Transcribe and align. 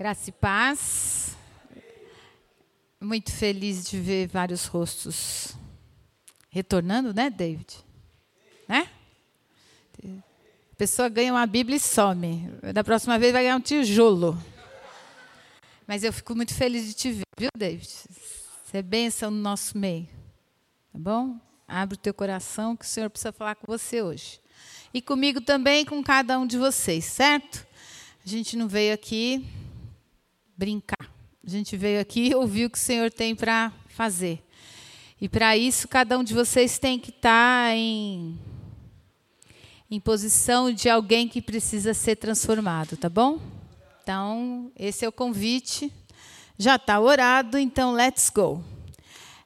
Graça 0.00 0.30
e 0.30 0.32
paz. 0.32 1.36
Muito 2.98 3.30
feliz 3.30 3.84
de 3.84 4.00
ver 4.00 4.28
vários 4.28 4.64
rostos 4.64 5.54
retornando, 6.48 7.12
né, 7.12 7.28
David? 7.28 7.84
Né? 8.66 8.88
A 10.02 10.76
pessoa 10.78 11.06
ganha 11.10 11.34
uma 11.34 11.46
Bíblia 11.46 11.76
e 11.76 11.80
some. 11.80 12.50
Da 12.72 12.82
próxima 12.82 13.18
vez 13.18 13.30
vai 13.30 13.42
ganhar 13.42 13.56
um 13.56 13.60
tijolo. 13.60 14.42
Mas 15.86 16.02
eu 16.02 16.14
fico 16.14 16.34
muito 16.34 16.54
feliz 16.54 16.86
de 16.86 16.94
te 16.94 17.12
ver, 17.12 17.24
viu, 17.38 17.50
David? 17.54 17.86
Você 17.86 18.78
é 18.78 18.82
bênção 18.82 19.30
no 19.30 19.36
nosso 19.36 19.76
meio. 19.76 20.08
Tá 20.94 20.98
bom? 20.98 21.38
Abre 21.68 21.96
o 21.96 22.00
teu 22.00 22.14
coração 22.14 22.74
que 22.74 22.86
o 22.86 22.88
Senhor 22.88 23.10
precisa 23.10 23.32
falar 23.32 23.54
com 23.54 23.66
você 23.66 24.00
hoje. 24.00 24.40
E 24.94 25.02
comigo 25.02 25.42
também, 25.42 25.84
com 25.84 26.02
cada 26.02 26.38
um 26.38 26.46
de 26.46 26.56
vocês, 26.56 27.04
certo? 27.04 27.66
A 28.24 28.26
gente 28.30 28.56
não 28.56 28.66
veio 28.66 28.94
aqui 28.94 29.59
brincar. 30.60 31.10
A 31.42 31.48
gente 31.48 31.74
veio 31.74 31.98
aqui 31.98 32.34
ouvir 32.34 32.66
o 32.66 32.70
que 32.70 32.76
o 32.76 32.80
Senhor 32.80 33.10
tem 33.10 33.34
para 33.34 33.72
fazer. 33.88 34.44
E 35.18 35.26
para 35.26 35.56
isso, 35.56 35.88
cada 35.88 36.18
um 36.18 36.22
de 36.22 36.34
vocês 36.34 36.78
tem 36.78 36.98
que 36.98 37.08
estar 37.08 37.70
tá 37.70 37.74
em, 37.74 38.38
em 39.90 39.98
posição 39.98 40.70
de 40.70 40.90
alguém 40.90 41.26
que 41.26 41.40
precisa 41.40 41.94
ser 41.94 42.16
transformado, 42.16 42.94
tá 42.94 43.08
bom? 43.08 43.40
Então, 44.02 44.70
esse 44.78 45.02
é 45.02 45.08
o 45.08 45.12
convite. 45.12 45.90
Já 46.58 46.76
está 46.76 47.00
orado, 47.00 47.56
então 47.56 47.92
let's 47.92 48.28
go. 48.28 48.62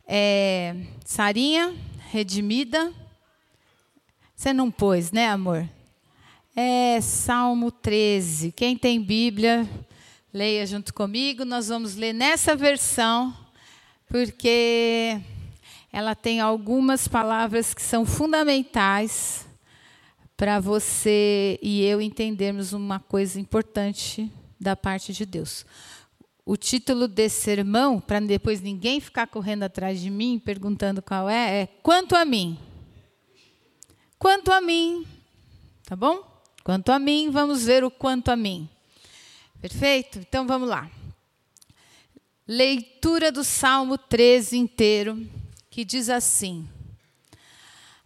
É, 0.09 0.75
Sarinha, 1.05 1.77
redimida. 2.11 2.93
Você 4.35 4.53
não 4.53 4.69
pôs, 4.69 5.13
né, 5.13 5.29
amor? 5.29 5.69
É 6.57 7.01
Salmo 7.01 7.71
13. 7.71 8.51
Quem 8.51 8.77
tem 8.77 9.01
Bíblia, 9.01 9.69
Leia 10.35 10.67
junto 10.67 10.93
comigo, 10.93 11.45
nós 11.45 11.69
vamos 11.69 11.95
ler 11.95 12.13
nessa 12.13 12.57
versão, 12.57 13.33
porque 14.09 15.21
ela 15.93 16.17
tem 16.17 16.41
algumas 16.41 17.07
palavras 17.07 17.73
que 17.73 17.81
são 17.81 18.05
fundamentais 18.05 19.47
para 20.37 20.59
você 20.59 21.57
e 21.63 21.85
eu 21.85 22.01
entendermos 22.01 22.73
uma 22.73 22.99
coisa 22.99 23.39
importante 23.39 24.29
da 24.59 24.75
parte 24.75 25.13
de 25.13 25.25
Deus. 25.25 25.65
O 26.45 26.57
título 26.57 27.07
desse 27.07 27.41
sermão, 27.41 28.01
para 28.01 28.19
depois 28.19 28.61
ninguém 28.61 28.99
ficar 28.99 29.29
correndo 29.29 29.63
atrás 29.63 30.01
de 30.01 30.11
mim 30.11 30.43
perguntando 30.45 31.01
qual 31.01 31.31
é, 31.31 31.61
é 31.61 31.67
Quanto 31.81 32.17
a 32.17 32.25
mim. 32.25 32.59
Quanto 34.19 34.51
a 34.51 34.61
mim. 34.61 35.07
Tá 35.85 35.95
bom? 35.95 36.25
Quanto 36.65 36.91
a 36.91 36.99
mim, 36.99 37.31
vamos 37.31 37.65
ver 37.65 37.85
o 37.85 37.91
quanto 37.91 38.33
a 38.33 38.37
mim. 38.37 38.69
Perfeito? 39.65 40.19
Então 40.19 40.47
vamos 40.47 40.69
lá. 40.69 40.91
Leitura 42.47 43.33
do 43.33 43.43
Salmo 43.43 43.97
13 43.97 44.59
inteiro, 44.59 45.27
que 45.71 45.87
diz 45.87 46.11
assim: 46.11 46.69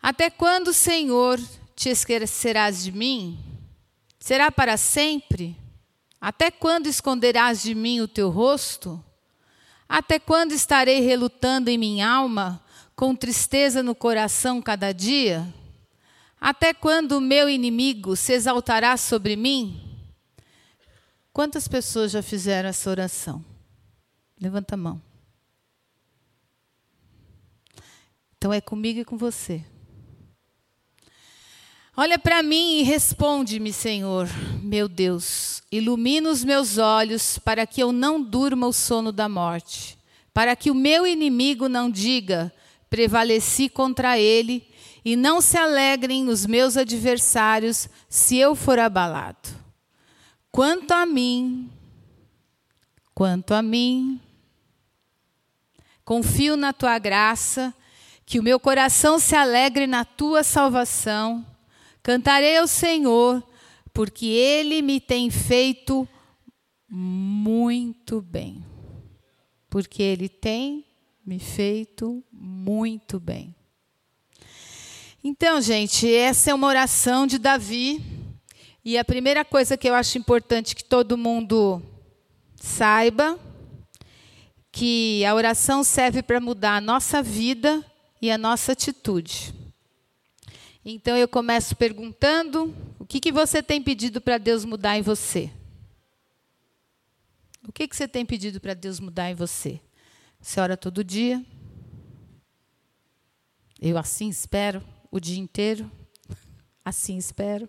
Até 0.00 0.30
quando, 0.30 0.72
Senhor, 0.72 1.40
te 1.74 1.88
esquecerás 1.88 2.84
de 2.84 2.92
mim? 2.92 3.36
Será 4.20 4.52
para 4.52 4.76
sempre? 4.76 5.56
Até 6.20 6.48
quando 6.48 6.86
esconderás 6.86 7.60
de 7.60 7.74
mim 7.74 7.98
o 7.98 8.06
teu 8.06 8.30
rosto? 8.30 9.04
Até 9.88 10.20
quando 10.20 10.52
estarei 10.52 11.00
relutando 11.00 11.68
em 11.70 11.76
minha 11.76 12.08
alma, 12.08 12.62
com 12.94 13.16
tristeza 13.16 13.82
no 13.82 13.96
coração 13.96 14.62
cada 14.62 14.92
dia? 14.92 15.52
Até 16.40 16.72
quando 16.72 17.18
o 17.18 17.20
meu 17.20 17.50
inimigo 17.50 18.14
se 18.14 18.32
exaltará 18.32 18.96
sobre 18.96 19.34
mim? 19.34 19.87
Quantas 21.38 21.68
pessoas 21.68 22.10
já 22.10 22.20
fizeram 22.20 22.68
essa 22.68 22.90
oração? 22.90 23.44
Levanta 24.40 24.74
a 24.74 24.76
mão. 24.76 25.00
Então 28.36 28.52
é 28.52 28.60
comigo 28.60 28.98
e 28.98 29.04
com 29.04 29.16
você. 29.16 29.64
Olha 31.96 32.18
para 32.18 32.42
mim 32.42 32.80
e 32.80 32.82
responde-me, 32.82 33.72
Senhor, 33.72 34.26
meu 34.64 34.88
Deus. 34.88 35.62
Ilumina 35.70 36.28
os 36.28 36.42
meus 36.42 36.76
olhos 36.76 37.38
para 37.38 37.64
que 37.68 37.80
eu 37.80 37.92
não 37.92 38.20
durma 38.20 38.66
o 38.66 38.72
sono 38.72 39.12
da 39.12 39.28
morte, 39.28 39.96
para 40.34 40.56
que 40.56 40.72
o 40.72 40.74
meu 40.74 41.06
inimigo 41.06 41.68
não 41.68 41.88
diga, 41.88 42.52
prevaleci 42.90 43.68
contra 43.68 44.18
ele, 44.18 44.66
e 45.04 45.14
não 45.14 45.40
se 45.40 45.56
alegrem 45.56 46.28
os 46.28 46.44
meus 46.44 46.76
adversários 46.76 47.88
se 48.08 48.36
eu 48.36 48.56
for 48.56 48.80
abalado. 48.80 49.57
Quanto 50.50 50.92
a 50.92 51.04
mim, 51.04 51.70
quanto 53.14 53.52
a 53.52 53.62
mim, 53.62 54.20
confio 56.04 56.56
na 56.56 56.72
tua 56.72 56.98
graça, 56.98 57.74
que 58.24 58.38
o 58.38 58.42
meu 58.42 58.58
coração 58.58 59.18
se 59.18 59.34
alegre 59.34 59.86
na 59.86 60.04
tua 60.04 60.42
salvação. 60.42 61.44
Cantarei 62.02 62.58
ao 62.58 62.66
Senhor, 62.66 63.42
porque 63.92 64.26
ele 64.26 64.82
me 64.82 65.00
tem 65.00 65.30
feito 65.30 66.08
muito 66.88 68.20
bem. 68.22 68.64
Porque 69.68 70.02
ele 70.02 70.28
tem 70.28 70.84
me 71.24 71.38
feito 71.38 72.24
muito 72.32 73.20
bem. 73.20 73.54
Então, 75.22 75.60
gente, 75.60 76.10
essa 76.10 76.50
é 76.50 76.54
uma 76.54 76.68
oração 76.68 77.26
de 77.26 77.38
Davi 77.38 78.17
e 78.88 78.96
a 78.96 79.04
primeira 79.04 79.44
coisa 79.44 79.76
que 79.76 79.86
eu 79.86 79.92
acho 79.92 80.16
importante 80.16 80.74
que 80.74 80.82
todo 80.82 81.18
mundo 81.18 81.82
saiba 82.56 83.38
que 84.72 85.22
a 85.26 85.34
oração 85.34 85.84
serve 85.84 86.22
para 86.22 86.40
mudar 86.40 86.76
a 86.76 86.80
nossa 86.80 87.22
vida 87.22 87.84
e 88.22 88.30
a 88.30 88.38
nossa 88.38 88.72
atitude. 88.72 89.52
Então 90.82 91.14
eu 91.18 91.28
começo 91.28 91.76
perguntando: 91.76 92.74
o 92.98 93.04
que, 93.04 93.20
que 93.20 93.30
você 93.30 93.62
tem 93.62 93.82
pedido 93.82 94.22
para 94.22 94.38
Deus 94.38 94.64
mudar 94.64 94.96
em 94.96 95.02
você? 95.02 95.52
O 97.68 97.70
que, 97.70 97.86
que 97.86 97.94
você 97.94 98.08
tem 98.08 98.24
pedido 98.24 98.58
para 98.58 98.72
Deus 98.72 98.98
mudar 99.00 99.30
em 99.30 99.34
você? 99.34 99.82
Você 100.40 100.58
ora 100.60 100.78
todo 100.78 101.04
dia? 101.04 101.44
Eu 103.78 103.98
assim 103.98 104.30
espero 104.30 104.82
o 105.10 105.20
dia 105.20 105.38
inteiro? 105.38 105.92
Assim 106.82 107.18
espero. 107.18 107.68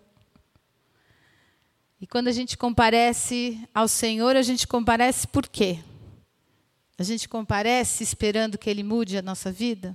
E 2.00 2.06
quando 2.06 2.28
a 2.28 2.32
gente 2.32 2.56
comparece 2.56 3.68
ao 3.74 3.86
Senhor, 3.86 4.34
a 4.34 4.40
gente 4.40 4.66
comparece 4.66 5.28
por 5.28 5.46
quê? 5.46 5.80
A 6.96 7.02
gente 7.02 7.28
comparece 7.28 8.02
esperando 8.02 8.56
que 8.56 8.70
Ele 8.70 8.82
mude 8.82 9.18
a 9.18 9.22
nossa 9.22 9.52
vida? 9.52 9.94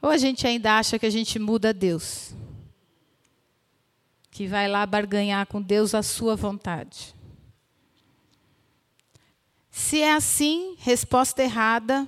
Ou 0.00 0.10
a 0.10 0.18
gente 0.18 0.44
ainda 0.44 0.76
acha 0.76 0.98
que 0.98 1.06
a 1.06 1.10
gente 1.10 1.38
muda 1.38 1.72
Deus? 1.72 2.34
Que 4.32 4.48
vai 4.48 4.66
lá 4.66 4.84
barganhar 4.84 5.46
com 5.46 5.62
Deus 5.62 5.94
a 5.94 6.02
sua 6.02 6.34
vontade? 6.34 7.14
Se 9.70 10.00
é 10.00 10.12
assim, 10.12 10.74
resposta 10.80 11.40
errada, 11.40 12.06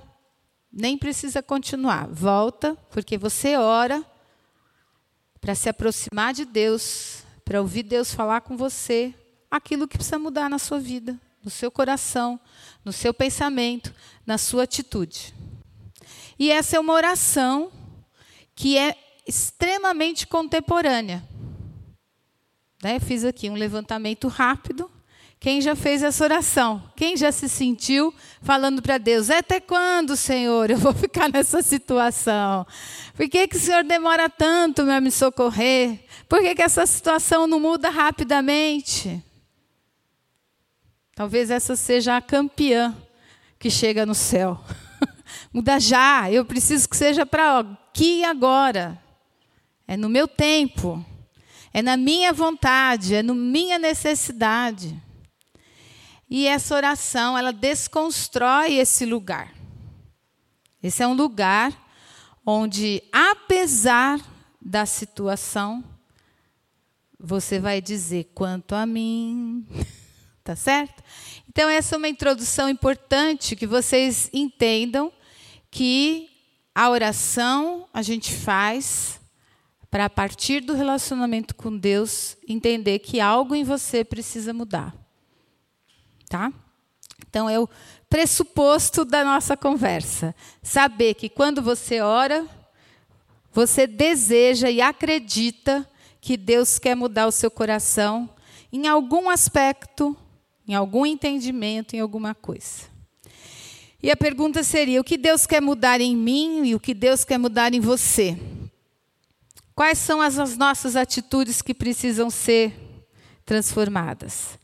nem 0.69 0.97
precisa 0.97 1.41
continuar. 1.41 2.07
Volta, 2.07 2.75
porque 2.89 3.17
você 3.17 3.55
ora 3.55 4.03
para 5.39 5.55
se 5.55 5.69
aproximar 5.69 6.33
de 6.33 6.43
Deus 6.43 7.24
para 7.45 7.61
ouvir 7.61 7.83
Deus 7.83 8.11
falar 8.13 8.41
com 8.41 8.57
você 8.57 9.13
aquilo 9.49 9.87
que 9.87 9.97
precisa 9.97 10.17
mudar 10.17 10.49
na 10.49 10.57
sua 10.57 10.79
vida, 10.79 11.17
no 11.43 11.51
seu 11.51 11.69
coração, 11.69 12.39
no 12.83 12.91
seu 12.91 13.13
pensamento, 13.13 13.93
na 14.25 14.37
sua 14.37 14.63
atitude. 14.63 15.33
E 16.37 16.51
essa 16.51 16.75
é 16.75 16.79
uma 16.79 16.93
oração 16.93 17.71
que 18.55 18.77
é 18.77 18.97
extremamente 19.27 20.25
contemporânea. 20.25 21.23
Né? 22.83 22.99
Fiz 22.99 23.23
aqui 23.23 23.49
um 23.49 23.53
levantamento 23.55 24.27
rápido. 24.27 24.91
Quem 25.39 25.61
já 25.61 25.75
fez 25.75 26.01
essa 26.01 26.23
oração? 26.23 26.81
Quem 26.95 27.15
já 27.15 27.31
se 27.31 27.47
sentiu 27.47 28.13
falando 28.41 28.81
para 28.81 28.97
Deus: 28.97 29.29
Até 29.29 29.59
quando, 29.59 30.15
Senhor, 30.15 30.71
eu 30.71 30.77
vou 30.77 30.93
ficar 30.95 31.29
nessa 31.29 31.61
situação? 31.61 32.65
Por 33.15 33.29
que, 33.29 33.47
que 33.47 33.57
o 33.57 33.59
Senhor 33.59 33.83
demora 33.83 34.29
tanto 34.29 34.83
para 34.83 34.99
me 34.99 35.11
socorrer? 35.11 35.99
Por 36.27 36.41
que, 36.41 36.55
que 36.55 36.63
essa 36.63 36.85
situação 36.85 37.45
não 37.47 37.59
muda 37.59 37.89
rapidamente? 37.89 39.23
Talvez 41.13 41.49
essa 41.49 41.75
seja 41.75 42.17
a 42.17 42.21
campeã 42.21 42.95
que 43.59 43.69
chega 43.69 44.05
no 44.05 44.15
céu. 44.15 44.59
muda 45.53 45.79
já, 45.79 46.29
eu 46.31 46.43
preciso 46.43 46.89
que 46.89 46.97
seja 46.97 47.25
para 47.25 47.59
aqui 47.59 48.19
e 48.19 48.25
agora. 48.25 49.01
É 49.87 49.95
no 49.95 50.09
meu 50.09 50.27
tempo. 50.27 51.05
É 51.71 51.81
na 51.81 51.95
minha 51.95 52.33
vontade, 52.33 53.15
é 53.15 53.21
na 53.21 53.33
minha 53.33 53.77
necessidade. 53.77 55.01
E 56.29 56.47
essa 56.47 56.75
oração, 56.75 57.37
ela 57.37 57.51
desconstrói 57.51 58.75
esse 58.75 59.05
lugar. 59.05 59.53
Esse 60.81 61.03
é 61.03 61.07
um 61.07 61.13
lugar 61.13 61.73
onde, 62.45 63.03
apesar 63.11 64.19
da 64.61 64.85
situação, 64.85 65.83
você 67.19 67.59
vai 67.59 67.81
dizer: 67.81 68.31
quanto 68.33 68.73
a 68.75 68.85
mim, 68.85 69.65
Tá 70.45 70.55
certo? 70.55 71.03
Então, 71.49 71.67
essa 71.67 71.95
é 71.95 71.97
uma 71.97 72.07
introdução 72.07 72.69
importante 72.69 73.55
que 73.55 73.65
vocês 73.65 74.29
entendam 74.31 75.11
que 75.71 76.29
a 76.73 76.87
oração 76.87 77.89
a 77.91 78.03
gente 78.03 78.31
faz 78.31 79.19
para, 79.89 80.05
a 80.05 80.09
partir 80.09 80.61
do 80.61 80.75
relacionamento 80.75 81.55
com 81.55 81.75
Deus, 81.75 82.37
entender 82.47 82.99
que 82.99 83.19
algo 83.19 83.55
em 83.55 83.63
você 83.63 84.03
precisa 84.03 84.53
mudar. 84.53 84.95
Tá? 86.29 86.51
Então, 87.27 87.49
é 87.49 87.59
o 87.59 87.67
pressuposto 88.09 89.05
da 89.05 89.23
nossa 89.23 89.55
conversa. 89.55 90.35
Saber 90.61 91.13
que 91.13 91.29
quando 91.29 91.61
você 91.61 92.01
ora, 92.01 92.47
você 93.51 93.87
deseja 93.87 94.69
e 94.69 94.81
acredita 94.81 95.87
que 96.19 96.35
Deus 96.37 96.79
quer 96.79 96.95
mudar 96.95 97.27
o 97.27 97.31
seu 97.31 97.51
coração 97.51 98.29
em 98.71 98.87
algum 98.87 99.29
aspecto, 99.29 100.15
em 100.67 100.73
algum 100.73 101.05
entendimento, 101.05 101.95
em 101.95 101.99
alguma 101.99 102.33
coisa. 102.33 102.83
E 104.01 104.11
a 104.11 104.17
pergunta 104.17 104.63
seria: 104.63 104.99
o 104.99 105.03
que 105.03 105.17
Deus 105.17 105.45
quer 105.45 105.61
mudar 105.61 106.01
em 106.01 106.15
mim 106.15 106.65
e 106.65 106.75
o 106.75 106.79
que 106.79 106.93
Deus 106.93 107.23
quer 107.23 107.37
mudar 107.37 107.73
em 107.73 107.79
você? 107.79 108.37
Quais 109.73 109.97
são 109.97 110.21
as, 110.21 110.39
as 110.39 110.57
nossas 110.57 110.95
atitudes 110.95 111.61
que 111.61 111.73
precisam 111.73 112.29
ser 112.29 112.73
transformadas? 113.45 114.57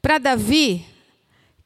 Para 0.00 0.18
Davi, 0.18 0.84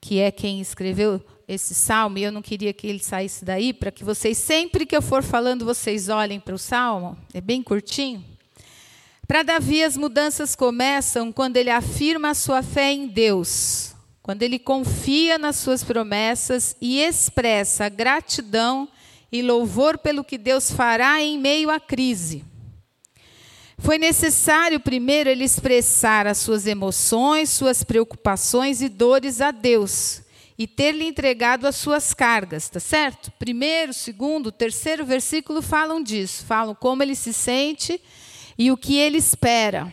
que 0.03 0.19
é 0.19 0.33
quem 0.33 0.61
escreveu 0.61 1.25
esse 1.47 1.77
salmo, 1.77 2.19
e 2.19 2.25
eu 2.25 2.33
não 2.33 2.43
queria 2.43 2.73
que 2.73 2.89
ele 2.89 2.99
saísse 2.99 3.45
daí, 3.45 3.73
para 3.73 3.93
que 3.93 4.03
vocês, 4.03 4.37
sempre 4.37 4.85
que 4.85 4.97
eu 4.97 5.01
for 5.01 5.23
falando, 5.23 5.65
vocês 5.65 6.09
olhem 6.09 6.41
para 6.41 6.57
o 6.57 6.59
salmo, 6.59 7.17
é 7.33 7.41
bem 7.41 7.63
curtinho. 7.63 8.25
Para 9.29 9.45
Davi, 9.45 9.83
as 9.83 9.97
mudanças 9.97 10.57
começam 10.57 11.31
quando 11.31 11.57
ele 11.57 11.71
afirma 11.71 12.31
a 12.31 12.35
sua 12.35 12.65
fé 12.65 12.93
em 12.93 13.07
Deus, 13.07 13.95
quando 14.21 14.43
ele 14.43 14.59
confia 14.59 15.39
nas 15.39 15.57
suas 15.57 15.85
promessas 15.85 16.77
e 16.81 16.99
expressa 17.01 17.89
gratidão 17.89 18.89
e 19.31 19.41
louvor 19.41 19.99
pelo 19.99 20.25
que 20.25 20.37
Deus 20.37 20.71
fará 20.73 21.23
em 21.23 21.39
meio 21.39 21.71
à 21.71 21.79
crise. 21.79 22.45
Foi 23.79 23.99
necessário 23.99 24.79
primeiro 24.79 25.31
ele 25.31 25.45
expressar 25.45 26.27
as 26.27 26.39
suas 26.39 26.67
emoções, 26.67 27.51
suas 27.51 27.83
preocupações 27.83 28.81
e 28.81 28.89
dores 28.89 29.41
a 29.41 29.51
Deus 29.51 30.23
e 30.59 30.67
ter-lhe 30.67 31.05
entregado 31.05 31.67
as 31.67 31.77
suas 31.77 32.15
cargas, 32.15 32.69
tá 32.69 32.79
certo? 32.79 33.33
Primeiro, 33.39 33.93
segundo, 33.93 34.53
terceiro 34.53 35.05
versículo 35.05 35.63
falam 35.63 36.03
disso, 36.03 36.45
falam 36.45 36.75
como 36.75 37.03
ele 37.03 37.15
se 37.15 37.33
sente 37.33 38.01
e 38.59 38.71
o 38.71 38.77
que 38.77 38.97
ele 38.97 39.19
espera. 39.19 39.93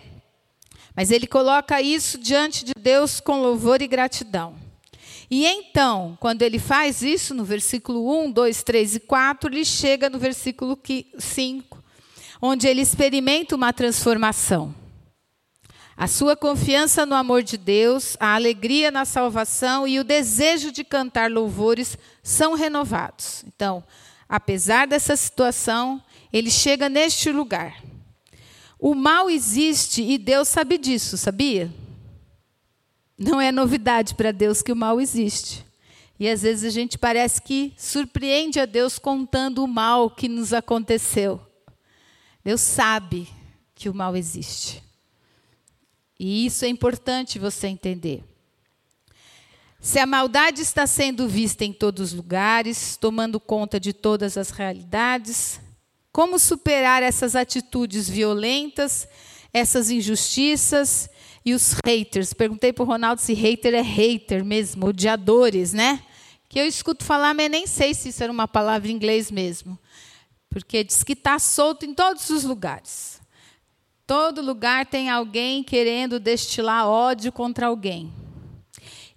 Mas 0.96 1.12
ele 1.12 1.28
coloca 1.28 1.81
isso 1.81 2.18
diante 2.18 2.66
de 2.66 2.74
Deus 2.78 3.20
com 3.20 3.42
louvor 3.42 3.81
e 3.81 3.88
gratidão. 3.88 4.56
E 5.31 5.46
então, 5.46 6.18
quando 6.20 6.42
ele 6.42 6.58
faz 6.58 7.04
isso, 7.04 7.36
no 7.36 7.44
versículo 7.44 8.26
1, 8.26 8.31
2, 8.31 8.64
3 8.64 8.96
e 8.96 9.00
4, 9.00 9.54
ele 9.54 9.64
chega 9.64 10.10
no 10.10 10.18
versículo 10.18 10.78
5, 11.18 11.69
onde 12.41 12.68
ele 12.68 12.81
experimenta 12.81 13.56
uma 13.56 13.74
transformação. 13.74 14.74
A 15.95 16.07
sua 16.07 16.33
confiança 16.33 17.06
no 17.06 17.13
amor 17.13 17.44
de 17.44 17.57
Deus, 17.57 18.15
a 18.21 18.33
alegria 18.33 18.89
na 18.89 19.03
salvação 19.03 19.86
e 19.86 20.00
o 20.00 20.03
desejo 20.03 20.71
de 20.71 20.83
cantar 20.83 21.30
louvores 21.30 21.97
são 22.24 22.53
renovados. 22.53 23.44
Então, 23.45 23.83
apesar 24.27 24.88
dessa 24.88 25.18
situação, 25.18 26.01
ele 26.31 26.50
chega 26.50 26.88
neste 26.88 27.31
lugar. 27.31 27.83
O 28.80 28.95
mal 28.95 29.30
existe 29.30 30.01
e 30.01 30.18
Deus 30.18 30.47
sabe 30.47 30.77
disso, 30.77 31.18
sabia? 31.18 31.69
Não 33.18 33.42
é 33.42 33.51
novidade 33.51 34.15
para 34.15 34.31
Deus 34.31 34.62
que 34.62 34.71
o 34.71 34.77
mal 34.77 35.01
existe. 35.01 35.65
E 36.18 36.30
às 36.30 36.44
vezes 36.44 36.63
a 36.63 36.69
gente 36.69 36.97
parece 36.97 37.42
que 37.42 37.74
surpreende 37.77 38.57
a 38.57 38.65
Deus 38.65 38.97
contando 38.97 39.65
o 39.65 39.68
mal 39.68 40.09
que 40.09 40.30
nos 40.30 40.53
aconteceu. 40.53 41.49
Deus 42.44 42.62
sabe 42.62 43.27
que 43.75 43.89
o 43.89 43.94
mal 43.94 44.15
existe. 44.15 44.83
E 46.19 46.45
isso 46.45 46.65
é 46.65 46.68
importante 46.68 47.39
você 47.39 47.68
entender. 47.68 48.24
Se 49.80 49.97
a 49.97 50.06
maldade 50.06 50.62
está 50.62 50.86
sendo 50.86 51.27
vista 51.27 51.63
em 51.63 51.71
todos 51.71 52.12
os 52.12 52.13
lugares, 52.13 52.97
tomando 52.97 53.39
conta 53.39 53.80
de 53.80 53.94
todas 53.94 54.38
as 54.38 54.50
realidades, 54.50 55.62
como 56.12 56.38
superar 56.38 57.01
essas 57.01 57.36
atitudes 57.36 58.09
violentas, 58.09 59.07
essas 59.53 59.89
injustiças 59.89 61.09
e 61.45 61.53
os 61.53 61.75
haters? 61.85 62.33
Perguntei 62.33 62.74
para 62.74 62.83
o 62.83 62.88
Ronaldo 62.88 63.21
se 63.21 63.33
hater 63.33 63.74
é 63.74 63.81
hater 63.81 64.44
mesmo, 64.44 64.88
odiadores, 64.88 65.71
né? 65.71 66.03
Que 66.50 66.59
eu 66.59 66.68
escuto 66.68 67.06
falar, 67.06 67.33
mas 67.33 67.50
nem 67.50 67.65
sei 67.65 67.94
se 67.94 68.09
isso 68.09 68.21
era 68.21 68.33
uma 68.33 68.47
palavra 68.47 68.89
em 68.89 68.95
inglês 68.95 69.31
mesmo. 69.31 69.80
Porque 70.50 70.84
diz 70.84 71.04
que 71.04 71.13
está 71.13 71.38
solto 71.38 71.86
em 71.86 71.94
todos 71.94 72.30
os 72.30 72.44
lugares. 72.44 73.22
Todo 74.07 74.42
lugar 74.42 74.88
tem 74.88 75.10
alguém 75.10 75.63
querendo 75.63 76.19
destilar 76.19 76.88
ódio 76.88 77.31
contra 77.31 77.68
alguém. 77.68 78.12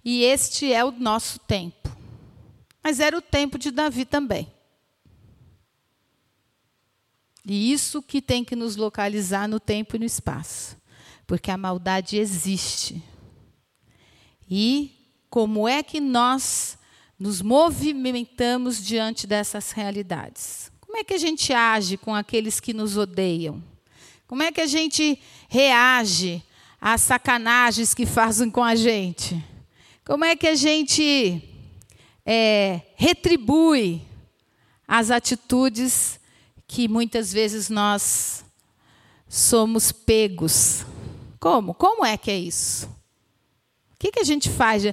E 0.05 0.23
este 0.23 0.71
é 0.71 0.83
o 0.83 0.91
nosso 0.91 1.39
tempo. 1.39 1.89
Mas 2.83 2.99
era 2.99 3.17
o 3.17 3.21
tempo 3.21 3.57
de 3.57 3.71
Davi 3.71 4.05
também. 4.05 4.51
E 7.45 7.71
isso 7.71 8.01
que 8.01 8.21
tem 8.21 8.43
que 8.43 8.55
nos 8.55 8.75
localizar 8.75 9.47
no 9.47 9.59
tempo 9.59 9.95
e 9.95 9.99
no 9.99 10.05
espaço. 10.05 10.77
Porque 11.25 11.49
a 11.49 11.57
maldade 11.57 12.17
existe. 12.17 13.01
E 14.49 14.91
como 15.29 15.67
é 15.67 15.81
que 15.81 15.99
nós 15.99 16.77
nos 17.17 17.41
movimentamos 17.41 18.83
diante 18.83 19.25
dessas 19.25 19.71
realidades? 19.71 20.72
Como 20.93 21.01
é 21.01 21.03
que 21.05 21.15
a 21.15 21.17
gente 21.17 21.51
age 21.51 21.97
com 21.97 22.13
aqueles 22.13 22.59
que 22.59 22.71
nos 22.71 22.97
odeiam? 22.97 23.63
Como 24.27 24.43
é 24.43 24.51
que 24.51 24.61
a 24.61 24.67
gente 24.67 25.19
reage 25.49 26.43
às 26.79 27.01
sacanagens 27.01 27.95
que 27.95 28.05
fazem 28.05 28.47
com 28.51 28.63
a 28.63 28.75
gente? 28.75 29.43
Como 30.05 30.23
é 30.23 30.35
que 30.35 30.45
a 30.45 30.53
gente 30.53 31.41
é, 32.23 32.79
retribui 32.95 34.03
as 34.87 35.09
atitudes 35.09 36.19
que 36.67 36.87
muitas 36.87 37.33
vezes 37.33 37.71
nós 37.71 38.45
somos 39.27 39.91
pegos? 39.91 40.85
Como? 41.39 41.73
Como 41.73 42.05
é 42.05 42.17
que 42.17 42.29
é 42.29 42.37
isso? 42.37 42.85
O 42.85 43.97
que, 43.97 44.11
que 44.11 44.19
a 44.19 44.23
gente 44.23 44.47
faz? 44.47 44.83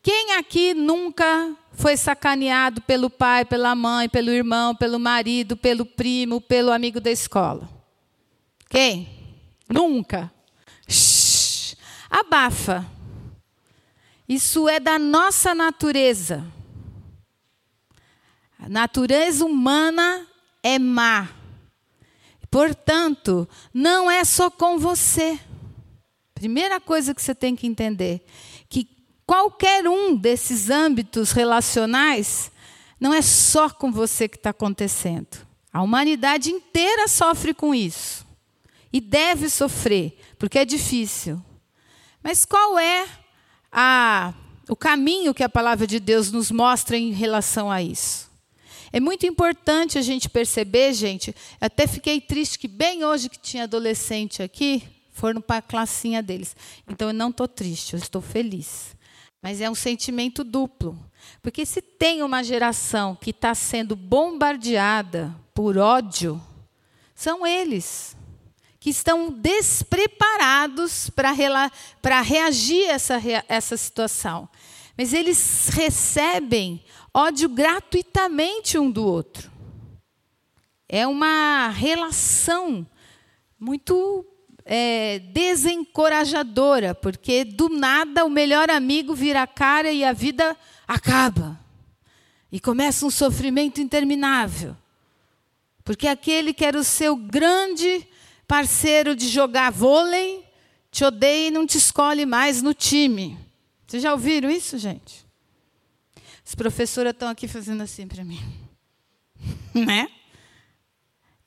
Quem 0.00 0.34
aqui 0.34 0.72
nunca 0.72 1.56
foi 1.72 1.96
sacaneado 1.96 2.80
pelo 2.82 3.08
pai, 3.08 3.44
pela 3.44 3.74
mãe, 3.74 4.08
pelo 4.08 4.30
irmão, 4.30 4.74
pelo 4.74 4.98
marido, 4.98 5.56
pelo 5.56 5.84
primo, 5.84 6.40
pelo 6.40 6.70
amigo 6.70 7.00
da 7.00 7.10
escola? 7.10 7.68
Quem? 8.68 9.08
Nunca. 9.68 10.32
Shhh, 10.88 11.76
abafa. 12.10 12.86
Isso 14.28 14.68
é 14.68 14.78
da 14.78 14.98
nossa 14.98 15.54
natureza. 15.54 16.44
A 18.58 18.68
natureza 18.68 19.44
humana 19.44 20.26
é 20.62 20.78
má. 20.78 21.28
Portanto, 22.50 23.48
não 23.72 24.10
é 24.10 24.24
só 24.24 24.50
com 24.50 24.78
você. 24.78 25.38
Primeira 26.34 26.80
coisa 26.80 27.14
que 27.14 27.22
você 27.22 27.34
tem 27.34 27.56
que 27.56 27.66
entender 27.66 28.24
qualquer 29.32 29.88
um 29.88 30.14
desses 30.14 30.68
âmbitos 30.68 31.32
relacionais, 31.32 32.52
não 33.00 33.14
é 33.14 33.22
só 33.22 33.70
com 33.70 33.90
você 33.90 34.28
que 34.28 34.36
está 34.36 34.50
acontecendo. 34.50 35.38
A 35.72 35.80
humanidade 35.80 36.50
inteira 36.50 37.08
sofre 37.08 37.54
com 37.54 37.74
isso. 37.74 38.26
E 38.92 39.00
deve 39.00 39.48
sofrer, 39.48 40.18
porque 40.38 40.58
é 40.58 40.66
difícil. 40.66 41.42
Mas 42.22 42.44
qual 42.44 42.78
é 42.78 43.08
a, 43.72 44.34
o 44.68 44.76
caminho 44.76 45.32
que 45.32 45.42
a 45.42 45.48
palavra 45.48 45.86
de 45.86 45.98
Deus 45.98 46.30
nos 46.30 46.50
mostra 46.50 46.98
em 46.98 47.10
relação 47.10 47.70
a 47.70 47.80
isso? 47.80 48.30
É 48.92 49.00
muito 49.00 49.24
importante 49.24 49.96
a 49.96 50.02
gente 50.02 50.28
perceber, 50.28 50.92
gente. 50.92 51.34
Até 51.58 51.86
fiquei 51.86 52.20
triste 52.20 52.58
que 52.58 52.68
bem 52.68 53.02
hoje 53.02 53.30
que 53.30 53.38
tinha 53.38 53.64
adolescente 53.64 54.42
aqui, 54.42 54.82
foram 55.10 55.40
para 55.40 55.56
a 55.56 55.62
classinha 55.62 56.22
deles. 56.22 56.54
Então 56.86 57.08
eu 57.08 57.14
não 57.14 57.30
estou 57.30 57.48
triste, 57.48 57.94
eu 57.94 57.98
estou 57.98 58.20
feliz. 58.20 58.94
Mas 59.42 59.60
é 59.60 59.68
um 59.68 59.74
sentimento 59.74 60.44
duplo. 60.44 60.96
Porque 61.42 61.66
se 61.66 61.82
tem 61.82 62.22
uma 62.22 62.44
geração 62.44 63.16
que 63.16 63.30
está 63.30 63.54
sendo 63.54 63.96
bombardeada 63.96 65.34
por 65.52 65.76
ódio, 65.76 66.40
são 67.14 67.46
eles 67.46 68.16
que 68.78 68.90
estão 68.90 69.30
despreparados 69.30 71.10
para 71.10 72.20
reagir 72.20 72.88
a 72.88 72.94
essa, 72.94 73.20
essa 73.48 73.76
situação. 73.76 74.48
Mas 74.96 75.12
eles 75.12 75.68
recebem 75.72 76.82
ódio 77.14 77.48
gratuitamente 77.48 78.78
um 78.78 78.90
do 78.90 79.04
outro. 79.04 79.50
É 80.88 81.06
uma 81.06 81.68
relação 81.68 82.86
muito 83.58 84.26
é, 84.64 85.18
desencorajadora, 85.18 86.94
porque 86.94 87.44
do 87.44 87.68
nada 87.68 88.24
o 88.24 88.30
melhor 88.30 88.70
amigo 88.70 89.14
vira 89.14 89.42
a 89.42 89.46
cara 89.46 89.92
e 89.92 90.04
a 90.04 90.12
vida 90.12 90.56
acaba. 90.86 91.58
E 92.50 92.60
começa 92.60 93.06
um 93.06 93.10
sofrimento 93.10 93.80
interminável. 93.80 94.76
Porque 95.84 96.06
aquele 96.06 96.52
que 96.52 96.64
era 96.64 96.78
o 96.78 96.84
seu 96.84 97.16
grande 97.16 98.06
parceiro 98.46 99.16
de 99.16 99.28
jogar 99.28 99.72
vôlei 99.72 100.44
te 100.90 101.04
odeia 101.04 101.48
e 101.48 101.50
não 101.50 101.66
te 101.66 101.78
escolhe 101.78 102.26
mais 102.26 102.60
no 102.60 102.74
time. 102.74 103.38
Vocês 103.86 104.02
já 104.02 104.12
ouviram 104.12 104.50
isso, 104.50 104.78
gente? 104.78 105.26
As 106.46 106.54
professoras 106.54 107.12
estão 107.12 107.28
aqui 107.28 107.48
fazendo 107.48 107.82
assim 107.82 108.06
para 108.06 108.22
mim. 108.22 108.40
né? 109.74 110.08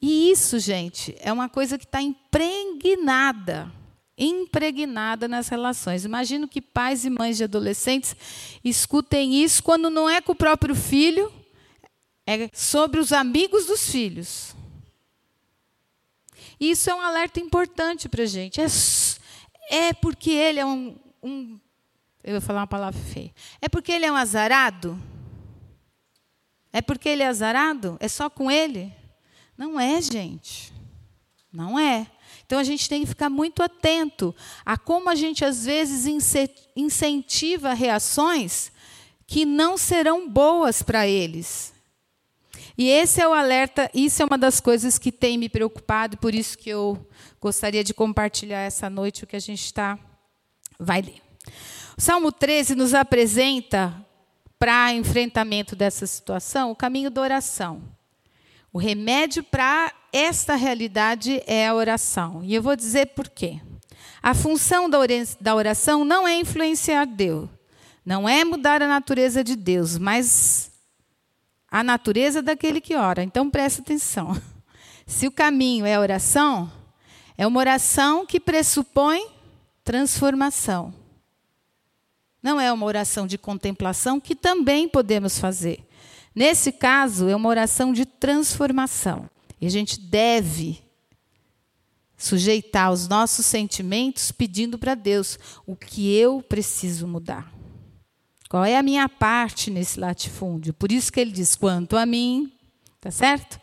E 0.08 0.30
isso, 0.30 0.60
gente, 0.60 1.16
é 1.20 1.34
uma 1.34 1.50
coisa 1.50 1.80
que 1.80 1.84
está 1.84 2.00
impregnada, 2.00 3.72
impregnada 4.16 5.28
nas 5.28 5.48
relações. 5.48 6.06
Imagino 6.06 6.48
que 6.48 6.62
pais 6.62 7.06
e 7.06 7.10
mães 7.10 7.38
de 7.38 7.44
adolescentes 7.46 8.16
escutem 8.64 9.34
isso 9.44 9.64
quando 9.64 9.90
não 9.90 10.08
é 10.08 10.22
com 10.22 10.34
o 10.34 10.36
próprio 10.36 10.76
filho, 10.76 11.34
é 12.24 12.52
sobre 12.54 13.00
os 13.00 13.12
amigos 13.12 13.66
dos 13.66 13.90
filhos. 13.90 14.56
E 16.60 16.70
isso 16.70 16.88
é 16.88 16.94
um 16.94 17.02
alerta 17.02 17.40
importante 17.40 18.08
para 18.08 18.22
a 18.22 18.28
gente. 18.28 18.62
É, 18.62 18.68
é 19.72 19.92
porque 19.92 20.30
ele 20.30 20.60
é 20.60 20.66
um, 20.68 20.96
um. 21.24 21.60
Eu 22.24 22.34
vou 22.34 22.42
falar 22.42 22.60
uma 22.60 22.68
palavra 22.68 23.02
feia. 23.12 23.34
É 23.60 23.68
porque 23.68 23.92
ele 23.92 24.06
é 24.06 24.12
um 24.12 24.16
azarado? 24.16 25.02
É 26.72 26.80
porque 26.80 27.10
ele 27.10 27.24
é 27.24 27.28
azarado? 27.28 27.98
É 28.00 28.08
só 28.08 28.30
com 28.30 28.52
ele? 28.52 28.94
Não 29.58 29.80
é, 29.80 30.02
gente. 30.02 30.74
Não 31.52 31.80
é. 31.80 32.08
Então 32.46 32.60
a 32.60 32.64
gente 32.64 32.88
tem 32.88 33.02
que 33.02 33.08
ficar 33.08 33.30
muito 33.30 33.64
atento 33.64 34.36
a 34.66 34.78
como 34.78 35.10
a 35.10 35.16
gente 35.16 35.44
às 35.44 35.66
vezes 35.66 36.06
incentiva 36.76 37.74
reações 37.74 38.72
que 39.26 39.46
não 39.46 39.78
serão 39.78 40.30
boas 40.30 40.84
para 40.84 41.08
eles. 41.08 41.74
E 42.78 42.90
esse 42.90 43.22
é 43.22 43.28
o 43.28 43.34
alerta, 43.34 43.90
isso 43.94 44.22
é 44.22 44.26
uma 44.26 44.38
das 44.38 44.60
coisas 44.60 45.00
que 45.00 45.12
tem 45.12 45.38
me 45.38 45.48
preocupado, 45.48 46.18
por 46.18 46.36
isso 46.36 46.58
que 46.58 46.70
eu 46.70 47.08
gostaria 47.40 47.84
de 47.84 47.94
compartilhar 47.94 48.60
essa 48.60 48.90
noite 48.90 49.24
o 49.24 49.28
que 49.28 49.36
a 49.36 49.40
gente 49.40 49.64
está 49.64 49.98
vai 50.78 51.02
ler. 51.02 51.22
O 51.98 52.02
Salmo 52.02 52.32
13 52.32 52.76
nos 52.76 52.94
apresenta 52.94 54.06
para 54.60 54.94
enfrentamento 54.94 55.76
dessa 55.76 56.06
situação 56.06 56.72
o 56.72 56.76
caminho 56.76 57.10
da 57.10 57.22
oração. 57.22 57.82
O 58.76 58.78
remédio 58.78 59.42
para 59.42 59.90
esta 60.12 60.54
realidade 60.56 61.42
é 61.48 61.66
a 61.66 61.74
oração. 61.74 62.42
E 62.44 62.54
eu 62.54 62.62
vou 62.62 62.76
dizer 62.76 63.06
por 63.16 63.30
quê. 63.30 63.62
A 64.22 64.34
função 64.34 64.90
da 64.90 65.56
oração 65.56 66.04
não 66.04 66.28
é 66.28 66.36
influenciar 66.36 67.06
Deus, 67.06 67.48
não 68.06 68.28
é 68.28 68.44
mudar 68.44 68.82
a 68.82 68.88
natureza 68.90 69.46
de 69.46 69.56
Deus, 69.56 69.98
mas 69.98 70.74
a 71.72 71.86
natureza 71.86 72.42
daquele 72.42 72.82
que 72.82 72.98
ora. 72.98 73.24
Então 73.24 73.50
presta 73.50 73.82
atenção. 73.82 74.36
Se 75.08 75.26
o 75.26 75.32
caminho 75.32 75.86
é 75.86 75.96
a 75.96 76.02
oração, 76.02 76.70
é 77.38 77.48
uma 77.48 77.62
oração 77.62 78.26
que 78.26 78.42
pressupõe 78.42 79.26
transformação. 79.86 80.94
Não 82.44 82.60
é 82.60 82.74
uma 82.74 82.86
oração 82.86 83.26
de 83.26 83.38
contemplação 83.38 84.20
que 84.20 84.36
também 84.36 84.86
podemos 84.86 85.40
fazer. 85.40 85.82
Nesse 86.36 86.72
caso, 86.72 87.30
é 87.30 87.36
uma 87.36 87.48
oração 87.48 87.94
de 87.94 88.06
transformação. 88.06 89.30
E 89.62 89.66
a 89.66 89.70
gente 89.70 90.00
deve 90.00 90.84
sujeitar 92.18 92.92
os 92.92 93.08
nossos 93.08 93.46
sentimentos 93.46 94.32
pedindo 94.32 94.78
para 94.78 94.96
Deus 94.96 95.40
o 95.66 95.76
que 95.76 96.14
eu 96.16 96.42
preciso 96.42 97.08
mudar. 97.08 97.52
Qual 98.50 98.64
é 98.64 98.78
a 98.78 98.84
minha 98.84 99.08
parte 99.08 99.72
nesse 99.72 100.00
latifúndio? 100.00 100.74
Por 100.74 100.92
isso 100.92 101.12
que 101.12 101.20
ele 101.20 101.32
diz: 101.32 101.56
quanto 101.56 101.98
a 101.98 102.06
mim, 102.06 102.52
tá 103.00 103.12
certo? 103.12 103.60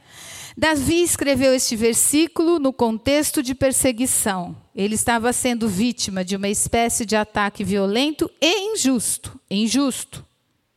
Davi 0.57 1.03
escreveu 1.03 1.55
este 1.55 1.75
versículo 1.77 2.59
no 2.59 2.73
contexto 2.73 3.43
de 3.43 3.55
perseguição. 3.55 4.55
Ele 4.75 4.95
estava 4.95 5.33
sendo 5.33 5.69
vítima 5.69 6.25
de 6.25 6.37
uma 6.37 6.49
espécie 6.49 7.07
de 7.07 7.17
ataque 7.17 7.65
violento 7.65 8.31
e 8.41 8.73
injusto, 8.73 9.39
injusto, 9.51 10.25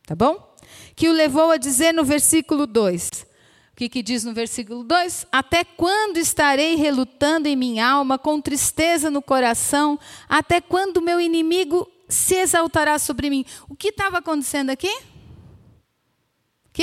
tá 0.06 0.14
bom? 0.14 0.55
Que 0.94 1.08
o 1.08 1.12
levou 1.12 1.50
a 1.50 1.56
dizer 1.56 1.92
no 1.92 2.04
versículo 2.04 2.66
2. 2.66 3.26
O 3.72 3.76
que, 3.76 3.88
que 3.88 4.02
diz 4.02 4.24
no 4.24 4.32
versículo 4.32 4.84
2? 4.84 5.26
Até 5.30 5.64
quando 5.64 6.16
estarei 6.16 6.76
relutando 6.76 7.48
em 7.48 7.56
minha 7.56 7.86
alma, 7.86 8.18
com 8.18 8.40
tristeza 8.40 9.10
no 9.10 9.20
coração? 9.20 9.98
Até 10.28 10.60
quando 10.60 11.02
meu 11.02 11.20
inimigo 11.20 11.86
se 12.08 12.36
exaltará 12.36 12.98
sobre 12.98 13.28
mim? 13.28 13.44
O 13.68 13.76
que 13.76 13.88
estava 13.88 14.18
acontecendo 14.18 14.70
aqui? 14.70 14.90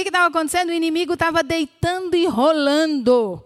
que 0.01 0.09
estava 0.09 0.27
acontecendo? 0.27 0.69
O 0.69 0.73
inimigo 0.73 1.13
estava 1.13 1.43
deitando 1.43 2.15
e 2.15 2.25
rolando. 2.25 3.43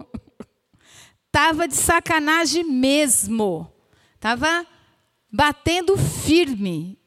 Estava 1.28 1.68
de 1.68 1.76
sacanagem 1.76 2.64
mesmo. 2.64 3.72
Estava 4.16 4.66
batendo 5.32 5.98
firme. 5.98 6.98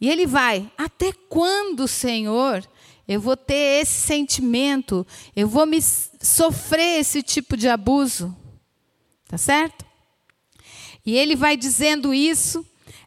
E 0.00 0.08
ele 0.08 0.26
vai: 0.26 0.70
Até 0.78 1.12
quando, 1.28 1.88
Senhor, 1.88 2.64
eu 3.08 3.20
vou 3.20 3.36
ter 3.36 3.80
esse 3.80 4.00
sentimento? 4.06 5.06
Eu 5.34 5.48
vou 5.48 5.64
me 5.64 5.80
sofrer 5.80 7.00
esse 7.00 7.22
tipo 7.22 7.56
de 7.56 7.66
abuso? 7.66 8.36
Tá 9.26 9.38
certo? 9.38 9.86
E 11.06 11.16
ele 11.16 11.34
vai 11.34 11.56
dizendo 11.56 12.12
isso. 12.12 12.64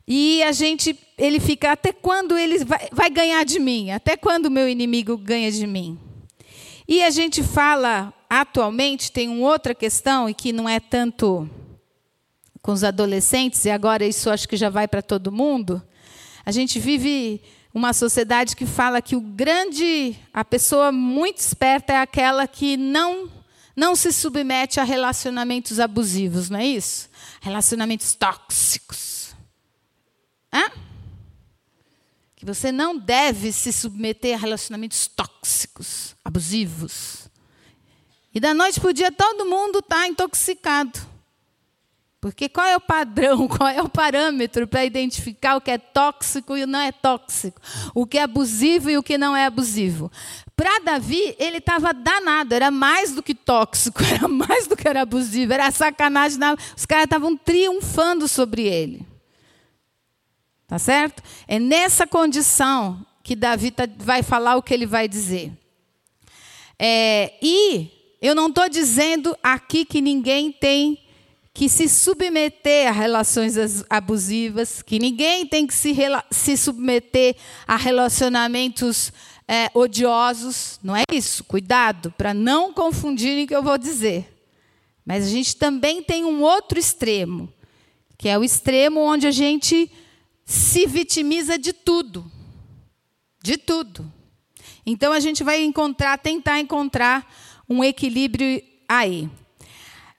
E 0.08 0.42
a 0.42 0.52
gente, 0.52 0.98
ele 1.20 1.40
fica, 1.40 1.72
até 1.72 1.94
quando 1.94 2.36
ele 2.36 2.66
vai, 2.66 2.90
vai 2.92 3.10
ganhar 3.12 3.46
de 3.46 3.60
mim? 3.60 3.92
Até 3.92 4.18
quando 4.18 4.48
o 4.48 4.52
meu 4.52 4.68
inimigo 4.68 5.16
ganha 5.16 5.52
de 5.52 5.68
mim? 5.68 6.00
E 6.88 7.04
a 7.04 7.12
gente 7.12 7.44
fala, 7.44 8.12
atualmente, 8.28 9.12
tem 9.12 9.30
uma 9.30 9.48
outra 9.48 9.76
questão, 9.76 10.28
e 10.28 10.34
que 10.34 10.52
não 10.52 10.68
é 10.68 10.80
tanto 10.80 11.48
com 12.62 12.72
os 12.72 12.84
adolescentes, 12.84 13.64
e 13.66 13.70
agora 13.70 14.06
isso 14.06 14.30
acho 14.30 14.50
que 14.50 14.58
já 14.58 14.70
vai 14.70 14.88
para 14.88 15.02
todo 15.02 15.32
mundo. 15.32 15.82
A 16.44 16.52
gente 16.52 16.80
vive 16.80 17.42
uma 17.74 17.94
sociedade 17.94 18.56
que 18.56 18.66
fala 18.66 19.02
que 19.02 19.16
o 19.16 19.22
grande, 19.22 20.18
a 20.34 20.44
pessoa 20.44 20.92
muito 20.92 21.38
esperta 21.38 21.94
é 21.94 21.98
aquela 21.98 22.48
que 22.48 22.76
não 22.78 23.30
não 23.74 23.96
se 23.96 24.12
submete 24.12 24.80
a 24.82 24.84
relacionamentos 24.84 25.80
abusivos, 25.80 26.50
não 26.50 26.60
é 26.60 26.66
isso? 26.68 27.10
Relacionamentos 27.40 28.14
tóxicos. 28.14 29.34
Hã? 30.54 30.70
Que 32.36 32.46
você 32.46 32.72
não 32.72 32.98
deve 32.98 33.52
se 33.54 33.72
submeter 33.72 34.36
a 34.36 34.40
relacionamentos 34.40 35.08
tóxicos, 35.08 36.16
abusivos. 36.24 37.30
E 38.34 38.40
da 38.40 38.54
noite 38.54 38.80
para 38.80 38.90
o 38.90 38.94
dia 38.94 39.12
todo 39.12 39.46
mundo 39.46 39.80
está 39.80 40.06
intoxicado. 40.06 41.11
Porque 42.22 42.48
qual 42.48 42.68
é 42.68 42.78
o 42.78 42.80
padrão, 42.80 43.48
qual 43.50 43.68
é 43.68 43.82
o 43.82 43.90
parâmetro 43.90 44.68
para 44.68 44.86
identificar 44.86 45.56
o 45.56 45.62
que 45.62 45.72
é 45.72 45.80
tóxico 45.80 46.56
e 46.56 46.64
o 46.64 46.68
não 46.68 46.80
é 46.80 46.92
tóxico? 46.92 47.60
O 47.96 48.06
que 48.06 48.20
é 48.20 48.22
abusivo 48.22 48.92
e 48.92 48.98
o 48.98 49.02
que 49.02 49.18
não 49.18 49.36
é 49.36 49.48
abusivo? 49.48 50.12
Para 50.56 50.80
Davi, 50.82 51.36
ele 51.40 51.58
estava 51.58 51.92
danado, 51.92 52.54
era 52.54 52.70
mais 52.70 53.16
do 53.16 53.24
que 53.24 53.34
tóxico, 53.34 54.04
era 54.06 54.28
mais 54.28 54.68
do 54.68 54.78
que 54.78 54.88
era 54.88 55.02
abusivo, 55.02 55.52
era 55.52 55.72
sacanagem. 55.72 56.38
Os 56.78 56.86
caras 56.86 57.06
estavam 57.06 57.36
triunfando 57.36 58.28
sobre 58.28 58.68
ele. 58.68 59.04
Tá 60.68 60.78
certo? 60.78 61.24
É 61.48 61.60
nessa 61.60 62.06
condição 62.06 63.04
que 63.24 63.36
Davi 63.36 63.72
tá, 63.72 63.84
vai 63.98 64.22
falar 64.22 64.56
o 64.56 64.62
que 64.62 64.74
ele 64.74 64.86
vai 64.86 65.08
dizer. 65.08 65.52
É, 66.78 67.34
e 67.42 68.18
eu 68.22 68.36
não 68.36 68.48
estou 68.48 68.70
dizendo 68.70 69.36
aqui 69.42 69.84
que 69.84 70.00
ninguém 70.00 70.52
tem 70.52 71.00
que 71.54 71.68
se 71.68 71.90
submeter 71.90 72.88
a 72.88 72.92
relações 72.92 73.56
abusivas, 73.90 74.82
que 74.82 75.00
ninguém 75.00 75.46
tem 75.46 75.68
que 75.68 75.74
se, 75.74 75.94
se 76.30 76.56
submeter 76.56 77.36
a 77.68 77.76
relacionamentos 77.76 79.12
é, 79.48 79.70
odiosos. 79.74 80.80
Não 80.82 80.96
é 80.96 81.04
isso. 81.12 81.44
Cuidado 81.44 82.12
para 82.18 82.34
não 82.34 82.74
confundirem 82.74 83.44
o 83.44 83.48
que 83.48 83.56
eu 83.56 83.64
vou 83.64 83.78
dizer. 83.78 84.28
Mas 85.06 85.26
a 85.26 85.30
gente 85.30 85.56
também 85.58 86.02
tem 86.02 86.24
um 86.24 86.42
outro 86.42 86.80
extremo, 86.80 87.52
que 88.18 88.30
é 88.30 88.38
o 88.38 88.44
extremo 88.44 89.02
onde 89.02 89.28
a 89.28 89.32
gente 89.32 89.92
se 90.46 90.86
vitimiza 90.86 91.58
de 91.58 91.74
tudo. 91.74 92.32
De 93.44 93.58
tudo. 93.58 94.10
Então 94.86 95.12
a 95.12 95.20
gente 95.20 95.44
vai 95.44 95.62
encontrar, 95.64 96.18
tentar 96.18 96.60
encontrar 96.60 97.28
um 97.68 97.84
equilíbrio 97.84 98.62
aí. 98.88 99.30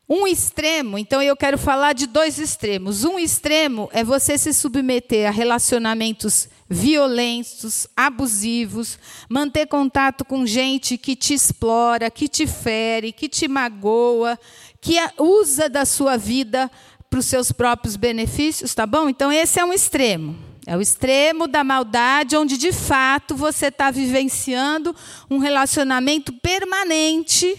Um 0.08 0.26
extremo, 0.26 0.98
então 0.98 1.22
eu 1.22 1.36
quero 1.36 1.56
falar 1.56 1.92
de 1.92 2.06
dois 2.06 2.38
extremos. 2.38 3.04
Um 3.04 3.18
extremo 3.18 3.88
é 3.92 4.02
você 4.02 4.36
se 4.36 4.52
submeter 4.52 5.28
a 5.28 5.30
relacionamentos 5.30 6.48
violentos, 6.68 7.86
abusivos, 7.96 8.98
manter 9.28 9.66
contato 9.66 10.24
com 10.24 10.46
gente 10.46 10.96
que 10.96 11.14
te 11.14 11.34
explora, 11.34 12.10
que 12.10 12.28
te 12.28 12.46
fere, 12.46 13.12
que 13.12 13.28
te 13.28 13.46
magoa, 13.46 14.38
que 14.80 14.96
usa 15.18 15.68
da 15.68 15.84
sua 15.84 16.16
vida 16.16 16.70
para 17.08 17.20
os 17.20 17.26
seus 17.26 17.52
próprios 17.52 17.94
benefícios, 17.94 18.74
tá 18.74 18.86
bom? 18.86 19.08
Então, 19.08 19.30
esse 19.30 19.60
é 19.60 19.64
um 19.64 19.72
extremo. 19.72 20.36
É 20.66 20.76
o 20.76 20.80
extremo 20.80 21.46
da 21.46 21.62
maldade, 21.62 22.36
onde 22.36 22.56
de 22.56 22.72
fato 22.72 23.36
você 23.36 23.66
está 23.66 23.90
vivenciando 23.90 24.94
um 25.28 25.38
relacionamento 25.38 26.32
permanente, 26.32 27.58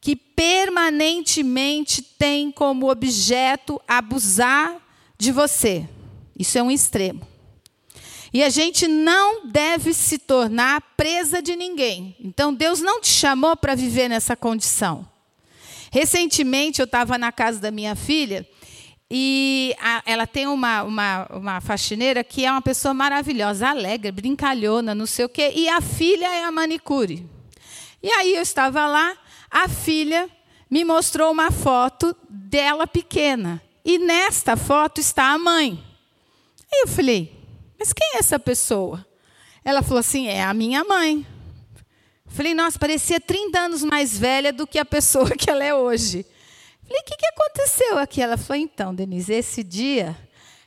que 0.00 0.16
permanentemente 0.16 2.02
tem 2.02 2.50
como 2.50 2.90
objeto 2.90 3.80
abusar 3.86 4.76
de 5.18 5.30
você. 5.30 5.86
Isso 6.38 6.56
é 6.58 6.62
um 6.62 6.70
extremo. 6.70 7.26
E 8.32 8.42
a 8.42 8.48
gente 8.48 8.86
não 8.86 9.46
deve 9.46 9.92
se 9.92 10.16
tornar 10.16 10.80
presa 10.96 11.42
de 11.42 11.56
ninguém. 11.56 12.16
Então, 12.20 12.54
Deus 12.54 12.80
não 12.80 13.00
te 13.00 13.08
chamou 13.08 13.56
para 13.56 13.74
viver 13.74 14.08
nessa 14.08 14.36
condição. 14.36 15.06
Recentemente, 15.90 16.80
eu 16.80 16.84
estava 16.84 17.18
na 17.18 17.32
casa 17.32 17.58
da 17.58 17.72
minha 17.72 17.96
filha 17.96 18.46
e 19.10 19.74
a, 19.80 20.02
ela 20.06 20.24
tem 20.24 20.46
uma, 20.46 20.84
uma, 20.84 21.26
uma, 21.32 21.60
faxineira 21.60 22.22
que 22.22 22.44
é 22.44 22.50
uma 22.50 22.62
pessoa 22.62 22.94
maravilhosa, 22.94 23.68
alegre, 23.68 24.12
brincalhona, 24.12 24.94
não 24.94 25.06
sei 25.06 25.24
o 25.24 25.28
quê, 25.28 25.52
e 25.52 25.68
a 25.68 25.80
filha 25.80 26.26
é 26.26 26.44
a 26.44 26.52
manicure. 26.52 27.26
E 28.00 28.08
aí 28.12 28.36
eu 28.36 28.42
estava 28.42 28.86
lá, 28.86 29.16
a 29.50 29.68
filha 29.68 30.28
me 30.70 30.84
mostrou 30.84 31.32
uma 31.32 31.50
foto 31.50 32.16
dela 32.28 32.86
pequena. 32.86 33.60
E 33.84 33.98
nesta 33.98 34.56
foto 34.56 35.00
está 35.00 35.32
a 35.32 35.38
mãe. 35.38 35.82
Aí 36.72 36.82
eu 36.82 36.88
falei, 36.88 37.36
mas 37.78 37.92
quem 37.92 38.14
é 38.14 38.18
essa 38.18 38.38
pessoa? 38.38 39.04
Ela 39.64 39.82
falou 39.82 39.98
assim: 39.98 40.28
é 40.28 40.44
a 40.44 40.54
minha 40.54 40.84
mãe. 40.84 41.26
Falei, 42.26 42.54
nossa, 42.54 42.78
parecia 42.78 43.18
30 43.18 43.58
anos 43.58 43.82
mais 43.82 44.16
velha 44.16 44.52
do 44.52 44.66
que 44.66 44.78
a 44.78 44.84
pessoa 44.84 45.30
que 45.36 45.50
ela 45.50 45.64
é 45.64 45.74
hoje. 45.74 46.24
Falei, 46.82 47.02
o 47.02 47.04
que, 47.04 47.16
que 47.16 47.26
aconteceu 47.26 47.98
aqui? 47.98 48.22
Ela 48.22 48.36
falou, 48.36 48.62
então, 48.62 48.94
Denise, 48.94 49.32
esse 49.32 49.64
dia, 49.64 50.16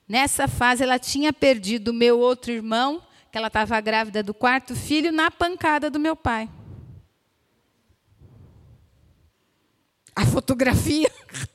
nessa 0.07 0.47
fase, 0.47 0.83
ela 0.83 0.99
tinha 0.99 1.31
perdido 1.31 1.89
o 1.89 1.93
meu 1.93 2.19
outro 2.19 2.51
irmão, 2.51 3.01
que 3.31 3.37
ela 3.37 3.47
estava 3.47 3.79
grávida 3.79 4.21
do 4.21 4.33
quarto 4.33 4.75
filho, 4.75 5.11
na 5.11 5.31
pancada 5.31 5.89
do 5.89 5.99
meu 5.99 6.15
pai. 6.15 6.49
A 10.15 10.25
fotografia 10.25 11.11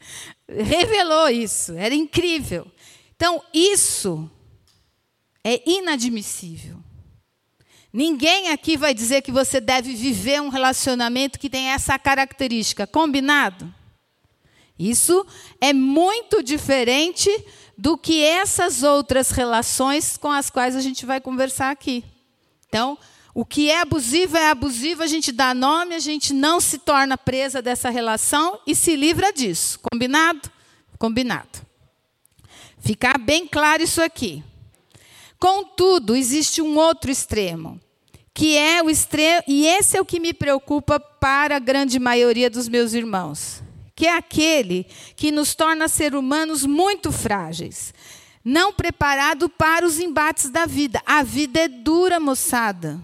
revelou 0.48 1.28
isso, 1.28 1.72
era 1.74 1.94
incrível. 1.94 2.70
Então, 3.14 3.42
isso 3.52 4.30
é 5.44 5.62
inadmissível. 5.68 6.78
Ninguém 7.92 8.50
aqui 8.50 8.76
vai 8.76 8.92
dizer 8.92 9.22
que 9.22 9.32
você 9.32 9.60
deve 9.60 9.94
viver 9.94 10.40
um 10.40 10.48
relacionamento 10.50 11.38
que 11.38 11.48
tem 11.48 11.68
essa 11.68 11.98
característica, 11.98 12.86
combinado? 12.86 13.72
Isso 14.78 15.26
é 15.60 15.72
muito 15.72 16.42
diferente 16.42 17.30
do 17.76 17.96
que 17.96 18.22
essas 18.22 18.82
outras 18.82 19.30
relações 19.30 20.16
com 20.16 20.30
as 20.30 20.50
quais 20.50 20.76
a 20.76 20.80
gente 20.80 21.06
vai 21.06 21.20
conversar 21.20 21.70
aqui. 21.70 22.04
Então, 22.68 22.98
o 23.34 23.44
que 23.44 23.70
é 23.70 23.80
abusivo 23.80 24.36
é 24.36 24.50
abusivo, 24.50 25.02
a 25.02 25.06
gente 25.06 25.30
dá 25.30 25.54
nome, 25.54 25.94
a 25.94 25.98
gente 25.98 26.32
não 26.32 26.60
se 26.60 26.78
torna 26.78 27.16
presa 27.16 27.62
dessa 27.62 27.90
relação 27.90 28.58
e 28.66 28.74
se 28.74 28.96
livra 28.96 29.32
disso. 29.32 29.78
Combinado? 29.80 30.50
Combinado. 30.98 31.68
Ficar 32.80 33.18
bem 33.18 33.46
claro 33.46 33.82
isso 33.82 34.02
aqui. 34.02 34.42
Contudo, 35.38 36.16
existe 36.16 36.60
um 36.60 36.76
outro 36.76 37.10
extremo, 37.10 37.80
que 38.34 38.56
é 38.56 38.82
o 38.82 38.90
extremo, 38.90 39.44
e 39.46 39.66
esse 39.66 39.96
é 39.96 40.00
o 40.00 40.04
que 40.04 40.18
me 40.18 40.32
preocupa 40.32 40.98
para 40.98 41.56
a 41.56 41.60
grande 41.60 41.98
maioria 42.00 42.50
dos 42.50 42.68
meus 42.68 42.92
irmãos, 42.92 43.62
que 43.94 44.06
é 44.06 44.16
aquele 44.16 44.84
que 45.14 45.30
nos 45.30 45.54
torna 45.54 45.86
ser 45.86 46.16
humanos 46.16 46.66
muito 46.66 47.12
frágeis, 47.12 47.94
não 48.44 48.72
preparado 48.72 49.48
para 49.48 49.86
os 49.86 50.00
embates 50.00 50.50
da 50.50 50.66
vida. 50.66 51.00
A 51.06 51.22
vida 51.22 51.60
é 51.60 51.68
dura, 51.68 52.18
moçada. 52.18 53.00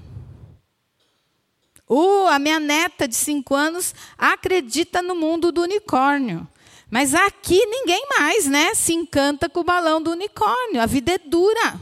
Uh, 1.88 2.27
a 2.29 2.38
minha 2.38 2.59
neta 2.59 3.07
de 3.07 3.14
cinco 3.14 3.55
anos 3.55 3.94
acredita 4.16 5.03
no 5.03 5.14
mundo 5.14 5.53
do 5.53 5.62
unicórnio. 5.62 6.49
Mas 6.90 7.14
aqui 7.14 7.64
ninguém 7.66 8.07
mais, 8.18 8.47
né? 8.47 8.75
Se 8.75 8.92
encanta 8.92 9.49
com 9.49 9.61
o 9.61 9.64
balão 9.64 10.01
do 10.01 10.12
unicórnio. 10.12 10.81
A 10.81 10.87
vida 10.87 11.12
é 11.12 11.18
dura. 11.18 11.81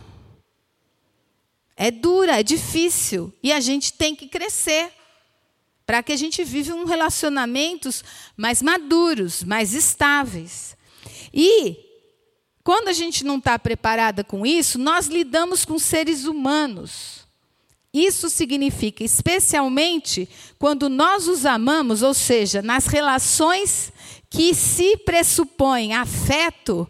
É 1.77 1.91
dura, 1.91 2.41
é 2.41 2.43
difícil. 2.43 3.33
E 3.43 3.53
a 3.53 3.61
gente 3.61 3.93
tem 3.93 4.15
que 4.17 4.27
crescer 4.27 4.93
para 5.85 6.03
que 6.03 6.12
a 6.12 6.17
gente 6.17 6.43
viva 6.45 6.75
um 6.75 6.85
relacionamentos 6.85 8.05
mais 8.37 8.62
maduros, 8.62 9.43
mais 9.43 9.75
estáveis. 9.75 10.77
E 11.35 11.77
quando 12.65 12.88
a 12.88 12.93
gente 12.93 13.25
não 13.25 13.38
está 13.38 13.59
preparada 13.59 14.23
com 14.23 14.47
isso, 14.47 14.79
nós 14.79 15.07
lidamos 15.07 15.65
com 15.65 15.79
seres 15.79 16.25
humanos. 16.25 17.21
Isso 17.92 18.31
significa, 18.31 19.05
especialmente 19.05 20.28
quando 20.59 20.88
nós 20.88 21.28
os 21.28 21.44
amamos, 21.44 22.02
ou 22.02 22.14
seja, 22.14 22.62
nas 22.62 22.87
relações 22.87 23.92
que 24.31 24.55
se 24.55 24.96
pressupõem 24.98 25.94
afeto, 25.94 26.88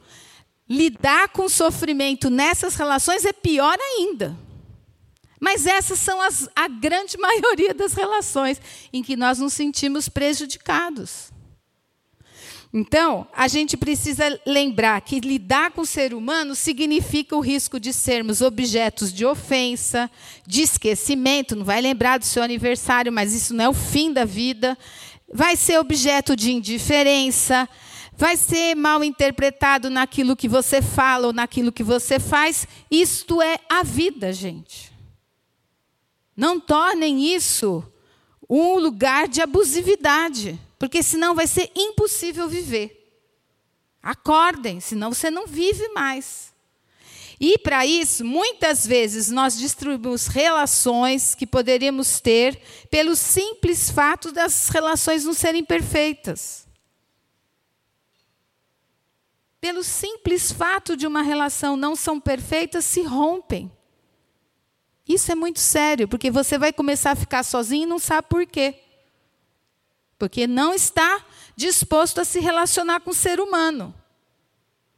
lidar 0.70 1.28
com 1.30 1.48
sofrimento 1.48 2.30
nessas 2.30 2.76
relações 2.76 3.24
é 3.24 3.32
pior 3.32 3.76
ainda. 3.80 4.38
Mas 5.40 5.66
essas 5.66 5.98
são 5.98 6.20
as, 6.20 6.48
a 6.54 6.68
grande 6.68 7.18
maioria 7.20 7.74
das 7.74 7.94
relações 7.94 8.60
em 8.92 9.02
que 9.02 9.16
nós 9.16 9.40
nos 9.40 9.52
sentimos 9.52 10.08
prejudicados. 10.08 11.32
Então, 12.74 13.26
a 13.36 13.48
gente 13.48 13.76
precisa 13.76 14.40
lembrar 14.46 14.98
que 15.02 15.20
lidar 15.20 15.72
com 15.72 15.82
o 15.82 15.86
ser 15.86 16.14
humano 16.14 16.54
significa 16.54 17.36
o 17.36 17.40
risco 17.40 17.78
de 17.78 17.92
sermos 17.92 18.40
objetos 18.40 19.12
de 19.12 19.26
ofensa, 19.26 20.10
de 20.46 20.62
esquecimento, 20.62 21.54
não 21.54 21.66
vai 21.66 21.82
lembrar 21.82 22.18
do 22.18 22.24
seu 22.24 22.42
aniversário, 22.42 23.12
mas 23.12 23.34
isso 23.34 23.52
não 23.52 23.64
é 23.66 23.68
o 23.68 23.74
fim 23.74 24.10
da 24.10 24.24
vida. 24.24 24.78
Vai 25.30 25.54
ser 25.54 25.78
objeto 25.78 26.34
de 26.34 26.50
indiferença, 26.50 27.68
vai 28.16 28.38
ser 28.38 28.74
mal 28.74 29.04
interpretado 29.04 29.90
naquilo 29.90 30.34
que 30.34 30.48
você 30.48 30.80
fala 30.80 31.26
ou 31.26 31.32
naquilo 31.32 31.72
que 31.72 31.82
você 31.82 32.18
faz. 32.18 32.66
Isto 32.90 33.42
é 33.42 33.58
a 33.68 33.82
vida, 33.82 34.32
gente. 34.32 34.90
Não 36.34 36.58
tornem 36.58 37.34
isso 37.34 37.84
um 38.48 38.78
lugar 38.78 39.28
de 39.28 39.42
abusividade, 39.42 40.58
porque 40.82 41.00
senão 41.00 41.32
vai 41.32 41.46
ser 41.46 41.70
impossível 41.76 42.48
viver. 42.48 43.08
Acordem, 44.02 44.80
senão 44.80 45.14
você 45.14 45.30
não 45.30 45.46
vive 45.46 45.88
mais. 45.90 46.52
E 47.38 47.56
para 47.56 47.86
isso, 47.86 48.24
muitas 48.24 48.84
vezes 48.84 49.30
nós 49.30 49.56
destruímos 49.56 50.26
relações 50.26 51.36
que 51.36 51.46
poderíamos 51.46 52.18
ter 52.18 52.60
pelo 52.90 53.14
simples 53.14 53.90
fato 53.90 54.32
das 54.32 54.70
relações 54.70 55.24
não 55.24 55.32
serem 55.32 55.64
perfeitas. 55.64 56.66
Pelo 59.60 59.84
simples 59.84 60.50
fato 60.50 60.96
de 60.96 61.06
uma 61.06 61.22
relação 61.22 61.76
não 61.76 61.94
são 61.94 62.18
perfeitas, 62.18 62.84
se 62.84 63.02
rompem. 63.02 63.70
Isso 65.08 65.30
é 65.30 65.36
muito 65.36 65.60
sério, 65.60 66.08
porque 66.08 66.28
você 66.28 66.58
vai 66.58 66.72
começar 66.72 67.12
a 67.12 67.16
ficar 67.16 67.44
sozinho 67.44 67.84
e 67.84 67.86
não 67.86 68.00
sabe 68.00 68.26
por 68.28 68.44
quê. 68.44 68.80
Porque 70.22 70.46
não 70.46 70.72
está 70.72 71.20
disposto 71.56 72.20
a 72.20 72.24
se 72.24 72.38
relacionar 72.38 73.00
com 73.00 73.10
o 73.10 73.12
ser 73.12 73.40
humano. 73.40 73.92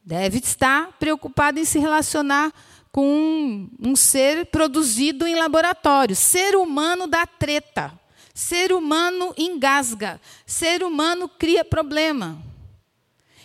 Deve 0.03 0.37
estar 0.37 0.91
preocupado 0.99 1.59
em 1.59 1.65
se 1.65 1.79
relacionar 1.79 2.53
com 2.91 3.07
um, 3.07 3.69
um 3.79 3.95
ser 3.95 4.45
produzido 4.45 5.25
em 5.25 5.33
laboratório. 5.33 6.15
Ser 6.15 6.55
humano 6.55 7.07
dá 7.07 7.25
treta. 7.25 7.91
Ser 8.35 8.71
humano 8.71 9.33
engasga. 9.35 10.21
Ser 10.45 10.83
humano 10.83 11.27
cria 11.27 11.65
problema. 11.65 12.37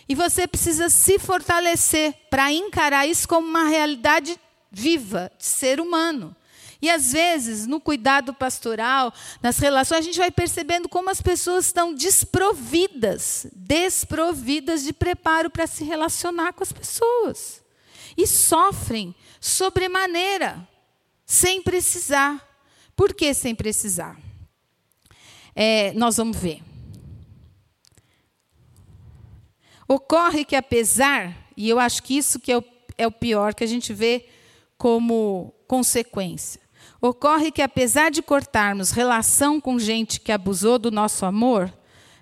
E 0.07 0.13
você 0.13 0.45
precisa 0.45 0.87
se 0.87 1.17
fortalecer 1.17 2.13
para 2.29 2.51
encarar 2.51 3.07
isso 3.07 3.27
como 3.27 3.47
uma 3.47 3.67
realidade 3.67 4.39
viva 4.71 5.31
de 5.35 5.45
ser 5.47 5.81
humano. 5.81 6.35
E 6.81 6.89
às 6.89 7.11
vezes, 7.11 7.67
no 7.67 7.79
cuidado 7.79 8.33
pastoral, 8.33 9.13
nas 9.41 9.59
relações, 9.59 9.99
a 9.99 10.01
gente 10.01 10.17
vai 10.17 10.31
percebendo 10.31 10.89
como 10.89 11.09
as 11.09 11.21
pessoas 11.21 11.67
estão 11.67 11.93
desprovidas, 11.93 13.45
desprovidas 13.53 14.83
de 14.83 14.91
preparo 14.91 15.49
para 15.49 15.67
se 15.67 15.83
relacionar 15.83 16.53
com 16.53 16.63
as 16.63 16.71
pessoas. 16.71 17.63
E 18.17 18.25
sofrem 18.25 19.13
sobremaneira, 19.39 20.67
sem 21.25 21.61
precisar. 21.61 22.47
Por 22.95 23.13
que 23.13 23.33
sem 23.33 23.53
precisar? 23.53 24.19
É, 25.55 25.93
nós 25.93 26.17
vamos 26.17 26.37
ver. 26.37 26.61
Ocorre 29.87 30.45
que, 30.45 30.55
apesar, 30.55 31.35
e 31.55 31.69
eu 31.69 31.77
acho 31.77 32.01
que 32.01 32.17
isso 32.17 32.39
que 32.39 32.51
é 32.51 32.57
o, 32.57 32.63
é 32.97 33.05
o 33.05 33.11
pior 33.11 33.53
que 33.53 33.63
a 33.63 33.67
gente 33.67 33.93
vê 33.93 34.25
como 34.77 35.53
consequência, 35.67 36.60
Ocorre 37.01 37.51
que, 37.51 37.63
apesar 37.63 38.11
de 38.11 38.21
cortarmos 38.21 38.91
relação 38.91 39.59
com 39.59 39.79
gente 39.79 40.19
que 40.19 40.31
abusou 40.31 40.77
do 40.77 40.91
nosso 40.91 41.25
amor, 41.25 41.73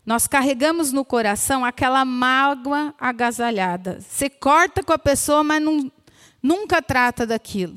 nós 0.06 0.26
carregamos 0.26 0.94
no 0.94 1.04
coração 1.04 1.66
aquela 1.66 2.06
mágoa 2.06 2.96
agasalhada. 2.98 4.00
Você 4.00 4.30
corta 4.30 4.82
com 4.82 4.94
a 4.94 4.98
pessoa, 4.98 5.44
mas 5.44 5.62
não, 5.62 5.92
nunca 6.42 6.82
trata 6.82 7.28
daquilo. 7.28 7.76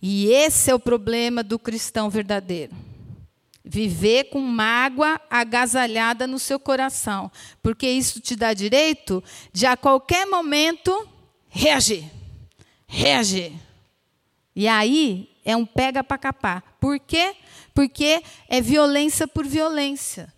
E 0.00 0.26
esse 0.28 0.70
é 0.70 0.74
o 0.74 0.80
problema 0.80 1.42
do 1.42 1.58
cristão 1.58 2.08
verdadeiro. 2.08 2.74
Viver 3.62 4.24
com 4.24 4.40
mágoa 4.40 5.20
agasalhada 5.28 6.26
no 6.26 6.38
seu 6.38 6.58
coração, 6.58 7.30
porque 7.62 7.88
isso 7.88 8.20
te 8.20 8.34
dá 8.34 8.54
direito 8.54 9.22
de 9.52 9.66
a 9.66 9.76
qualquer 9.76 10.26
momento 10.26 11.06
reagir. 11.48 12.10
Reagir. 12.86 13.52
E 14.56 14.66
aí 14.66 15.33
é 15.44 15.56
um 15.56 15.66
pega 15.66 16.02
para 16.02 16.18
capar. 16.18 16.62
Por 16.80 16.98
quê? 16.98 17.36
Porque 17.74 18.22
é 18.48 18.60
violência 18.60 19.26
por 19.28 19.46
violência. 19.46 20.32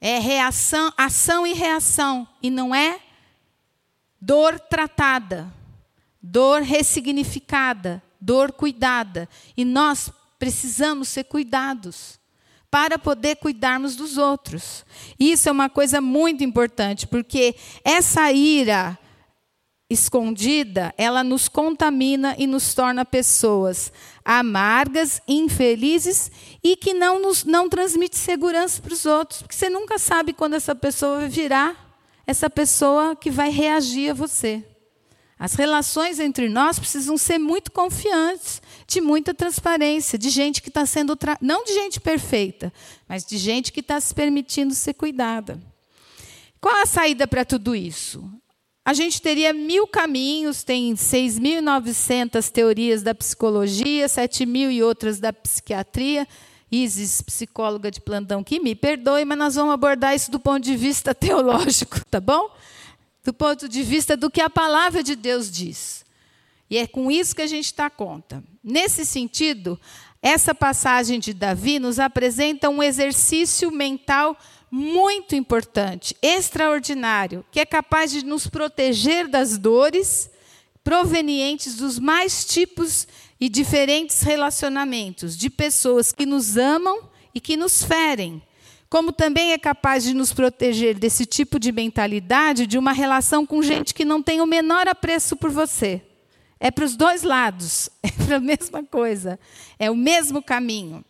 É 0.00 0.18
reação, 0.18 0.92
ação 0.96 1.46
e 1.46 1.52
reação, 1.52 2.28
e 2.40 2.50
não 2.50 2.72
é 2.72 3.00
dor 4.20 4.60
tratada, 4.60 5.52
dor 6.22 6.62
ressignificada, 6.62 8.00
dor 8.20 8.52
cuidada. 8.52 9.28
E 9.56 9.64
nós 9.64 10.10
precisamos 10.38 11.08
ser 11.08 11.24
cuidados 11.24 12.18
para 12.70 12.98
poder 12.98 13.36
cuidarmos 13.36 13.96
dos 13.96 14.18
outros. 14.18 14.84
Isso 15.18 15.48
é 15.48 15.52
uma 15.52 15.68
coisa 15.68 16.00
muito 16.00 16.44
importante, 16.44 17.06
porque 17.06 17.56
essa 17.82 18.30
ira 18.30 18.96
escondida, 19.90 20.94
ela 20.98 21.24
nos 21.24 21.48
contamina 21.48 22.34
e 22.38 22.46
nos 22.46 22.74
torna 22.74 23.04
pessoas 23.04 23.90
amargas, 24.24 25.22
infelizes 25.26 26.30
e 26.62 26.76
que 26.76 26.92
não 26.92 27.20
nos 27.20 27.44
não 27.44 27.68
transmite 27.68 28.16
segurança 28.16 28.82
para 28.82 28.92
os 28.92 29.06
outros, 29.06 29.40
porque 29.40 29.54
você 29.54 29.70
nunca 29.70 29.98
sabe 29.98 30.34
quando 30.34 30.54
essa 30.54 30.74
pessoa 30.74 31.20
vai 31.20 31.28
virar 31.28 31.88
essa 32.28 32.50
pessoa 32.50 33.16
que 33.16 33.30
vai 33.30 33.48
reagir 33.48 34.10
a 34.10 34.14
você. 34.14 34.62
As 35.38 35.54
relações 35.54 36.20
entre 36.20 36.46
nós 36.46 36.78
precisam 36.78 37.16
ser 37.16 37.38
muito 37.38 37.72
confiantes, 37.72 38.60
de 38.86 39.00
muita 39.00 39.32
transparência, 39.32 40.18
de 40.18 40.28
gente 40.28 40.60
que 40.60 40.68
está 40.68 40.84
sendo. 40.84 41.16
Tra... 41.16 41.38
Não 41.40 41.64
de 41.64 41.72
gente 41.72 41.98
perfeita, 41.98 42.70
mas 43.08 43.24
de 43.24 43.38
gente 43.38 43.72
que 43.72 43.80
está 43.80 43.98
se 43.98 44.14
permitindo 44.14 44.74
ser 44.74 44.92
cuidada. 44.92 45.58
Qual 46.60 46.82
a 46.82 46.86
saída 46.86 47.26
para 47.26 47.46
tudo 47.46 47.74
isso? 47.74 48.30
A 48.88 48.94
gente 48.94 49.20
teria 49.20 49.52
mil 49.52 49.86
caminhos, 49.86 50.64
tem 50.64 50.94
6.900 50.94 52.50
teorias 52.50 53.02
da 53.02 53.14
psicologia, 53.14 54.08
7 54.08 54.46
mil 54.46 54.70
e 54.70 54.82
outras 54.82 55.20
da 55.20 55.30
psiquiatria. 55.30 56.26
Isis, 56.72 57.20
psicóloga 57.20 57.90
de 57.90 58.00
plantão, 58.00 58.42
que 58.42 58.58
me 58.58 58.74
perdoe, 58.74 59.26
mas 59.26 59.36
nós 59.36 59.54
vamos 59.56 59.74
abordar 59.74 60.14
isso 60.14 60.30
do 60.30 60.40
ponto 60.40 60.64
de 60.64 60.74
vista 60.74 61.12
teológico, 61.14 62.02
tá 62.06 62.18
bom? 62.18 62.50
do 63.22 63.34
ponto 63.34 63.68
de 63.68 63.82
vista 63.82 64.16
do 64.16 64.30
que 64.30 64.40
a 64.40 64.48
palavra 64.48 65.02
de 65.02 65.14
Deus 65.14 65.50
diz. 65.50 66.02
E 66.70 66.78
é 66.78 66.86
com 66.86 67.10
isso 67.10 67.36
que 67.36 67.42
a 67.42 67.46
gente 67.46 67.66
está 67.66 67.90
conta. 67.90 68.42
Nesse 68.64 69.04
sentido, 69.04 69.78
essa 70.22 70.54
passagem 70.54 71.20
de 71.20 71.34
Davi 71.34 71.78
nos 71.78 71.98
apresenta 71.98 72.70
um 72.70 72.82
exercício 72.82 73.70
mental 73.70 74.34
muito 74.70 75.34
importante, 75.34 76.16
extraordinário, 76.22 77.44
que 77.50 77.60
é 77.60 77.66
capaz 77.66 78.10
de 78.10 78.24
nos 78.24 78.46
proteger 78.46 79.28
das 79.28 79.56
dores 79.56 80.30
provenientes 80.84 81.76
dos 81.76 81.98
mais 81.98 82.44
tipos 82.44 83.06
e 83.40 83.48
diferentes 83.48 84.22
relacionamentos, 84.22 85.36
de 85.36 85.48
pessoas 85.50 86.12
que 86.12 86.26
nos 86.26 86.56
amam 86.56 87.08
e 87.34 87.40
que 87.40 87.56
nos 87.56 87.82
ferem, 87.82 88.42
como 88.90 89.12
também 89.12 89.52
é 89.52 89.58
capaz 89.58 90.02
de 90.04 90.14
nos 90.14 90.32
proteger 90.32 90.98
desse 90.98 91.26
tipo 91.26 91.58
de 91.58 91.70
mentalidade 91.70 92.66
de 92.66 92.78
uma 92.78 92.92
relação 92.92 93.44
com 93.44 93.62
gente 93.62 93.92
que 93.92 94.04
não 94.04 94.22
tem 94.22 94.40
o 94.40 94.46
menor 94.46 94.88
apreço 94.88 95.36
por 95.36 95.50
você. 95.50 96.02
É 96.58 96.70
para 96.70 96.84
os 96.84 96.96
dois 96.96 97.22
lados, 97.22 97.88
é 98.02 98.10
para 98.10 98.36
a 98.36 98.40
mesma 98.40 98.82
coisa, 98.82 99.38
é 99.78 99.90
o 99.90 99.96
mesmo 99.96 100.42
caminho. 100.42 101.04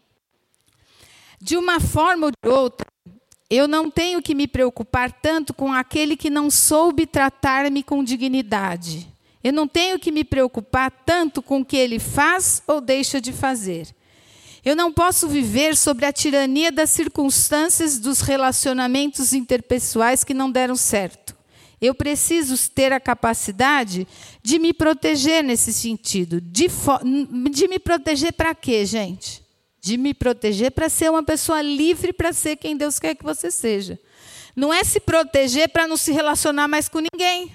De 1.41 1.57
uma 1.57 1.79
forma 1.79 2.27
ou 2.27 2.33
de 2.33 2.49
outra, 2.53 2.87
eu 3.51 3.67
não 3.67 3.91
tenho 3.91 4.21
que 4.21 4.35
me 4.35 4.47
preocupar 4.47 5.11
tanto 5.11 5.55
com 5.55 5.73
aquele 5.73 6.17
que 6.17 6.29
não 6.29 6.51
soube 6.51 7.07
tratar-me 7.07 7.83
com 7.83 8.05
dignidade. 8.05 9.09
Eu 9.43 9.53
não 9.53 9.67
tenho 9.67 9.99
que 9.99 10.13
me 10.13 10.25
preocupar 10.25 10.91
tanto 10.91 11.41
com 11.41 11.61
o 11.61 11.65
que 11.65 11.77
ele 11.77 11.99
faz 11.99 12.63
ou 12.67 12.81
deixa 12.81 13.21
de 13.21 13.33
fazer. 13.33 13.89
Eu 14.65 14.77
não 14.77 14.93
posso 14.93 15.29
viver 15.29 15.77
sobre 15.77 16.05
a 16.05 16.13
tirania 16.13 16.71
das 16.71 16.91
circunstâncias 16.91 17.99
dos 17.99 18.21
relacionamentos 18.21 19.33
interpessoais 19.33 20.25
que 20.25 20.35
não 20.35 20.51
deram 20.51 20.77
certo. 20.77 21.35
Eu 21.81 21.95
preciso 21.95 22.71
ter 22.71 22.93
a 22.93 23.01
capacidade 23.01 24.07
de 24.43 24.59
me 24.59 24.75
proteger 24.75 25.43
nesse 25.45 25.73
sentido. 25.73 26.41
De, 26.41 26.67
de 27.51 27.69
me 27.69 27.79
proteger 27.79 28.33
para 28.33 28.55
quê, 28.55 28.85
gente? 28.85 29.48
De 29.81 29.97
me 29.97 30.13
proteger 30.13 30.73
para 30.73 30.89
ser 30.89 31.11
uma 31.11 31.23
pessoa 31.23 31.63
livre 31.63 32.13
para 32.13 32.33
ser 32.33 32.57
quem 32.57 32.77
Deus 32.77 32.99
quer 32.99 33.15
que 33.15 33.25
você 33.25 33.51
seja. 33.51 33.99
Não 34.55 34.73
é 34.73 34.83
se 34.83 35.01
proteger 35.01 35.69
para 35.69 35.87
não 35.87 35.97
se 35.97 36.13
relacionar 36.13 36.67
mais 36.67 36.89
com 36.89 37.01
ninguém. 37.01 37.53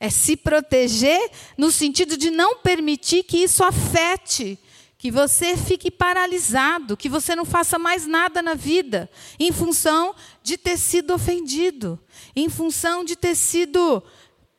É 0.00 0.10
se 0.10 0.36
proteger 0.36 1.30
no 1.56 1.70
sentido 1.70 2.16
de 2.16 2.30
não 2.30 2.58
permitir 2.58 3.22
que 3.22 3.38
isso 3.38 3.62
afete 3.62 4.58
que 5.04 5.10
você 5.10 5.54
fique 5.54 5.90
paralisado, 5.90 6.96
que 6.96 7.10
você 7.10 7.36
não 7.36 7.44
faça 7.44 7.78
mais 7.78 8.06
nada 8.06 8.40
na 8.40 8.54
vida, 8.54 9.10
em 9.38 9.52
função 9.52 10.14
de 10.42 10.56
ter 10.56 10.78
sido 10.78 11.12
ofendido, 11.12 12.00
em 12.34 12.48
função 12.48 13.04
de 13.04 13.14
ter 13.14 13.34
sido 13.34 14.02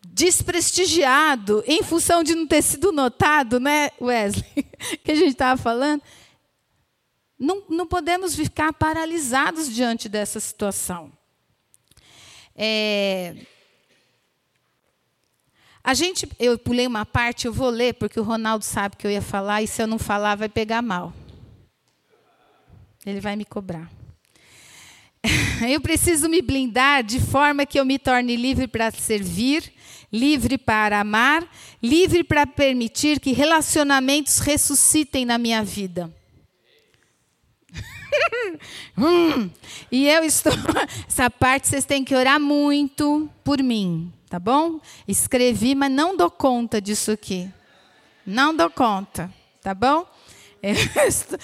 desprestigiado, 0.07 1.63
em 1.65 1.81
função 1.81 2.23
de 2.23 2.35
não 2.35 2.45
ter 2.45 2.61
sido 2.61 2.91
notado, 2.91 3.59
né, 3.59 3.89
Wesley? 3.99 4.45
que 5.03 5.11
a 5.11 5.15
gente 5.15 5.31
estava 5.31 5.59
falando. 5.59 6.03
Não, 7.37 7.63
não 7.69 7.85
podemos 7.85 8.35
ficar 8.35 8.71
paralisados 8.73 9.73
diante 9.73 10.07
dessa 10.07 10.39
situação. 10.39 11.11
É, 12.55 13.35
a 15.83 15.93
gente, 15.93 16.27
eu 16.39 16.57
pulei 16.57 16.87
uma 16.87 17.05
parte, 17.05 17.45
eu 17.45 17.53
vou 17.53 17.69
ler, 17.69 17.93
porque 17.93 18.19
o 18.19 18.23
Ronaldo 18.23 18.65
sabe 18.65 18.95
que 18.95 19.05
eu 19.05 19.11
ia 19.11 19.21
falar, 19.21 19.61
e 19.61 19.67
se 19.67 19.79
eu 19.79 19.85
não 19.85 19.99
falar, 19.99 20.35
vai 20.35 20.49
pegar 20.49 20.81
mal. 20.81 21.13
Ele 23.05 23.19
vai 23.19 23.35
me 23.35 23.45
cobrar. 23.45 23.91
Eu 25.69 25.79
preciso 25.79 26.27
me 26.27 26.41
blindar 26.41 27.03
de 27.03 27.19
forma 27.19 27.65
que 27.65 27.79
eu 27.79 27.85
me 27.85 27.97
torne 27.97 28.35
livre 28.35 28.67
para 28.67 28.91
servir, 28.91 29.73
livre 30.11 30.57
para 30.57 30.99
amar, 30.99 31.47
livre 31.81 32.23
para 32.23 32.45
permitir 32.45 33.19
que 33.19 33.31
relacionamentos 33.31 34.39
ressuscitem 34.39 35.25
na 35.25 35.37
minha 35.37 35.63
vida. 35.63 36.13
hum, 38.97 39.49
e 39.91 40.08
eu 40.08 40.23
estou. 40.23 40.54
Essa 41.08 41.30
parte 41.30 41.67
vocês 41.67 41.86
têm 41.86 42.04
que 42.04 42.15
orar 42.15 42.39
muito 42.39 43.30
por 43.43 43.62
mim 43.62 44.12
tá 44.36 44.39
bom? 44.39 44.82
Escrevi, 45.08 45.75
mas 45.75 45.89
não 45.89 46.17
dou 46.17 46.30
conta 46.30 46.82
disso 46.82 47.12
aqui. 47.12 47.49
Não 48.25 48.54
dou 48.54 48.69
conta, 48.69 49.32
tá 49.62 49.73
bom? 49.73 50.06
Estou... 50.62 51.39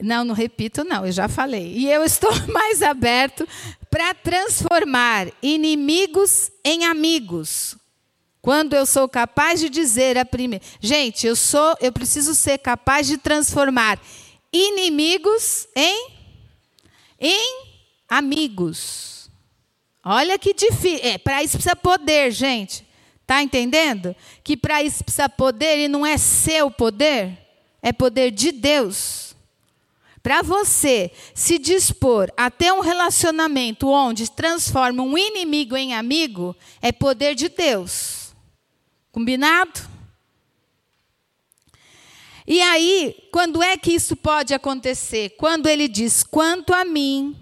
Não, 0.00 0.24
não 0.24 0.34
repito, 0.34 0.82
não, 0.82 1.04
eu 1.04 1.12
já 1.12 1.28
falei. 1.28 1.74
E 1.76 1.90
eu 1.90 2.04
estou 2.04 2.30
mais 2.48 2.82
aberto 2.82 3.46
para 3.90 4.14
transformar 4.14 5.28
inimigos 5.42 6.50
em 6.64 6.84
amigos. 6.84 7.76
Quando 8.40 8.74
eu 8.74 8.84
sou 8.84 9.08
capaz 9.08 9.60
de 9.60 9.68
dizer 9.68 10.18
a 10.18 10.24
primeira. 10.24 10.64
Gente, 10.80 11.26
eu 11.26 11.36
sou, 11.36 11.76
eu 11.80 11.92
preciso 11.92 12.34
ser 12.34 12.58
capaz 12.58 13.06
de 13.06 13.16
transformar 13.16 13.98
inimigos 14.52 15.66
em 15.74 16.12
em 17.18 17.66
amigos. 18.08 19.30
Olha 20.04 20.38
que 20.38 20.52
difícil. 20.52 21.00
É, 21.02 21.16
para 21.16 21.42
isso 21.42 21.56
precisa 21.56 21.76
poder, 21.76 22.30
gente. 22.32 22.86
Tá 23.24 23.42
entendendo? 23.42 24.14
Que 24.42 24.56
para 24.56 24.82
isso 24.82 25.04
precisa 25.04 25.28
poder 25.28 25.78
e 25.78 25.88
não 25.88 26.04
é 26.04 26.18
seu 26.18 26.70
poder, 26.70 27.38
é 27.80 27.92
poder 27.92 28.32
de 28.32 28.50
Deus. 28.50 29.34
Para 30.22 30.42
você 30.42 31.10
se 31.34 31.58
dispor 31.58 32.30
a 32.36 32.50
ter 32.50 32.72
um 32.72 32.80
relacionamento 32.80 33.88
onde 33.88 34.30
transforma 34.30 35.02
um 35.02 35.16
inimigo 35.16 35.76
em 35.76 35.94
amigo, 35.94 36.54
é 36.80 36.92
poder 36.92 37.34
de 37.34 37.48
Deus. 37.48 38.34
Combinado? 39.10 39.91
E 42.46 42.60
aí, 42.60 43.28
quando 43.32 43.62
é 43.62 43.76
que 43.76 43.92
isso 43.92 44.16
pode 44.16 44.52
acontecer? 44.52 45.30
Quando 45.38 45.68
ele 45.68 45.88
diz: 45.88 46.22
quanto 46.22 46.72
a 46.74 46.84
mim, 46.84 47.36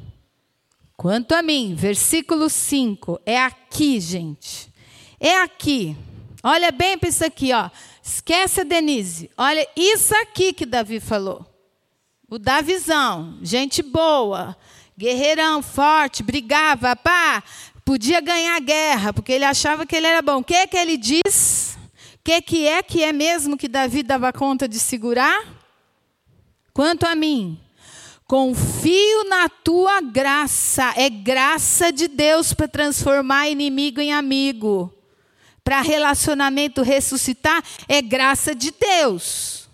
Quanto 1.00 1.34
a 1.34 1.40
mim, 1.40 1.74
versículo 1.74 2.50
5, 2.50 3.22
é 3.24 3.40
aqui, 3.40 3.98
gente. 3.98 4.70
É 5.18 5.38
aqui. 5.38 5.96
Olha 6.42 6.70
bem 6.70 6.98
para 6.98 7.08
isso 7.08 7.24
aqui, 7.24 7.54
ó. 7.54 7.70
Esquece 8.02 8.60
a 8.60 8.64
Denise. 8.64 9.30
Olha 9.34 9.66
isso 9.74 10.14
aqui 10.16 10.52
que 10.52 10.66
Davi 10.66 11.00
falou. 11.00 11.46
o 12.28 12.38
Davizão, 12.38 13.38
gente 13.40 13.82
boa, 13.82 14.54
guerreirão, 14.94 15.62
forte, 15.62 16.22
brigava, 16.22 16.94
pá, 16.94 17.42
podia 17.82 18.20
ganhar 18.20 18.56
a 18.56 18.60
guerra, 18.60 19.10
porque 19.14 19.32
ele 19.32 19.46
achava 19.46 19.86
que 19.86 19.96
ele 19.96 20.06
era 20.06 20.20
bom. 20.20 20.40
O 20.40 20.44
que, 20.44 20.66
que 20.66 20.76
ele 20.76 20.98
diz? 20.98 21.69
Que, 22.22 22.40
que 22.42 22.66
é 22.66 22.82
que 22.82 23.02
é 23.02 23.12
mesmo 23.12 23.56
que 23.56 23.68
Davi 23.68 24.02
dava 24.02 24.32
conta 24.32 24.68
de 24.68 24.78
segurar? 24.78 25.42
Quanto 26.72 27.04
a 27.06 27.14
mim, 27.14 27.58
confio 28.26 29.24
na 29.28 29.48
tua 29.48 30.00
graça. 30.00 30.92
É 30.96 31.08
graça 31.08 31.90
de 31.92 32.06
Deus 32.08 32.52
para 32.52 32.68
transformar 32.68 33.48
inimigo 33.48 34.00
em 34.00 34.12
amigo. 34.12 34.94
Para 35.64 35.80
relacionamento 35.80 36.82
ressuscitar, 36.82 37.62
é 37.88 38.00
graça 38.00 38.54
de 38.54 38.70
Deus. 38.70 39.68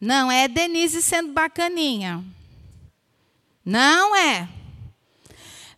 Não 0.00 0.30
é 0.30 0.48
Denise 0.48 1.00
sendo 1.00 1.32
bacaninha. 1.32 2.24
Não 3.64 4.16
é. 4.16 4.48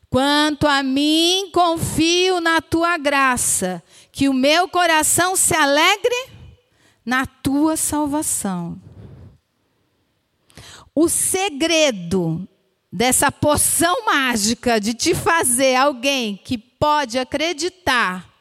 Quanto 0.08 0.66
a 0.66 0.82
mim, 0.82 1.50
confio 1.52 2.40
na 2.40 2.60
tua 2.60 2.96
graça, 2.96 3.82
que 4.14 4.29
o 4.29 4.33
meu 4.33 4.68
coração 4.68 5.35
se 5.35 5.57
alegre 5.57 6.29
na 7.05 7.27
tua 7.27 7.77
salvação. 7.77 8.81
O 10.94 11.09
segredo 11.09 12.46
dessa 12.92 13.33
poção 13.33 14.07
mágica 14.07 14.79
de 14.79 14.94
te 14.94 15.16
fazer 15.16 15.74
alguém 15.74 16.37
que 16.37 16.57
pode 16.57 17.18
acreditar 17.18 18.33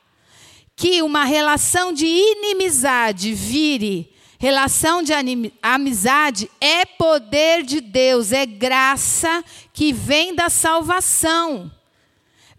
que 0.76 1.02
uma 1.02 1.24
relação 1.24 1.92
de 1.92 2.06
inimizade 2.06 3.34
vire 3.34 4.14
relação 4.38 5.02
de 5.02 5.12
amizade 5.60 6.52
é 6.62 6.86
poder 6.86 7.64
de 7.64 7.82
Deus, 7.82 8.32
é 8.32 8.46
graça 8.46 9.44
que 9.74 9.92
vem 9.92 10.36
da 10.36 10.50
salvação 10.50 11.72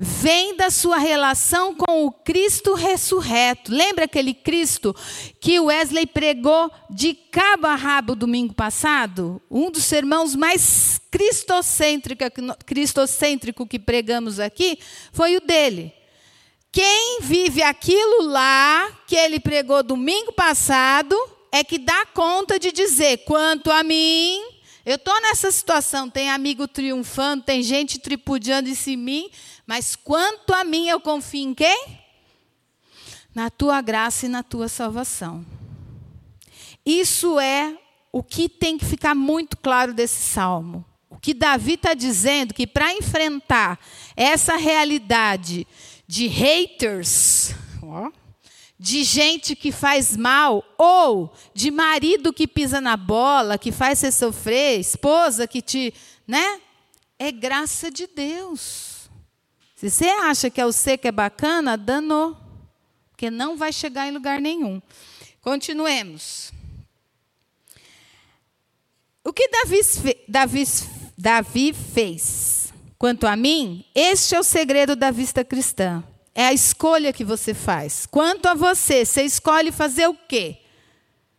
vem 0.04 0.54
da 0.54 0.70
sua 0.70 0.98
relação 0.98 1.74
com 1.74 2.04
o 2.04 2.12
Cristo 2.12 2.74
ressurreto. 2.74 3.72
Lembra 3.72 4.04
aquele 4.04 4.34
Cristo 4.34 4.94
que 5.40 5.58
Wesley 5.58 6.06
pregou 6.06 6.70
de 6.90 7.14
cabo 7.14 7.66
a 7.66 7.74
rabo 7.74 8.14
domingo 8.14 8.52
passado? 8.52 9.40
Um 9.50 9.70
dos 9.70 9.84
sermãos 9.84 10.36
mais 10.36 11.00
cristocêntrico 11.10 13.66
que 13.66 13.78
pregamos 13.78 14.38
aqui 14.38 14.78
foi 15.12 15.36
o 15.36 15.40
dele. 15.40 15.90
Quem 16.70 17.20
vive 17.22 17.62
aquilo 17.62 18.26
lá 18.26 18.90
que 19.06 19.16
ele 19.16 19.40
pregou 19.40 19.82
domingo 19.82 20.32
passado 20.32 21.16
é 21.50 21.64
que 21.64 21.78
dá 21.78 22.04
conta 22.06 22.58
de 22.58 22.72
dizer: 22.72 23.18
quanto 23.18 23.70
a 23.70 23.82
mim, 23.82 24.42
eu 24.84 24.96
estou 24.96 25.18
nessa 25.22 25.50
situação, 25.50 26.10
tem 26.10 26.30
amigo 26.30 26.68
triunfando, 26.68 27.42
tem 27.42 27.62
gente 27.62 27.98
tripudiando 27.98 28.68
em 28.68 28.96
mim, 28.96 29.30
mas 29.66 29.96
quanto 29.96 30.52
a 30.52 30.62
mim, 30.62 30.88
eu 30.88 31.00
confio 31.00 31.48
em 31.48 31.54
quem? 31.54 31.98
Na 33.34 33.48
tua 33.48 33.80
graça 33.80 34.26
e 34.26 34.28
na 34.28 34.42
tua 34.42 34.68
salvação. 34.68 35.44
Isso 36.84 37.40
é 37.40 37.78
o 38.12 38.22
que 38.22 38.48
tem 38.48 38.76
que 38.76 38.84
ficar 38.84 39.14
muito 39.14 39.56
claro 39.56 39.94
desse 39.94 40.20
salmo. 40.20 40.84
O 41.08 41.18
que 41.18 41.32
Davi 41.32 41.74
está 41.74 41.94
dizendo 41.94 42.52
que 42.52 42.66
para 42.66 42.92
enfrentar 42.92 43.78
essa 44.14 44.56
realidade 44.56 45.66
de 46.06 46.26
haters, 46.26 47.54
de 48.84 49.02
gente 49.02 49.56
que 49.56 49.72
faz 49.72 50.14
mal, 50.14 50.62
ou 50.76 51.32
de 51.54 51.70
marido 51.70 52.34
que 52.34 52.46
pisa 52.46 52.82
na 52.82 52.98
bola, 52.98 53.56
que 53.56 53.72
faz 53.72 53.98
você 53.98 54.12
sofrer, 54.12 54.78
esposa 54.78 55.48
que 55.48 55.62
te. 55.62 55.94
né? 56.28 56.60
É 57.18 57.32
graça 57.32 57.90
de 57.90 58.06
Deus. 58.06 59.08
Se 59.74 59.88
você 59.88 60.04
acha 60.04 60.50
que 60.50 60.60
é 60.60 60.66
o 60.66 60.70
C 60.70 60.98
que 60.98 61.08
é 61.08 61.12
bacana, 61.12 61.78
danou. 61.78 62.36
Porque 63.10 63.30
não 63.30 63.56
vai 63.56 63.72
chegar 63.72 64.06
em 64.06 64.10
lugar 64.10 64.38
nenhum. 64.38 64.82
Continuemos. 65.40 66.52
O 69.24 69.32
que 69.32 69.48
Davi, 69.48 69.80
Davi, 70.28 70.64
Davi 71.16 71.72
fez? 71.72 72.70
Quanto 72.98 73.26
a 73.26 73.34
mim, 73.34 73.82
este 73.94 74.34
é 74.34 74.40
o 74.40 74.44
segredo 74.44 74.94
da 74.94 75.10
vista 75.10 75.42
cristã. 75.42 76.04
É 76.34 76.46
a 76.46 76.52
escolha 76.52 77.12
que 77.12 77.24
você 77.24 77.54
faz. 77.54 78.06
Quanto 78.06 78.46
a 78.46 78.54
você, 78.54 79.04
você 79.04 79.22
escolhe 79.22 79.70
fazer 79.70 80.08
o 80.08 80.14
quê? 80.14 80.58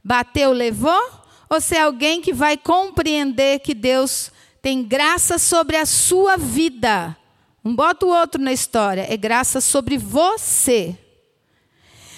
Bateu, 0.04 0.52
levou? 0.52 1.02
Ou 1.50 1.60
você 1.60 1.76
é 1.76 1.82
alguém 1.82 2.22
que 2.22 2.34
vai 2.34 2.58
compreender 2.58 3.60
que 3.60 3.74
Deus 3.74 4.32
tem 4.62 4.84
graça 4.84 5.38
sobre 5.38 5.76
a 5.76 5.86
sua 5.86 6.38
vida? 6.38 7.16
Não 7.64 7.76
bota 7.76 8.06
o 8.06 8.10
outro 8.10 8.42
na 8.42 8.54
história, 8.54 9.06
é 9.10 9.18
graça 9.18 9.60
sobre 9.60 9.98
você. 9.98 10.98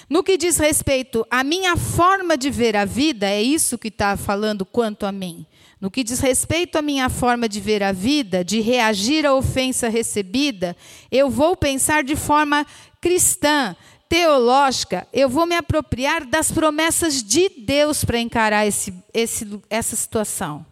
No 0.10 0.24
que 0.24 0.38
diz 0.38 0.58
respeito 0.58 1.26
à 1.30 1.44
minha 1.44 1.76
forma 1.76 2.38
de 2.38 2.50
ver 2.50 2.76
a 2.76 2.86
vida, 2.86 3.30
é 3.30 3.42
isso 3.42 3.78
que 3.78 3.90
está 3.90 4.16
falando 4.16 4.66
quanto 4.66 5.06
a 5.06 5.12
mim. 5.12 5.46
No 5.80 5.92
que 5.92 6.04
diz 6.04 6.20
respeito 6.20 6.78
à 6.78 6.82
minha 6.82 7.08
forma 7.08 7.48
de 7.48 7.62
ver 7.62 7.84
a 7.84 7.92
vida, 7.92 8.44
de 8.44 8.60
reagir 8.60 9.26
à 9.26 9.34
ofensa 9.36 9.88
recebida, 9.90 10.76
eu 11.12 11.30
vou 11.30 11.56
pensar 11.56 12.04
de 12.04 12.16
forma 12.16 12.66
cristã, 13.00 13.76
teológica, 14.10 15.08
eu 15.14 15.30
vou 15.30 15.46
me 15.46 15.56
apropriar 15.56 16.26
das 16.26 16.52
promessas 16.52 17.22
de 17.22 17.50
Deus 17.50 18.04
para 18.04 18.20
encarar 18.20 18.66
esse, 18.66 18.94
esse, 19.14 19.62
essa 19.70 19.96
situação. 19.96 20.66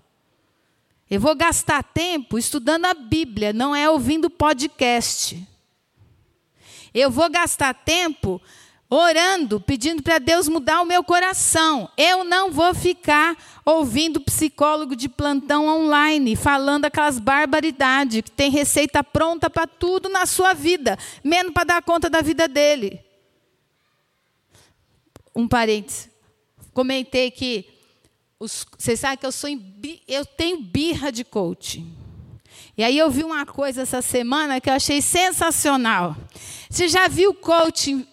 Eu 1.10 1.22
vou 1.22 1.36
gastar 1.36 1.84
tempo 1.84 2.38
estudando 2.38 2.86
a 2.86 2.94
Bíblia, 2.94 3.54
não 3.54 3.76
é 3.76 3.88
ouvindo 3.90 4.30
podcast. 4.30 5.48
Eu 6.94 7.12
vou 7.12 7.30
gastar 7.30 7.74
tempo 7.74 8.42
orando, 8.96 9.60
pedindo 9.60 10.02
para 10.02 10.20
Deus 10.20 10.48
mudar 10.48 10.82
o 10.82 10.86
meu 10.86 11.04
coração. 11.04 11.90
Eu 11.98 12.24
não 12.24 12.52
vou 12.52 12.74
ficar 12.74 13.36
ouvindo 13.66 14.22
psicólogo 14.22 14.96
de 14.96 15.10
plantão 15.10 15.68
online 15.68 16.36
falando 16.36 16.86
aquelas 16.86 17.20
barbaridades 17.20 18.22
que 18.22 18.32
tem 18.32 18.50
receita 18.52 19.04
pronta 19.04 19.50
para 19.50 19.68
tudo 19.68 20.08
na 20.08 20.26
sua 20.26 20.54
vida, 20.54 20.98
menos 21.24 21.54
para 21.54 21.64
dar 21.64 21.82
conta 21.82 22.10
da 22.10 22.22
vida 22.22 22.48
dele. 22.48 23.04
Um 25.36 25.48
parênteses. 25.48 26.10
Comentei 26.74 27.32
que 27.32 27.66
os, 28.40 28.66
vocês 28.78 29.00
sabem 29.00 29.18
que 29.18 29.26
eu, 29.26 29.32
sou 29.32 29.50
em, 29.50 30.02
eu 30.08 30.26
tenho 30.26 30.62
birra 30.62 31.12
de 31.12 31.24
coaching. 31.24 31.96
E 32.78 32.84
aí 32.84 32.98
eu 32.98 33.10
vi 33.10 33.24
uma 33.24 33.46
coisa 33.46 33.82
essa 33.82 34.02
semana 34.02 34.60
que 34.60 34.70
eu 34.70 34.74
achei 34.74 35.02
sensacional. 35.02 36.16
Você 36.70 36.88
já 36.88 37.08
viu 37.08 37.34
coaching 37.34 38.06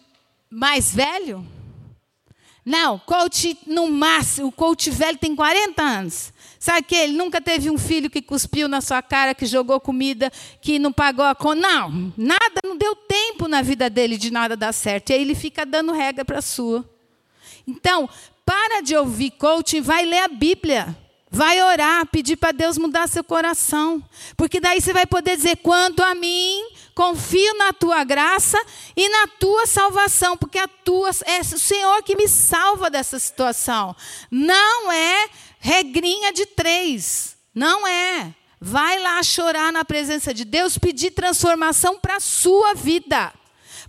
mais 0.53 0.95
velho? 0.95 1.47
Não, 2.65 2.99
coach 2.99 3.59
no 3.67 3.89
máximo, 3.89 4.49
o 4.49 4.53
coach 4.53 4.91
velho 4.91 5.19
tem 5.19 5.35
40 5.35 5.83
anos. 5.83 6.33
Sabe 6.61 6.83
que 6.87 6.95
ele 6.95 7.15
nunca 7.15 7.41
teve 7.41 7.69
um 7.69 7.77
filho 7.77 8.09
que 8.09 8.23
cuspiu 8.23 8.69
na 8.69 8.81
sua 8.81 9.03
cara, 9.03 9.35
que 9.35 9.47
jogou 9.47 9.81
comida, 9.81 10.31
que 10.61 10.79
não 10.79 10.93
pagou 10.93 11.25
a 11.25 11.35
conta. 11.35 11.61
Não, 11.61 12.13
nada, 12.17 12.61
não 12.65 12.77
deu 12.77 12.95
tempo 12.95 13.49
na 13.49 13.63
vida 13.63 13.91
dele 13.91 14.17
de 14.17 14.31
nada 14.31 14.57
dar 14.57 14.73
certo. 14.73 15.11
E 15.11 15.15
aí 15.15 15.23
ele 15.23 15.35
fica 15.35 15.67
dando 15.67 15.93
regra 15.93 16.25
para 16.25 16.39
a 16.39 16.43
sua. 16.43 16.89
Então, 17.67 18.09
para 18.47 18.81
de 18.81 18.95
ouvir 18.95 19.33
coaching, 19.33 19.81
vai 19.81 20.05
ler 20.05 20.21
a 20.21 20.29
Bíblia. 20.29 20.97
Vai 21.29 21.61
orar, 21.63 22.07
pedir 22.07 22.37
para 22.37 22.53
Deus 22.53 22.77
mudar 22.79 23.09
seu 23.09 23.25
coração. 23.25 24.05
Porque 24.37 24.61
daí 24.61 24.81
você 24.81 24.93
vai 24.93 25.07
poder 25.07 25.35
dizer: 25.35 25.57
quanto 25.57 26.03
a 26.03 26.15
mim, 26.15 26.63
confio 26.95 27.55
na 27.59 27.73
tua 27.73 28.05
graça 28.05 28.59
e 28.97 29.09
na 29.09 29.27
tua 29.27 29.67
salvação, 29.67 30.37
porque 30.37 30.59
a 30.59 30.69
tua 30.69 31.11
é 31.25 31.41
o 31.41 31.59
Senhor 31.59 32.03
que 32.03 32.17
me 32.17 32.29
salva 32.29 32.91
dessa 32.91 33.19
situação. 33.19 33.95
Não 34.31 34.93
é 34.93 35.29
regrinha 35.59 36.33
de 36.33 36.47
três. 36.47 37.37
Não 37.55 37.87
é. 37.87 38.35
Vai 38.61 38.99
lá 39.01 39.23
chorar 39.23 39.73
na 39.73 39.85
presença 39.85 40.33
de 40.33 40.45
Deus, 40.45 40.79
pedir 40.79 41.11
transformação 41.11 41.99
para 41.99 42.17
a 42.17 42.21
sua 42.21 42.75
vida 42.75 43.33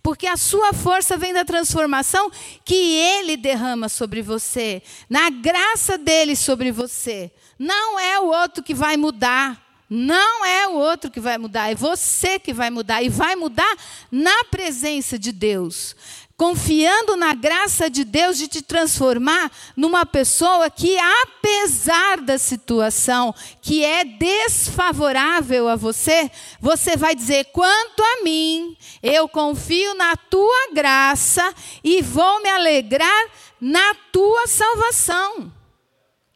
porque 0.04 0.28
a 0.28 0.36
sua 0.36 0.74
força 0.74 1.18
vem 1.18 1.34
da 1.34 1.46
transformação 1.46 2.30
que 2.66 2.76
ele 2.76 3.38
derrama 3.38 3.88
sobre 3.88 4.22
você, 4.22 4.84
na 5.10 5.30
graça 5.30 5.98
dele 5.98 6.36
sobre 6.36 6.74
você. 6.74 7.32
Não 7.58 7.98
é 7.98 8.20
o 8.20 8.26
outro 8.26 8.62
que 8.62 8.74
vai 8.74 8.98
mudar. 8.98 9.63
Não 9.96 10.44
é 10.44 10.68
o 10.70 10.74
outro 10.74 11.12
que 11.12 11.20
vai 11.20 11.38
mudar, 11.38 11.72
é 11.72 11.76
você 11.76 12.40
que 12.40 12.52
vai 12.52 12.72
mudar. 12.72 13.04
E 13.04 13.10
vai 13.10 13.36
mudar 13.36 13.78
na 14.12 14.44
presença 14.46 15.20
de 15.20 15.32
Deus 15.32 15.96
confiando 16.36 17.16
na 17.16 17.34
graça 17.34 17.90
de 17.90 18.04
Deus 18.04 18.38
de 18.38 18.48
te 18.48 18.62
transformar 18.62 19.52
numa 19.78 20.04
pessoa 20.04 20.70
que, 20.70 20.98
apesar 20.98 22.22
da 22.22 22.38
situação 22.40 23.34
que 23.62 23.86
é 23.86 24.04
desfavorável 24.04 25.70
a 25.70 25.76
você, 25.76 26.30
você 26.60 26.98
vai 26.98 27.14
dizer: 27.14 27.46
quanto 27.54 28.02
a 28.02 28.24
mim, 28.24 28.76
eu 29.02 29.30
confio 29.30 29.94
na 29.94 30.16
tua 30.16 30.74
graça 30.74 31.54
e 31.84 32.02
vou 32.02 32.42
me 32.42 32.50
alegrar 32.50 33.28
na 33.62 33.94
tua 34.12 34.48
salvação. 34.48 35.54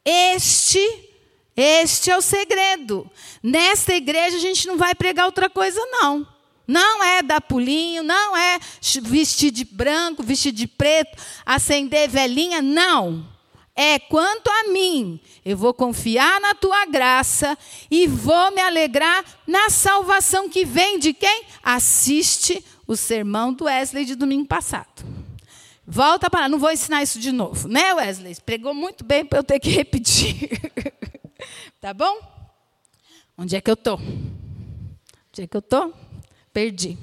Este 0.05 1.06
Este 1.57 2.11
é 2.11 2.17
o 2.17 2.21
segredo. 2.21 3.09
Nesta 3.41 3.95
igreja 3.95 4.37
a 4.37 4.39
gente 4.39 4.67
não 4.67 4.77
vai 4.77 4.93
pregar 4.93 5.25
outra 5.25 5.49
coisa, 5.49 5.79
não. 5.87 6.25
Não 6.67 7.03
é 7.03 7.23
dar 7.23 7.41
pulinho, 7.41 8.03
não 8.03 8.37
é 8.37 8.59
vestir 9.01 9.49
de 9.49 9.65
branco, 9.65 10.21
vestir 10.21 10.51
de 10.51 10.67
preto, 10.67 11.17
acender 11.43 12.07
velhinha, 12.07 12.61
não. 12.61 13.25
É 13.75 13.97
quanto 13.97 14.49
a 14.49 14.69
mim, 14.69 15.19
eu 15.45 15.55
vou 15.55 15.73
confiar 15.73 16.41
na 16.41 16.53
tua 16.53 16.85
graça 16.85 17.57
e 17.89 18.05
vou 18.05 18.51
me 18.51 18.61
alegrar 18.61 19.23
na 19.47 19.69
salvação 19.69 20.49
que 20.49 20.65
vem 20.65 20.99
de 20.99 21.13
quem? 21.13 21.43
Assiste 21.63 22.63
o 22.85 22.95
sermão 22.95 23.53
do 23.53 23.65
Wesley 23.65 24.05
de 24.05 24.15
domingo 24.15 24.45
passado. 24.45 25.05
Volta 25.85 26.29
para 26.29 26.41
lá, 26.41 26.49
não 26.49 26.59
vou 26.59 26.71
ensinar 26.71 27.01
isso 27.01 27.17
de 27.17 27.31
novo, 27.31 27.67
né, 27.67 27.93
Wesley? 27.93 28.35
Pregou 28.45 28.73
muito 28.73 29.05
bem 29.05 29.23
para 29.23 29.39
eu 29.39 29.43
ter 29.43 29.59
que 29.59 29.69
repetir. 29.69 30.49
tá 31.79 31.93
bom? 31.93 32.19
Onde 33.37 33.55
é 33.55 33.61
que 33.61 33.69
eu 33.69 33.77
tô? 33.77 33.95
Onde 33.95 35.41
é 35.41 35.47
que 35.47 35.55
eu 35.55 35.61
tô? 35.61 35.93
Perdi. 36.51 36.97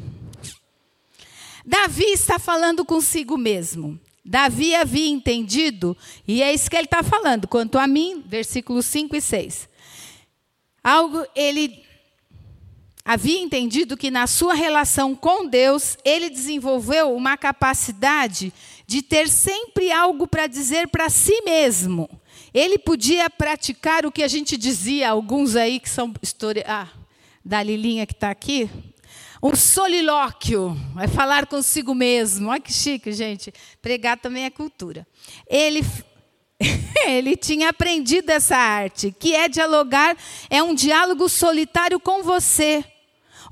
Davi 1.64 2.04
está 2.04 2.38
falando 2.38 2.84
consigo 2.84 3.38
mesmo. 3.38 3.98
Davi 4.24 4.74
havia 4.74 5.08
entendido, 5.08 5.96
e 6.26 6.42
é 6.42 6.52
isso 6.52 6.68
que 6.68 6.76
ele 6.76 6.86
está 6.86 7.02
falando, 7.02 7.46
quanto 7.46 7.78
a 7.78 7.86
mim, 7.86 8.24
versículos 8.26 8.86
5 8.86 9.14
e 9.14 9.20
6. 9.20 9.68
Algo 10.82 11.24
ele 11.36 11.84
havia 13.04 13.38
entendido 13.40 13.96
que 13.96 14.10
na 14.10 14.26
sua 14.26 14.54
relação 14.54 15.14
com 15.14 15.46
Deus, 15.46 15.98
ele 16.04 16.30
desenvolveu 16.30 17.14
uma 17.14 17.36
capacidade 17.36 18.52
de 18.86 19.02
ter 19.02 19.28
sempre 19.28 19.92
algo 19.92 20.26
para 20.26 20.46
dizer 20.46 20.88
para 20.88 21.10
si 21.10 21.42
mesmo. 21.42 22.08
Ele 22.54 22.78
podia 22.78 23.28
praticar 23.28 24.06
o 24.06 24.12
que 24.12 24.22
a 24.22 24.28
gente 24.28 24.56
dizia, 24.56 25.10
alguns 25.10 25.56
aí 25.56 25.80
que 25.80 25.90
são 25.90 26.14
história. 26.22 26.64
Ah, 26.66 26.88
da 27.44 27.62
Lilinha 27.62 28.06
que 28.06 28.14
está 28.14 28.30
aqui. 28.30 28.70
Um 29.42 29.54
solilóquio, 29.54 30.74
é 30.98 31.06
falar 31.06 31.46
consigo 31.46 31.94
mesmo. 31.94 32.48
Olha 32.48 32.60
que 32.60 32.72
chique, 32.72 33.12
gente. 33.12 33.52
Pregar 33.82 34.16
também 34.16 34.44
é 34.44 34.50
cultura. 34.50 35.06
Ele, 35.46 35.84
ele 37.06 37.36
tinha 37.36 37.68
aprendido 37.68 38.30
essa 38.30 38.56
arte, 38.56 39.14
que 39.18 39.34
é 39.34 39.46
dialogar, 39.48 40.16
é 40.48 40.62
um 40.62 40.74
diálogo 40.74 41.28
solitário 41.28 42.00
com 42.00 42.22
você 42.22 42.82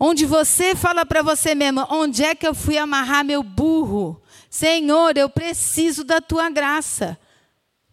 onde 0.01 0.27
você 0.27 0.75
fala 0.75 1.07
para 1.07 1.23
você 1.23 1.55
mesmo: 1.55 1.87
onde 1.88 2.25
é 2.25 2.35
que 2.35 2.47
eu 2.47 2.55
fui 2.55 2.77
amarrar 2.77 3.25
meu 3.25 3.43
burro? 3.43 4.21
Senhor, 4.51 5.17
eu 5.17 5.29
preciso 5.29 6.03
da 6.03 6.21
tua 6.21 6.51
graça. 6.51 7.19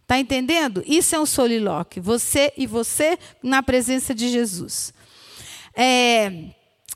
Está 0.09 0.17
entendendo? 0.17 0.83
Isso 0.87 1.15
é 1.15 1.19
um 1.19 1.25
solilóquio. 1.25 2.01
Você 2.01 2.51
e 2.57 2.65
você 2.65 3.19
na 3.43 3.61
presença 3.61 4.15
de 4.15 4.27
Jesus. 4.27 4.91
É, 5.75 6.45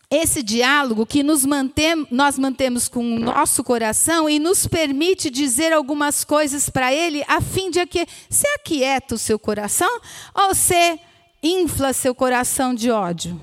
esse 0.10 0.41
diálogo 0.41 1.06
que 1.06 1.21
nos 1.21 1.45
mantém, 1.45 2.08
nós 2.10 2.39
mantemos 2.39 2.88
com 2.88 3.15
o 3.15 3.19
nosso 3.19 3.63
coração 3.63 4.28
e 4.28 4.39
nos 4.39 4.65
permite 4.65 5.30
dizer 5.30 5.71
algumas 5.71 6.23
coisas 6.23 6.71
para 6.71 6.91
Ele, 6.91 7.23
a 7.28 7.39
fim 7.39 7.69
de 7.69 7.86
que 7.86 8.08
você 8.28 8.47
aquieta 8.56 9.13
o 9.13 9.19
seu 9.19 9.38
coração 9.38 10.02
ou 10.34 10.56
você 10.56 10.99
infla 11.43 11.93
seu 11.93 12.15
coração 12.15 12.73
de 12.73 12.89
ódio? 12.89 13.39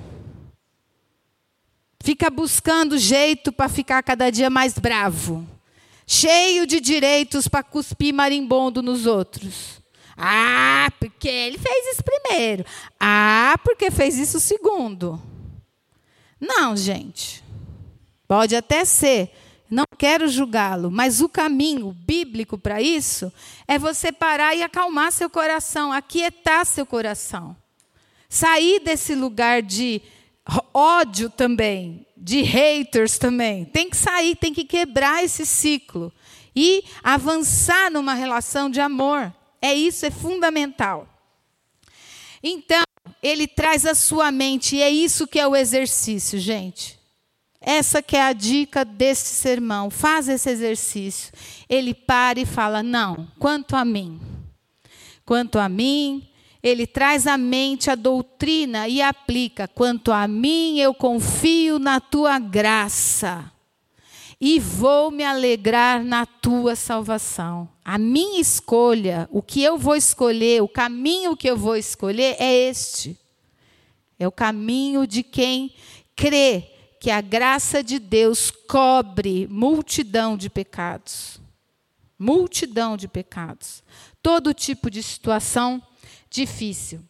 Fica 2.02 2.28
buscando 2.28 2.98
jeito 2.98 3.52
para 3.52 3.68
ficar 3.68 4.02
cada 4.02 4.30
dia 4.30 4.50
mais 4.50 4.76
bravo. 4.76 5.46
Cheio 6.12 6.66
de 6.66 6.80
direitos 6.80 7.46
para 7.46 7.62
cuspir 7.62 8.12
marimbondo 8.12 8.82
nos 8.82 9.06
outros. 9.06 9.80
Ah, 10.16 10.88
porque 10.98 11.28
ele 11.28 11.56
fez 11.56 11.92
isso 11.92 12.02
primeiro. 12.02 12.64
Ah, 12.98 13.54
porque 13.62 13.92
fez 13.92 14.18
isso 14.18 14.40
segundo. 14.40 15.22
Não, 16.40 16.76
gente. 16.76 17.44
Pode 18.26 18.56
até 18.56 18.84
ser. 18.84 19.32
Não 19.70 19.84
quero 19.96 20.26
julgá-lo, 20.26 20.90
mas 20.90 21.20
o 21.20 21.28
caminho 21.28 21.92
bíblico 21.92 22.58
para 22.58 22.82
isso 22.82 23.32
é 23.68 23.78
você 23.78 24.10
parar 24.10 24.52
e 24.56 24.64
acalmar 24.64 25.12
seu 25.12 25.30
coração, 25.30 25.92
aquietar 25.92 26.66
seu 26.66 26.84
coração. 26.84 27.56
Sair 28.28 28.80
desse 28.80 29.14
lugar 29.14 29.62
de 29.62 30.02
ódio 30.74 31.30
também, 31.30 32.04
de 32.20 32.42
haters 32.42 33.16
também. 33.16 33.64
Tem 33.64 33.88
que 33.88 33.96
sair, 33.96 34.36
tem 34.36 34.52
que 34.52 34.64
quebrar 34.64 35.24
esse 35.24 35.46
ciclo 35.46 36.12
e 36.54 36.84
avançar 37.02 37.90
numa 37.90 38.12
relação 38.12 38.68
de 38.68 38.80
amor. 38.80 39.32
É 39.62 39.72
isso, 39.72 40.04
é 40.04 40.10
fundamental. 40.10 41.08
Então, 42.42 42.82
ele 43.22 43.46
traz 43.46 43.86
a 43.86 43.94
sua 43.94 44.30
mente, 44.30 44.76
e 44.76 44.82
é 44.82 44.90
isso 44.90 45.26
que 45.26 45.38
é 45.38 45.46
o 45.46 45.56
exercício, 45.56 46.38
gente. 46.38 46.98
Essa 47.60 48.02
que 48.02 48.16
é 48.16 48.22
a 48.22 48.32
dica 48.32 48.84
desse 48.84 49.34
sermão. 49.34 49.90
Faz 49.90 50.28
esse 50.28 50.48
exercício. 50.48 51.32
Ele 51.68 51.92
para 51.92 52.40
e 52.40 52.46
fala: 52.46 52.82
"Não, 52.82 53.28
quanto 53.38 53.76
a 53.76 53.84
mim. 53.84 54.18
Quanto 55.26 55.58
a 55.58 55.68
mim, 55.68 56.29
ele 56.62 56.86
traz 56.86 57.26
à 57.26 57.38
mente 57.38 57.90
a 57.90 57.94
doutrina 57.94 58.88
e 58.88 59.00
aplica: 59.00 59.66
quanto 59.66 60.12
a 60.12 60.28
mim, 60.28 60.78
eu 60.78 60.92
confio 60.94 61.78
na 61.78 62.00
tua 62.00 62.38
graça 62.38 63.50
e 64.40 64.58
vou 64.58 65.10
me 65.10 65.22
alegrar 65.22 66.02
na 66.02 66.24
tua 66.24 66.74
salvação. 66.74 67.68
A 67.84 67.98
minha 67.98 68.40
escolha, 68.40 69.28
o 69.30 69.42
que 69.42 69.62
eu 69.62 69.76
vou 69.76 69.94
escolher, 69.94 70.62
o 70.62 70.68
caminho 70.68 71.36
que 71.36 71.48
eu 71.48 71.56
vou 71.56 71.76
escolher 71.76 72.36
é 72.38 72.68
este. 72.68 73.18
É 74.18 74.26
o 74.26 74.32
caminho 74.32 75.06
de 75.06 75.22
quem 75.22 75.74
crê 76.16 76.70
que 76.98 77.10
a 77.10 77.20
graça 77.20 77.82
de 77.82 77.98
Deus 77.98 78.50
cobre 78.50 79.46
multidão 79.50 80.36
de 80.36 80.48
pecados. 80.48 81.40
Multidão 82.18 82.96
de 82.96 83.08
pecados. 83.08 83.82
Todo 84.22 84.54
tipo 84.54 84.90
de 84.90 85.02
situação 85.02 85.82
difícil. 86.30 87.00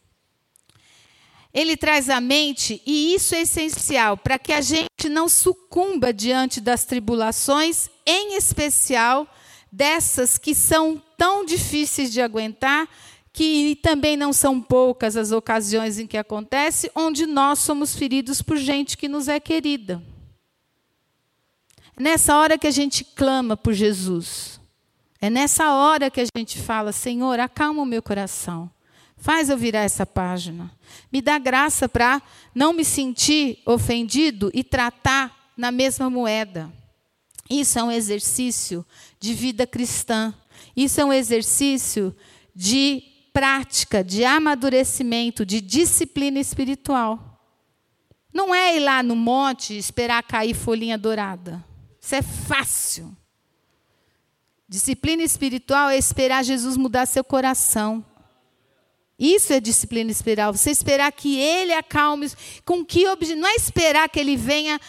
Ele 1.53 1.75
traz 1.75 2.09
à 2.09 2.21
mente, 2.21 2.81
e 2.85 3.13
isso 3.13 3.35
é 3.35 3.41
essencial, 3.41 4.17
para 4.17 4.39
que 4.39 4.53
a 4.53 4.61
gente 4.61 5.09
não 5.09 5.27
sucumba 5.27 6.13
diante 6.13 6.61
das 6.61 6.85
tribulações, 6.85 7.89
em 8.05 8.35
especial 8.35 9.27
dessas 9.69 10.37
que 10.37 10.55
são 10.55 11.01
tão 11.17 11.45
difíceis 11.45 12.11
de 12.11 12.21
aguentar, 12.21 12.87
que 13.33 13.77
também 13.81 14.17
não 14.17 14.33
são 14.33 14.61
poucas 14.61 15.15
as 15.15 15.31
ocasiões 15.31 15.99
em 15.99 16.07
que 16.07 16.17
acontece, 16.17 16.91
onde 16.95 17.25
nós 17.25 17.59
somos 17.59 17.95
feridos 17.95 18.41
por 18.41 18.57
gente 18.57 18.97
que 18.97 19.07
nos 19.07 19.27
é 19.27 19.39
querida. 19.39 20.01
Nessa 21.99 22.37
hora 22.37 22.57
que 22.57 22.67
a 22.67 22.71
gente 22.71 23.03
clama 23.03 23.55
por 23.55 23.73
Jesus, 23.73 24.59
é 25.19 25.29
nessa 25.29 25.73
hora 25.73 26.09
que 26.09 26.19
a 26.19 26.25
gente 26.35 26.59
fala: 26.59 26.91
Senhor, 26.91 27.39
acalma 27.39 27.83
o 27.83 27.85
meu 27.85 28.01
coração. 28.01 28.69
Faz 29.21 29.49
eu 29.49 29.57
virar 29.57 29.81
essa 29.81 30.03
página. 30.03 30.71
Me 31.11 31.21
dá 31.21 31.37
graça 31.37 31.87
para 31.87 32.19
não 32.55 32.73
me 32.73 32.83
sentir 32.83 33.61
ofendido 33.67 34.49
e 34.51 34.63
tratar 34.63 35.53
na 35.55 35.71
mesma 35.71 36.09
moeda. 36.09 36.73
Isso 37.47 37.77
é 37.77 37.83
um 37.83 37.91
exercício 37.91 38.83
de 39.19 39.35
vida 39.35 39.67
cristã. 39.67 40.33
Isso 40.75 40.99
é 40.99 41.05
um 41.05 41.13
exercício 41.13 42.15
de 42.55 43.03
prática, 43.31 44.03
de 44.03 44.25
amadurecimento, 44.25 45.45
de 45.45 45.61
disciplina 45.61 46.39
espiritual. 46.39 47.39
Não 48.33 48.55
é 48.55 48.75
ir 48.75 48.79
lá 48.79 49.03
no 49.03 49.15
monte 49.15 49.75
e 49.75 49.77
esperar 49.77 50.23
cair 50.23 50.55
folhinha 50.55 50.97
dourada. 50.97 51.63
Isso 52.01 52.15
é 52.15 52.23
fácil. 52.23 53.15
Disciplina 54.67 55.21
espiritual 55.21 55.89
é 55.89 55.97
esperar 55.97 56.43
Jesus 56.43 56.75
mudar 56.75 57.05
seu 57.05 57.23
coração. 57.23 58.03
Isso 59.21 59.53
é 59.53 59.59
disciplina 59.59 60.09
espiritual. 60.09 60.51
Você 60.51 60.71
esperar 60.71 61.11
que 61.11 61.37
ele 61.37 61.71
acalme. 61.71 62.27
Com 62.65 62.83
que 62.83 63.07
objetivo? 63.07 63.39
Não 63.39 63.47
é 63.47 63.53
esperar 63.53 64.09
que 64.09 64.19
ele 64.19 64.35
venha 64.35 64.81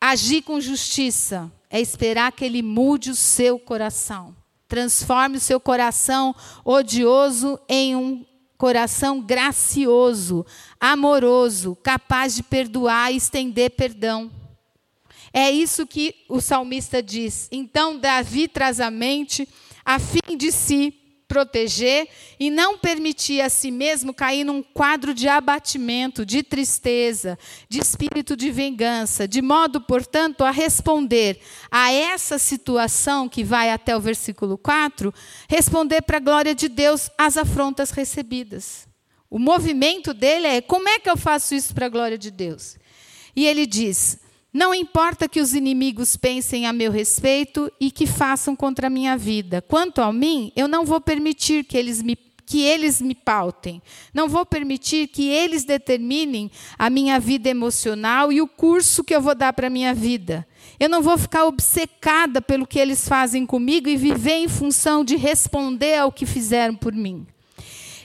agir 0.00 0.42
com 0.42 0.60
justiça. 0.60 1.50
É 1.68 1.80
esperar 1.80 2.30
que 2.30 2.44
ele 2.44 2.62
mude 2.62 3.10
o 3.10 3.16
seu 3.16 3.58
coração. 3.58 4.36
Transforme 4.68 5.38
o 5.38 5.40
seu 5.40 5.58
coração 5.58 6.32
odioso 6.64 7.58
em 7.68 7.96
um 7.96 8.24
coração 8.56 9.20
gracioso, 9.20 10.46
amoroso, 10.78 11.76
capaz 11.82 12.36
de 12.36 12.44
perdoar 12.44 13.12
e 13.12 13.16
estender 13.16 13.70
perdão. 13.70 14.30
É 15.32 15.50
isso 15.50 15.88
que 15.88 16.14
o 16.28 16.40
salmista 16.40 17.02
diz. 17.02 17.48
Então, 17.50 17.98
Davi 17.98 18.46
traz 18.46 18.78
à 18.78 18.92
mente, 18.92 19.48
a 19.84 19.98
fim 19.98 20.36
de 20.36 20.52
si, 20.52 21.01
proteger 21.32 22.08
e 22.38 22.50
não 22.50 22.76
permitir 22.76 23.40
a 23.40 23.48
si 23.48 23.70
mesmo 23.70 24.12
cair 24.12 24.44
num 24.44 24.62
quadro 24.62 25.14
de 25.14 25.26
abatimento, 25.28 26.26
de 26.26 26.42
tristeza, 26.42 27.38
de 27.70 27.78
espírito 27.78 28.36
de 28.36 28.50
vingança, 28.50 29.26
de 29.26 29.40
modo, 29.40 29.80
portanto, 29.80 30.44
a 30.44 30.50
responder 30.50 31.40
a 31.70 31.90
essa 31.90 32.38
situação 32.38 33.30
que 33.30 33.42
vai 33.42 33.70
até 33.70 33.96
o 33.96 34.00
versículo 34.00 34.58
4, 34.58 35.12
responder 35.48 36.02
para 36.02 36.18
a 36.18 36.20
glória 36.20 36.54
de 36.54 36.68
Deus 36.68 37.08
às 37.16 37.38
afrontas 37.38 37.92
recebidas. 37.92 38.86
O 39.30 39.38
movimento 39.38 40.12
dele 40.12 40.46
é: 40.46 40.60
como 40.60 40.86
é 40.86 40.98
que 40.98 41.08
eu 41.08 41.16
faço 41.16 41.54
isso 41.54 41.74
para 41.74 41.86
a 41.86 41.88
glória 41.88 42.18
de 42.18 42.30
Deus? 42.30 42.76
E 43.34 43.46
ele 43.46 43.64
diz: 43.64 44.18
não 44.52 44.74
importa 44.74 45.28
que 45.28 45.40
os 45.40 45.54
inimigos 45.54 46.14
pensem 46.14 46.66
a 46.66 46.72
meu 46.72 46.92
respeito 46.92 47.72
e 47.80 47.90
que 47.90 48.06
façam 48.06 48.54
contra 48.54 48.88
a 48.88 48.90
minha 48.90 49.16
vida. 49.16 49.62
Quanto 49.62 50.02
a 50.02 50.12
mim, 50.12 50.52
eu 50.54 50.68
não 50.68 50.84
vou 50.84 51.00
permitir 51.00 51.64
que 51.64 51.76
eles 51.76 52.02
me 52.02 52.16
que 52.44 52.60
eles 52.60 53.00
me 53.00 53.14
pautem. 53.14 53.80
Não 54.12 54.28
vou 54.28 54.44
permitir 54.44 55.06
que 55.08 55.26
eles 55.28 55.64
determinem 55.64 56.50
a 56.78 56.90
minha 56.90 57.18
vida 57.18 57.48
emocional 57.48 58.30
e 58.30 58.42
o 58.42 58.48
curso 58.48 59.02
que 59.02 59.14
eu 59.14 59.22
vou 59.22 59.34
dar 59.34 59.54
para 59.54 59.68
a 59.68 59.70
minha 59.70 59.94
vida. 59.94 60.46
Eu 60.78 60.90
não 60.90 61.00
vou 61.00 61.16
ficar 61.16 61.46
obcecada 61.46 62.42
pelo 62.42 62.66
que 62.66 62.78
eles 62.78 63.08
fazem 63.08 63.46
comigo 63.46 63.88
e 63.88 63.96
viver 63.96 64.34
em 64.34 64.48
função 64.48 65.02
de 65.02 65.16
responder 65.16 65.96
ao 65.96 66.12
que 66.12 66.26
fizeram 66.26 66.74
por 66.74 66.92
mim. 66.92 67.26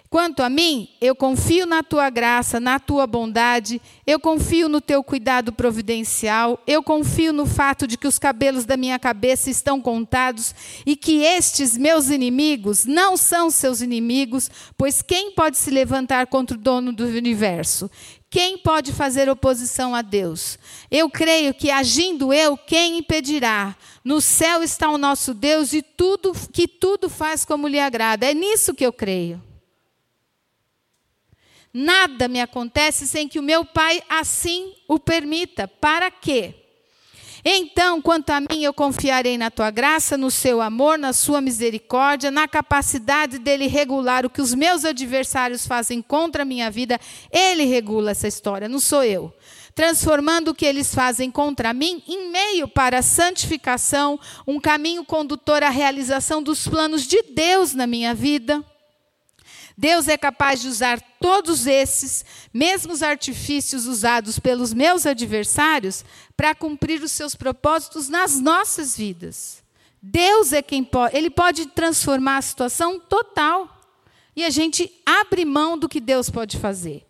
Quanto 0.10 0.42
a 0.42 0.50
mim, 0.50 0.88
eu 1.02 1.14
confio 1.14 1.66
na 1.66 1.84
tua 1.84 2.10
graça, 2.10 2.62
na 2.62 2.80
tua 2.80 3.06
bondade, 3.06 3.82
eu 4.06 4.18
confio 4.18 4.70
no 4.70 4.80
teu 4.80 5.04
cuidado 5.04 5.52
providencial, 5.52 6.62
eu 6.66 6.82
confio 6.82 7.34
no 7.34 7.46
fato 7.46 7.86
de 7.86 7.98
que 7.98 8.08
os 8.08 8.18
cabelos 8.18 8.64
da 8.64 8.78
minha 8.78 8.98
cabeça 8.98 9.50
estão 9.50 9.82
contados 9.82 10.56
e 10.86 10.96
que 10.96 11.24
estes 11.24 11.78
meus 11.78 12.10
inimigos 12.10 12.86
não 12.86 13.18
são 13.18 13.50
seus 13.50 13.82
inimigos, 13.82 14.50
pois 14.78 15.02
quem 15.02 15.32
pode 15.32 15.58
se 15.58 15.70
levantar 15.70 16.28
contra 16.28 16.56
o 16.56 16.60
dono 16.60 16.94
do 16.94 17.04
universo? 17.04 17.92
Quem 18.30 18.58
pode 18.58 18.94
fazer 18.94 19.30
oposição 19.30 19.94
a 19.94 20.02
Deus? 20.02 20.58
Eu 20.90 21.10
creio 21.10 21.54
que 21.54 21.70
agindo 21.70 22.34
eu, 22.34 22.58
quem 22.58 23.00
impedirá? 23.00 23.76
No 24.06 24.22
céu 24.22 24.64
está 24.64 24.90
o 24.90 24.98
nosso 24.98 25.34
Deus 25.34 25.74
e 25.74 25.82
tudo 25.82 26.34
que 26.54 26.66
tudo 26.66 27.10
faz 27.10 27.44
como 27.44 27.68
lhe 27.68 27.80
agrada. 27.80 28.26
É 28.26 28.34
nisso 28.34 28.74
que 28.74 28.86
eu 28.86 28.94
creio. 28.94 29.47
Nada 31.74 32.28
me 32.28 32.42
acontece 32.42 33.08
sem 33.08 33.28
que 33.28 33.40
o 33.40 33.44
meu 33.44 33.64
Pai 33.64 34.02
assim 34.10 34.74
o 34.88 35.00
permita. 35.00 35.68
Para 35.68 36.10
quê? 36.10 36.56
Então, 37.50 38.02
quanto 38.02 38.32
a 38.32 38.42
mim, 38.42 38.64
eu 38.64 38.74
confiarei 38.74 39.38
na 39.38 39.50
tua 39.50 39.72
graça, 39.72 40.18
no 40.18 40.30
seu 40.30 40.62
amor, 40.62 40.98
na 40.98 41.14
sua 41.14 41.40
misericórdia, 41.40 42.30
na 42.30 42.46
capacidade 42.46 43.40
dele 43.40 43.68
regular 43.68 44.26
o 44.26 44.30
que 44.30 44.42
os 44.42 44.54
meus 44.54 44.84
adversários 44.84 45.66
fazem 45.66 46.02
contra 46.02 46.42
a 46.42 46.46
minha 46.46 46.70
vida. 46.70 47.00
Ele 47.32 47.64
regula 47.64 48.12
essa 48.12 48.28
história, 48.28 48.68
não 48.68 48.82
sou 48.82 49.04
eu. 49.04 49.34
Transformando 49.74 50.50
o 50.50 50.56
que 50.56 50.66
eles 50.66 50.94
fazem 50.94 51.30
contra 51.30 51.74
mim 51.74 52.04
em 52.08 52.30
meio 52.32 52.68
para 52.68 53.00
a 53.00 53.04
santificação, 53.04 54.20
um 54.46 54.60
caminho 54.60 55.06
condutor 55.06 55.64
à 55.64 55.70
realização 55.70 56.44
dos 56.44 56.68
planos 56.68 57.08
de 57.08 57.22
Deus 57.32 57.74
na 57.74 57.88
minha 57.88 58.14
vida. 58.14 58.62
Deus 59.78 60.08
é 60.08 60.18
capaz 60.18 60.62
de 60.62 60.68
usar 60.68 61.00
todos 61.20 61.68
esses, 61.68 62.26
mesmos 62.52 63.04
artifícios 63.04 63.86
usados 63.86 64.40
pelos 64.40 64.74
meus 64.74 65.06
adversários, 65.06 66.04
para 66.36 66.56
cumprir 66.56 67.04
os 67.04 67.12
seus 67.12 67.36
propósitos 67.36 68.10
nas 68.10 68.40
nossas 68.40 68.98
vidas. 68.98 69.64
Deus 70.02 70.52
é 70.52 70.64
quem 70.64 70.84
pode, 70.84 71.16
ele 71.16 71.30
pode 71.30 71.68
transformar 71.68 72.38
a 72.38 72.42
situação 72.42 73.00
total. 73.00 73.76
E 74.36 74.44
a 74.44 74.50
gente 74.50 74.92
abre 75.06 75.46
mão 75.46 75.78
do 75.78 75.90
que 75.90 76.00
Deus 76.00 76.30
pode 76.30 76.58
fazer. 76.58 77.06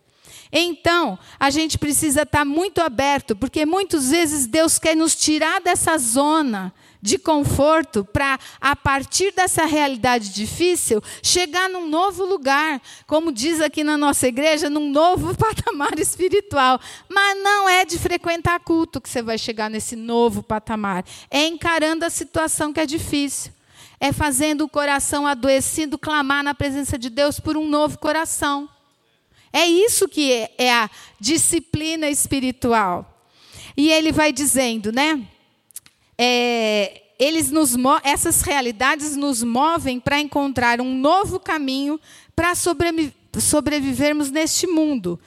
Então, 0.50 1.18
a 1.38 1.50
gente 1.50 1.78
precisa 1.78 2.22
estar 2.22 2.44
muito 2.44 2.80
aberto, 2.80 3.36
porque 3.36 3.66
muitas 3.66 4.10
vezes 4.10 4.46
Deus 4.46 4.78
quer 4.78 4.96
nos 4.96 5.14
tirar 5.14 5.60
dessa 5.60 5.96
zona 5.98 6.72
de 7.00 7.18
conforto 7.18 8.04
para, 8.04 8.38
a 8.60 8.74
partir 8.74 9.32
dessa 9.32 9.64
realidade 9.64 10.32
difícil, 10.32 11.02
chegar 11.22 11.68
num 11.68 11.88
novo 11.88 12.24
lugar, 12.24 12.80
como 13.06 13.32
diz 13.32 13.60
aqui 13.60 13.84
na 13.84 13.96
nossa 13.96 14.26
igreja, 14.26 14.68
num 14.68 14.90
novo 14.90 15.34
patamar 15.38 15.98
espiritual. 15.98 16.80
Mas 17.08 17.42
não 17.42 17.68
é 17.68 17.84
de 17.84 17.98
frequentar 17.98 18.60
culto 18.60 19.00
que 19.00 19.08
você 19.08 19.22
vai 19.22 19.38
chegar 19.38 19.70
nesse 19.70 19.96
novo 19.96 20.42
patamar, 20.42 21.04
é 21.30 21.46
encarando 21.46 22.04
a 22.04 22.10
situação 22.10 22.72
que 22.72 22.80
é 22.80 22.86
difícil. 22.86 23.52
É 24.00 24.12
fazendo 24.12 24.62
o 24.64 24.68
coração 24.68 25.26
adoecido 25.26 25.98
clamar 25.98 26.44
na 26.44 26.54
presença 26.54 26.96
de 26.96 27.10
Deus 27.10 27.40
por 27.40 27.56
um 27.56 27.68
novo 27.68 27.98
coração. 27.98 28.68
É 29.52 29.66
isso 29.66 30.06
que 30.06 30.32
é, 30.32 30.54
é 30.56 30.72
a 30.72 30.90
disciplina 31.18 32.08
espiritual. 32.08 33.26
E 33.76 33.90
ele 33.90 34.12
vai 34.12 34.32
dizendo, 34.32 34.92
né? 34.92 35.26
É, 36.18 37.02
eles 37.18 37.50
nos, 37.50 37.74
essas 38.02 38.42
realidades 38.42 39.16
nos 39.16 39.42
movem 39.42 40.00
para 40.00 40.20
encontrar 40.20 40.80
um 40.80 40.94
novo 40.94 41.38
caminho 41.38 42.00
para 42.34 42.54
sobrevi 42.54 43.14
sobrevivermos 43.38 44.30
neste 44.30 44.66
mundo. 44.66 45.20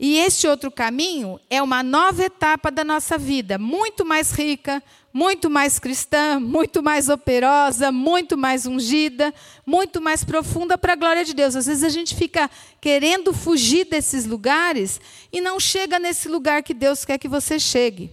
E 0.00 0.16
este 0.16 0.46
outro 0.46 0.70
caminho 0.70 1.40
é 1.50 1.60
uma 1.60 1.82
nova 1.82 2.22
etapa 2.22 2.70
da 2.70 2.84
nossa 2.84 3.18
vida, 3.18 3.58
muito 3.58 4.06
mais 4.06 4.30
rica, 4.30 4.82
muito 5.12 5.50
mais 5.50 5.78
cristã, 5.78 6.38
muito 6.38 6.82
mais 6.82 7.08
operosa, 7.08 7.90
muito 7.90 8.38
mais 8.38 8.64
ungida, 8.64 9.34
muito 9.66 10.00
mais 10.00 10.22
profunda 10.22 10.78
para 10.78 10.92
a 10.92 10.96
glória 10.96 11.24
de 11.24 11.34
Deus. 11.34 11.56
Às 11.56 11.66
vezes 11.66 11.82
a 11.82 11.88
gente 11.88 12.14
fica 12.14 12.48
querendo 12.80 13.32
fugir 13.32 13.86
desses 13.86 14.24
lugares 14.24 15.00
e 15.32 15.40
não 15.40 15.58
chega 15.58 15.98
nesse 15.98 16.28
lugar 16.28 16.62
que 16.62 16.72
Deus 16.72 17.04
quer 17.04 17.18
que 17.18 17.26
você 17.28 17.58
chegue. 17.58 18.12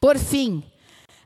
Por 0.00 0.16
fim, 0.16 0.62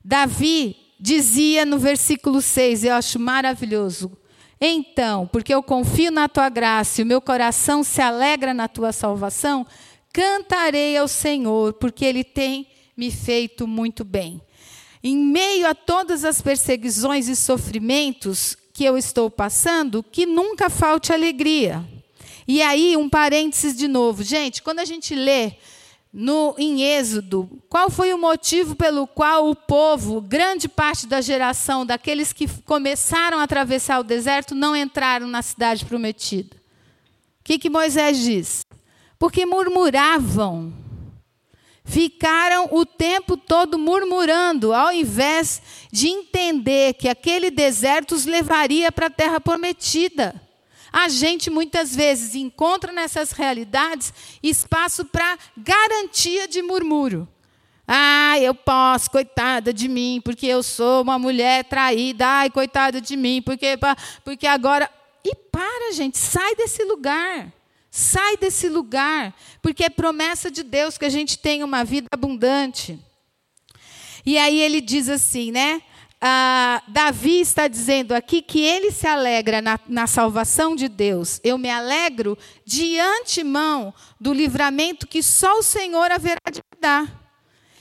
Davi 0.08 0.76
dizia 1.00 1.64
no 1.64 1.80
versículo 1.80 2.40
6, 2.40 2.84
eu 2.84 2.94
acho 2.94 3.18
maravilhoso. 3.18 4.16
Então, 4.60 5.26
porque 5.26 5.52
eu 5.52 5.60
confio 5.64 6.12
na 6.12 6.28
tua 6.28 6.48
graça 6.48 7.00
e 7.00 7.04
o 7.04 7.06
meu 7.06 7.20
coração 7.20 7.82
se 7.82 8.00
alegra 8.00 8.54
na 8.54 8.68
tua 8.68 8.92
salvação, 8.92 9.66
cantarei 10.12 10.96
ao 10.96 11.08
Senhor, 11.08 11.72
porque 11.72 12.04
ele 12.04 12.22
tem 12.22 12.68
me 12.96 13.10
feito 13.10 13.66
muito 13.66 14.04
bem. 14.04 14.40
Em 15.02 15.16
meio 15.16 15.66
a 15.66 15.74
todas 15.74 16.24
as 16.24 16.40
perseguições 16.40 17.26
e 17.26 17.34
sofrimentos 17.34 18.56
que 18.72 18.84
eu 18.84 18.96
estou 18.96 19.28
passando, 19.28 20.04
que 20.04 20.24
nunca 20.24 20.70
falte 20.70 21.12
alegria. 21.12 21.84
E 22.46 22.62
aí, 22.62 22.96
um 22.96 23.08
parênteses 23.08 23.76
de 23.76 23.88
novo. 23.88 24.22
Gente, 24.22 24.62
quando 24.62 24.78
a 24.78 24.84
gente 24.84 25.16
lê 25.16 25.54
no, 26.18 26.54
em 26.56 26.82
Êxodo, 26.82 27.46
qual 27.68 27.90
foi 27.90 28.14
o 28.14 28.18
motivo 28.18 28.74
pelo 28.74 29.06
qual 29.06 29.50
o 29.50 29.54
povo, 29.54 30.18
grande 30.18 30.66
parte 30.66 31.06
da 31.06 31.20
geração 31.20 31.84
daqueles 31.84 32.32
que 32.32 32.48
começaram 32.62 33.38
a 33.38 33.42
atravessar 33.42 34.00
o 34.00 34.02
deserto, 34.02 34.54
não 34.54 34.74
entraram 34.74 35.26
na 35.26 35.42
cidade 35.42 35.84
prometida? 35.84 36.56
O 36.56 37.44
que, 37.44 37.58
que 37.58 37.68
Moisés 37.68 38.18
diz? 38.18 38.64
Porque 39.18 39.44
murmuravam. 39.44 40.72
Ficaram 41.84 42.70
o 42.72 42.86
tempo 42.86 43.36
todo 43.36 43.78
murmurando, 43.78 44.72
ao 44.72 44.90
invés 44.90 45.60
de 45.92 46.08
entender 46.08 46.94
que 46.94 47.10
aquele 47.10 47.50
deserto 47.50 48.14
os 48.14 48.24
levaria 48.24 48.90
para 48.90 49.08
a 49.08 49.10
terra 49.10 49.38
prometida. 49.38 50.45
A 50.98 51.10
gente 51.10 51.50
muitas 51.50 51.94
vezes 51.94 52.34
encontra 52.34 52.90
nessas 52.90 53.30
realidades 53.30 54.14
espaço 54.42 55.04
para 55.04 55.38
garantia 55.54 56.48
de 56.48 56.62
murmúrio. 56.62 57.28
Ah, 57.86 58.40
eu 58.40 58.54
posso, 58.54 59.10
coitada 59.10 59.74
de 59.74 59.88
mim, 59.88 60.22
porque 60.24 60.46
eu 60.46 60.62
sou 60.62 61.02
uma 61.02 61.18
mulher 61.18 61.64
traída. 61.64 62.26
Ai, 62.26 62.48
coitada 62.48 62.98
de 62.98 63.14
mim, 63.14 63.42
porque, 63.42 63.78
porque 64.24 64.46
agora. 64.46 64.90
E 65.22 65.34
para, 65.34 65.92
gente, 65.92 66.16
sai 66.16 66.54
desse 66.54 66.82
lugar. 66.82 67.52
Sai 67.90 68.38
desse 68.38 68.66
lugar, 68.66 69.34
porque 69.60 69.84
é 69.84 69.90
promessa 69.90 70.50
de 70.50 70.62
Deus 70.62 70.96
que 70.96 71.04
a 71.04 71.10
gente 71.10 71.36
tenha 71.36 71.62
uma 71.62 71.84
vida 71.84 72.08
abundante. 72.10 72.98
E 74.24 74.38
aí 74.38 74.58
ele 74.58 74.80
diz 74.80 75.10
assim, 75.10 75.52
né? 75.52 75.82
Ah, 76.20 76.82
Davi 76.88 77.40
está 77.40 77.68
dizendo 77.68 78.12
aqui 78.12 78.40
que 78.40 78.60
ele 78.60 78.90
se 78.90 79.06
alegra 79.06 79.60
na, 79.60 79.78
na 79.86 80.06
salvação 80.06 80.74
de 80.74 80.88
Deus. 80.88 81.40
Eu 81.44 81.58
me 81.58 81.68
alegro 81.68 82.38
de 82.64 82.98
antemão 82.98 83.92
do 84.20 84.32
livramento 84.32 85.06
que 85.06 85.22
só 85.22 85.58
o 85.58 85.62
Senhor 85.62 86.10
haverá 86.10 86.40
de 86.50 86.60
me 86.60 86.80
dar. 86.80 87.26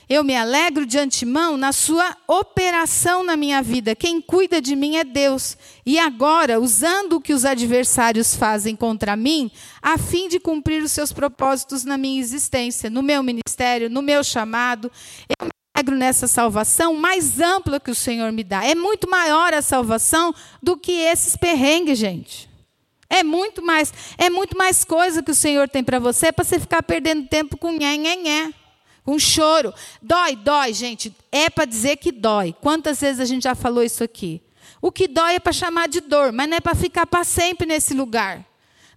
Eu 0.08 0.22
me 0.22 0.36
alegro 0.36 0.86
de 0.86 0.96
antemão 0.98 1.56
na 1.56 1.72
sua 1.72 2.16
operação 2.28 3.24
na 3.24 3.36
minha 3.36 3.60
vida. 3.60 3.96
Quem 3.96 4.20
cuida 4.20 4.60
de 4.60 4.76
mim 4.76 4.96
é 4.96 5.02
Deus. 5.02 5.58
E 5.84 5.98
agora, 5.98 6.60
usando 6.60 7.14
o 7.14 7.20
que 7.20 7.32
os 7.32 7.44
adversários 7.44 8.36
fazem 8.36 8.76
contra 8.76 9.16
mim, 9.16 9.50
a 9.82 9.98
fim 9.98 10.28
de 10.28 10.38
cumprir 10.38 10.80
os 10.80 10.92
seus 10.92 11.12
propósitos 11.12 11.84
na 11.84 11.98
minha 11.98 12.20
existência, 12.20 12.88
no 12.88 13.02
meu 13.02 13.20
ministério, 13.20 13.90
no 13.90 14.00
meu 14.00 14.22
chamado, 14.22 14.92
eu 15.28 15.46
me 15.46 15.50
alegro 15.76 15.94
nessa 15.94 16.26
salvação 16.26 16.94
mais 16.94 17.38
ampla 17.38 17.78
que 17.78 17.90
o 17.90 17.94
Senhor 17.94 18.32
me 18.32 18.42
dá. 18.42 18.64
É 18.64 18.74
muito 18.74 19.08
maior 19.08 19.52
a 19.52 19.60
salvação 19.60 20.34
do 20.62 20.74
que 20.76 20.92
esses 20.92 21.36
perrengues, 21.36 21.98
gente. 21.98 22.48
É 23.10 23.22
muito 23.22 23.62
mais, 23.62 23.92
é 24.16 24.30
muito 24.30 24.56
mais 24.56 24.84
coisa 24.84 25.22
que 25.22 25.30
o 25.30 25.34
Senhor 25.34 25.68
tem 25.68 25.84
para 25.84 25.98
você, 25.98 26.32
para 26.32 26.44
você 26.44 26.58
ficar 26.58 26.82
perdendo 26.82 27.28
tempo 27.28 27.56
com 27.58 27.72
nhé, 27.72 27.96
nhé, 27.96 28.16
nhé, 28.16 28.52
com 29.04 29.18
choro. 29.18 29.72
Dói, 30.00 30.34
dói, 30.34 30.72
gente. 30.72 31.14
É 31.30 31.50
para 31.50 31.66
dizer 31.66 31.96
que 31.98 32.10
dói. 32.10 32.54
Quantas 32.60 33.00
vezes 33.00 33.20
a 33.20 33.26
gente 33.26 33.44
já 33.44 33.54
falou 33.54 33.84
isso 33.84 34.02
aqui? 34.02 34.42
O 34.80 34.90
que 34.90 35.06
dói 35.06 35.34
é 35.34 35.38
para 35.38 35.52
chamar 35.52 35.88
de 35.88 36.00
dor, 36.00 36.32
mas 36.32 36.48
não 36.48 36.56
é 36.56 36.60
para 36.60 36.74
ficar 36.74 37.06
para 37.06 37.22
sempre 37.22 37.66
nesse 37.66 37.92
lugar. 37.92 38.44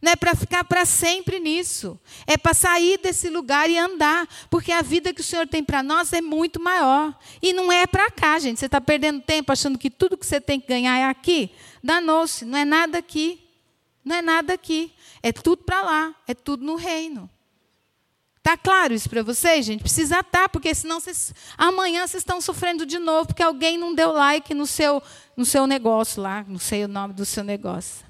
Não 0.02 0.14
é 0.14 0.16
para 0.16 0.34
ficar 0.34 0.64
para 0.64 0.86
sempre 0.86 1.39
nisso. 1.39 2.00
É 2.26 2.38
para 2.38 2.54
sair 2.54 2.97
desse 3.00 3.30
lugar 3.30 3.70
e 3.70 3.78
andar. 3.78 4.28
Porque 4.50 4.72
a 4.72 4.82
vida 4.82 5.14
que 5.14 5.22
o 5.22 5.24
Senhor 5.24 5.47
tem 5.47 5.64
para 5.64 5.84
nós 5.84 6.14
é 6.14 6.22
muito 6.22 6.60
maior. 6.60 7.18
E 7.41 7.52
não 7.52 7.72
é 7.72 7.86
para 7.86 8.10
cá, 8.10 8.39
gente. 8.39 8.60
Você 8.60 8.68
está 8.68 8.80
perdendo 8.80 9.22
tempo 9.22 9.52
achando 9.52 9.78
que 9.78 9.89
tudo 9.89 10.18
que 10.18 10.26
você 10.26 10.39
tem 10.39 10.60
que 10.60 10.68
ganhar 10.68 10.97
é 10.97 11.04
aqui. 11.04 11.52
Danou-se. 11.84 12.45
Não 12.45 12.58
é 12.58 12.64
nada 12.64 12.97
aqui. 12.97 13.41
Não 14.04 14.16
é 14.16 14.22
nada 14.22 14.54
aqui. 14.54 14.93
É 15.22 15.34
tudo 15.34 15.64
para 15.64 15.82
lá. 15.82 16.16
É 16.26 16.34
tudo 16.34 16.64
no 16.64 16.76
reino. 16.76 17.30
Está 18.38 18.56
claro 18.56 18.93
isso 18.93 19.10
para 19.10 19.22
vocês, 19.22 19.66
gente? 19.66 19.82
Precisa 19.82 20.22
estar, 20.22 20.43
tá, 20.43 20.50
porque 20.50 20.74
senão 20.74 21.02
vocês, 21.02 21.34
amanhã 21.58 22.08
vocês 22.08 22.22
estão 22.22 22.39
sofrendo 22.39 22.86
de 22.86 22.97
novo, 22.97 23.28
porque 23.28 23.43
alguém 23.43 23.78
não 23.78 23.93
deu 23.93 24.14
like 24.14 24.54
no 24.54 24.66
seu, 24.66 25.04
no 25.36 25.45
seu 25.45 25.68
negócio 25.68 26.22
lá. 26.22 26.45
Não 26.47 26.58
sei 26.58 26.86
o 26.86 26.88
nome 26.88 27.14
do 27.14 27.26
seu 27.26 27.43
negócio. 27.43 28.09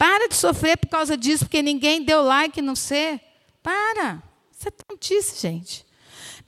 Para 0.00 0.28
de 0.28 0.34
sofrer 0.34 0.78
por 0.78 0.88
causa 0.88 1.14
disso, 1.14 1.44
porque 1.44 1.60
ninguém 1.60 2.02
deu 2.02 2.22
like 2.22 2.62
no 2.62 2.74
você. 2.74 3.20
Para. 3.62 4.22
Isso 4.50 4.66
é 4.66 4.70
tontice, 4.70 5.38
gente. 5.38 5.84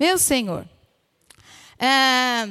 Meu 0.01 0.17
Senhor. 0.17 0.67
É, 1.79 2.49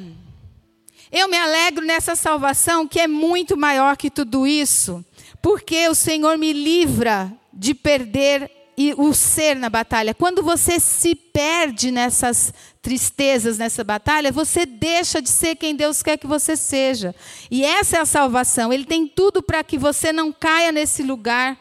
eu 1.11 1.27
me 1.27 1.35
alegro 1.35 1.83
nessa 1.83 2.15
salvação 2.15 2.87
que 2.87 2.99
é 2.99 3.07
muito 3.07 3.57
maior 3.57 3.97
que 3.97 4.11
tudo 4.11 4.45
isso, 4.45 5.03
porque 5.41 5.89
o 5.89 5.95
Senhor 5.95 6.37
me 6.37 6.53
livra 6.53 7.33
de 7.51 7.73
perder 7.73 8.51
o 8.95 9.11
ser 9.11 9.55
na 9.55 9.71
batalha. 9.71 10.13
Quando 10.13 10.43
você 10.43 10.79
se 10.79 11.15
perde 11.15 11.89
nessas 11.89 12.53
tristezas, 12.82 13.57
nessa 13.57 13.84
batalha, 13.84 14.32
você 14.32 14.65
deixa 14.65 15.21
de 15.21 15.29
ser 15.29 15.55
quem 15.55 15.75
Deus 15.75 16.01
quer 16.01 16.17
que 16.17 16.25
você 16.25 16.55
seja. 16.55 17.13
E 17.49 17.63
essa 17.63 17.97
é 17.97 17.99
a 18.01 18.05
salvação. 18.05 18.73
Ele 18.73 18.86
tem 18.86 19.07
tudo 19.07 19.43
para 19.43 19.63
que 19.63 19.77
você 19.77 20.11
não 20.11 20.32
caia 20.32 20.71
nesse 20.71 21.03
lugar 21.03 21.57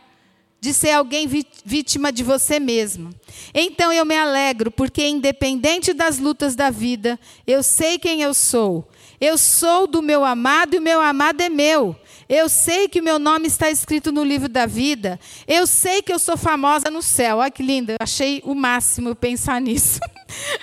de 0.61 0.75
ser 0.75 0.91
alguém 0.91 1.27
vítima 1.65 2.13
de 2.13 2.23
você 2.23 2.61
mesmo. 2.61 3.11
Então 3.55 3.93
eu 3.93 4.05
me 4.05 4.17
alegro, 4.17 4.71
porque 4.71 5.07
independente 5.07 5.93
das 5.95 6.19
lutas 6.19 6.55
da 6.55 6.71
vida, 6.71 7.19
eu 7.47 7.63
sei 7.63 7.99
quem 7.99 8.21
eu 8.21 8.35
sou. 8.35 8.87
Eu 9.19 9.39
sou 9.39 9.87
do 9.87 10.03
meu 10.03 10.25
amado 10.25 10.75
e 10.75 10.79
o 10.79 10.83
meu 10.83 11.01
amado 11.01 11.41
é 11.41 11.49
meu. 11.49 11.97
Eu 12.33 12.49
sei 12.49 12.87
que 12.87 13.03
meu 13.03 13.19
nome 13.19 13.49
está 13.49 13.69
escrito 13.73 14.13
no 14.13 14.23
livro 14.23 14.49
da 14.49 14.65
vida. 14.65 15.19
Eu 15.49 15.67
sei 15.67 16.01
que 16.01 16.13
eu 16.13 16.19
sou 16.21 16.37
famosa 16.37 16.89
no 16.89 17.03
céu. 17.03 17.39
Olha 17.39 17.51
que 17.51 17.61
linda. 17.61 17.95
Eu 17.95 17.97
achei 17.99 18.41
o 18.45 18.55
máximo 18.55 19.17
pensar 19.17 19.59
nisso. 19.61 19.99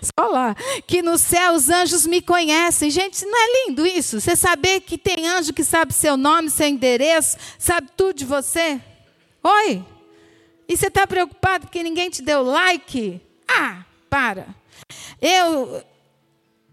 Só 0.02 0.28
lá. 0.28 0.56
Que 0.88 1.02
no 1.02 1.18
céu 1.18 1.56
os 1.56 1.70
anjos 1.70 2.08
me 2.08 2.22
conhecem. 2.22 2.90
Gente, 2.90 3.26
não 3.26 3.38
é 3.38 3.68
lindo 3.68 3.86
isso? 3.86 4.22
Você 4.22 4.34
saber 4.34 4.80
que 4.80 4.98
tem 4.98 5.28
anjo 5.28 5.52
que 5.52 5.62
sabe 5.62 5.94
seu 5.94 6.16
nome, 6.16 6.50
seu 6.50 6.68
endereço, 6.68 7.36
sabe 7.60 7.90
tudo 7.98 8.14
de 8.14 8.24
você? 8.24 8.80
Oi? 9.44 9.84
E 10.70 10.78
você 10.78 10.88
está 10.88 11.06
preocupado 11.06 11.66
porque 11.66 11.84
ninguém 11.84 12.10
te 12.10 12.22
deu 12.22 12.44
like? 12.44 13.20
Ah, 13.46 13.84
para. 14.10 14.48
Eu 15.22 15.84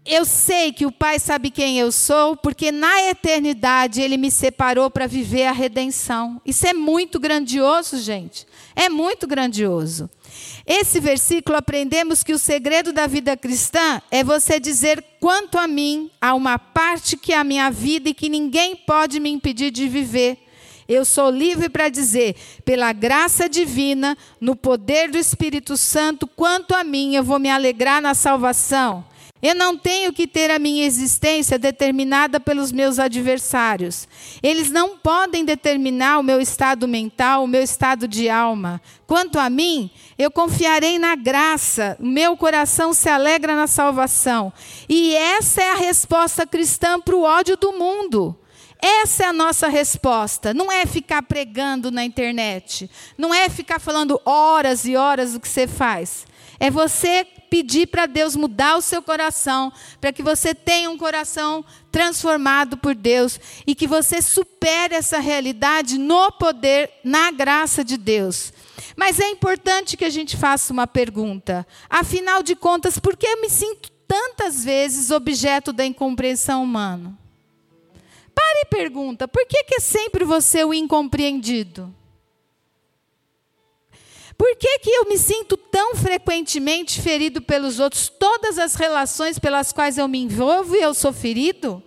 eu 0.05 0.23
sei 0.23 0.71
que 0.71 0.85
o 0.85 0.91
Pai 0.91 1.17
sabe 1.17 1.49
quem 1.49 1.79
eu 1.79 1.91
sou, 1.91 2.37
porque 2.37 2.71
na 2.71 3.09
eternidade 3.09 4.01
Ele 4.01 4.17
me 4.17 4.29
separou 4.29 4.89
para 4.91 5.07
viver 5.07 5.47
a 5.47 5.51
redenção. 5.51 6.39
Isso 6.45 6.67
é 6.67 6.73
muito 6.73 7.19
grandioso, 7.19 7.97
gente. 7.97 8.45
É 8.75 8.87
muito 8.87 9.25
grandioso. 9.25 10.07
Esse 10.65 10.99
versículo 10.99 11.57
aprendemos 11.57 12.23
que 12.23 12.33
o 12.33 12.39
segredo 12.39 12.93
da 12.93 13.07
vida 13.07 13.35
cristã 13.35 14.01
é 14.11 14.23
você 14.23 14.59
dizer 14.59 15.03
quanto 15.19 15.57
a 15.57 15.67
mim 15.67 16.11
há 16.21 16.35
uma 16.35 16.59
parte 16.59 17.17
que 17.17 17.33
é 17.33 17.37
a 17.37 17.43
minha 17.43 17.71
vida 17.71 18.09
e 18.09 18.13
que 18.13 18.29
ninguém 18.29 18.75
pode 18.75 19.19
me 19.19 19.29
impedir 19.29 19.71
de 19.71 19.87
viver. 19.87 20.37
Eu 20.87 21.03
sou 21.03 21.31
livre 21.31 21.67
para 21.67 21.89
dizer, 21.89 22.35
pela 22.63 22.93
graça 22.93 23.49
divina, 23.49 24.15
no 24.39 24.55
poder 24.55 25.09
do 25.09 25.17
Espírito 25.17 25.75
Santo, 25.75 26.27
quanto 26.27 26.75
a 26.75 26.83
mim 26.83 27.15
eu 27.15 27.23
vou 27.23 27.39
me 27.39 27.49
alegrar 27.49 27.99
na 28.01 28.13
salvação. 28.13 29.03
Eu 29.41 29.53
não 29.53 29.77
tenho 29.77 30.13
que 30.13 30.25
ter 30.25 30.49
a 30.49 30.57
minha 30.57 30.85
existência 30.85 31.59
determinada 31.59 32.39
pelos 32.39 32.71
meus 32.71 32.97
adversários. 32.97 34.07
Eles 34.41 34.71
não 34.71 34.97
podem 34.97 35.43
determinar 35.43 36.19
o 36.19 36.23
meu 36.23 36.39
estado 36.39 36.87
mental, 36.87 37.43
o 37.43 37.47
meu 37.47 37.61
estado 37.61 38.07
de 38.07 38.29
alma. 38.29 38.81
Quanto 39.05 39.37
a 39.37 39.49
mim, 39.49 39.91
eu 40.17 40.31
confiarei 40.31 40.97
na 40.97 41.15
graça, 41.15 41.97
o 41.99 42.05
meu 42.07 42.37
coração 42.37 42.93
se 42.93 43.09
alegra 43.09 43.55
na 43.55 43.67
salvação. 43.67 44.53
E 44.87 45.13
essa 45.15 45.61
é 45.61 45.71
a 45.71 45.75
resposta 45.75 46.47
cristã 46.47 46.99
para 46.99 47.15
o 47.15 47.23
ódio 47.23 47.57
do 47.57 47.73
mundo. 47.73 48.35
Essa 48.81 49.23
é 49.23 49.27
a 49.27 49.33
nossa 49.33 49.67
resposta. 49.67 50.53
Não 50.53 50.71
é 50.71 50.85
ficar 50.85 51.21
pregando 51.21 51.91
na 51.91 52.05
internet. 52.05 52.89
Não 53.17 53.33
é 53.33 53.49
ficar 53.49 53.79
falando 53.79 54.19
horas 54.25 54.85
e 54.85 54.95
horas 54.95 55.33
do 55.33 55.39
que 55.39 55.47
você 55.47 55.67
faz. 55.67 56.25
É 56.59 56.69
você 56.69 57.25
pedir 57.49 57.87
para 57.87 58.05
Deus 58.05 58.35
mudar 58.35 58.75
o 58.77 58.81
seu 58.81 59.01
coração, 59.01 59.71
para 60.01 60.11
que 60.11 60.21
você 60.21 60.53
tenha 60.53 60.89
um 60.89 60.97
coração 60.97 61.63
transformado 61.91 62.77
por 62.77 62.93
Deus 62.93 63.39
e 63.65 63.73
que 63.73 63.87
você 63.87 64.21
supere 64.21 64.95
essa 64.95 65.19
realidade 65.19 65.97
no 65.97 66.31
poder, 66.33 66.91
na 67.03 67.31
graça 67.31 67.83
de 67.83 67.97
Deus. 67.97 68.51
Mas 68.95 69.19
é 69.19 69.29
importante 69.29 69.95
que 69.95 70.05
a 70.05 70.09
gente 70.09 70.35
faça 70.35 70.73
uma 70.73 70.87
pergunta. 70.87 71.65
Afinal 71.89 72.43
de 72.43 72.55
contas, 72.55 72.99
por 72.99 73.15
que 73.15 73.25
eu 73.25 73.41
me 73.41 73.49
sinto 73.49 73.91
tantas 74.07 74.63
vezes 74.63 75.11
objeto 75.11 75.71
da 75.71 75.85
incompreensão 75.85 76.63
humana? 76.63 77.17
Pare 78.33 78.59
e 78.63 78.65
pergunta: 78.65 79.27
por 79.27 79.45
que, 79.45 79.63
que 79.63 79.75
é 79.75 79.79
sempre 79.79 80.25
você 80.25 80.63
o 80.63 80.73
incompreendido? 80.73 81.93
Por 84.37 84.55
que, 84.57 84.79
que 84.79 84.89
eu 84.89 85.05
me 85.05 85.17
sinto 85.17 85.55
tão 85.55 85.95
frequentemente 85.95 87.01
ferido 87.01 87.41
pelos 87.41 87.79
outros? 87.79 88.09
Todas 88.09 88.57
as 88.57 88.75
relações 88.75 89.39
pelas 89.39 89.71
quais 89.71 89.97
eu 89.97 90.07
me 90.07 90.19
envolvo 90.19 90.75
e 90.75 90.81
eu 90.81 90.93
sou 90.93 91.13
ferido? 91.13 91.81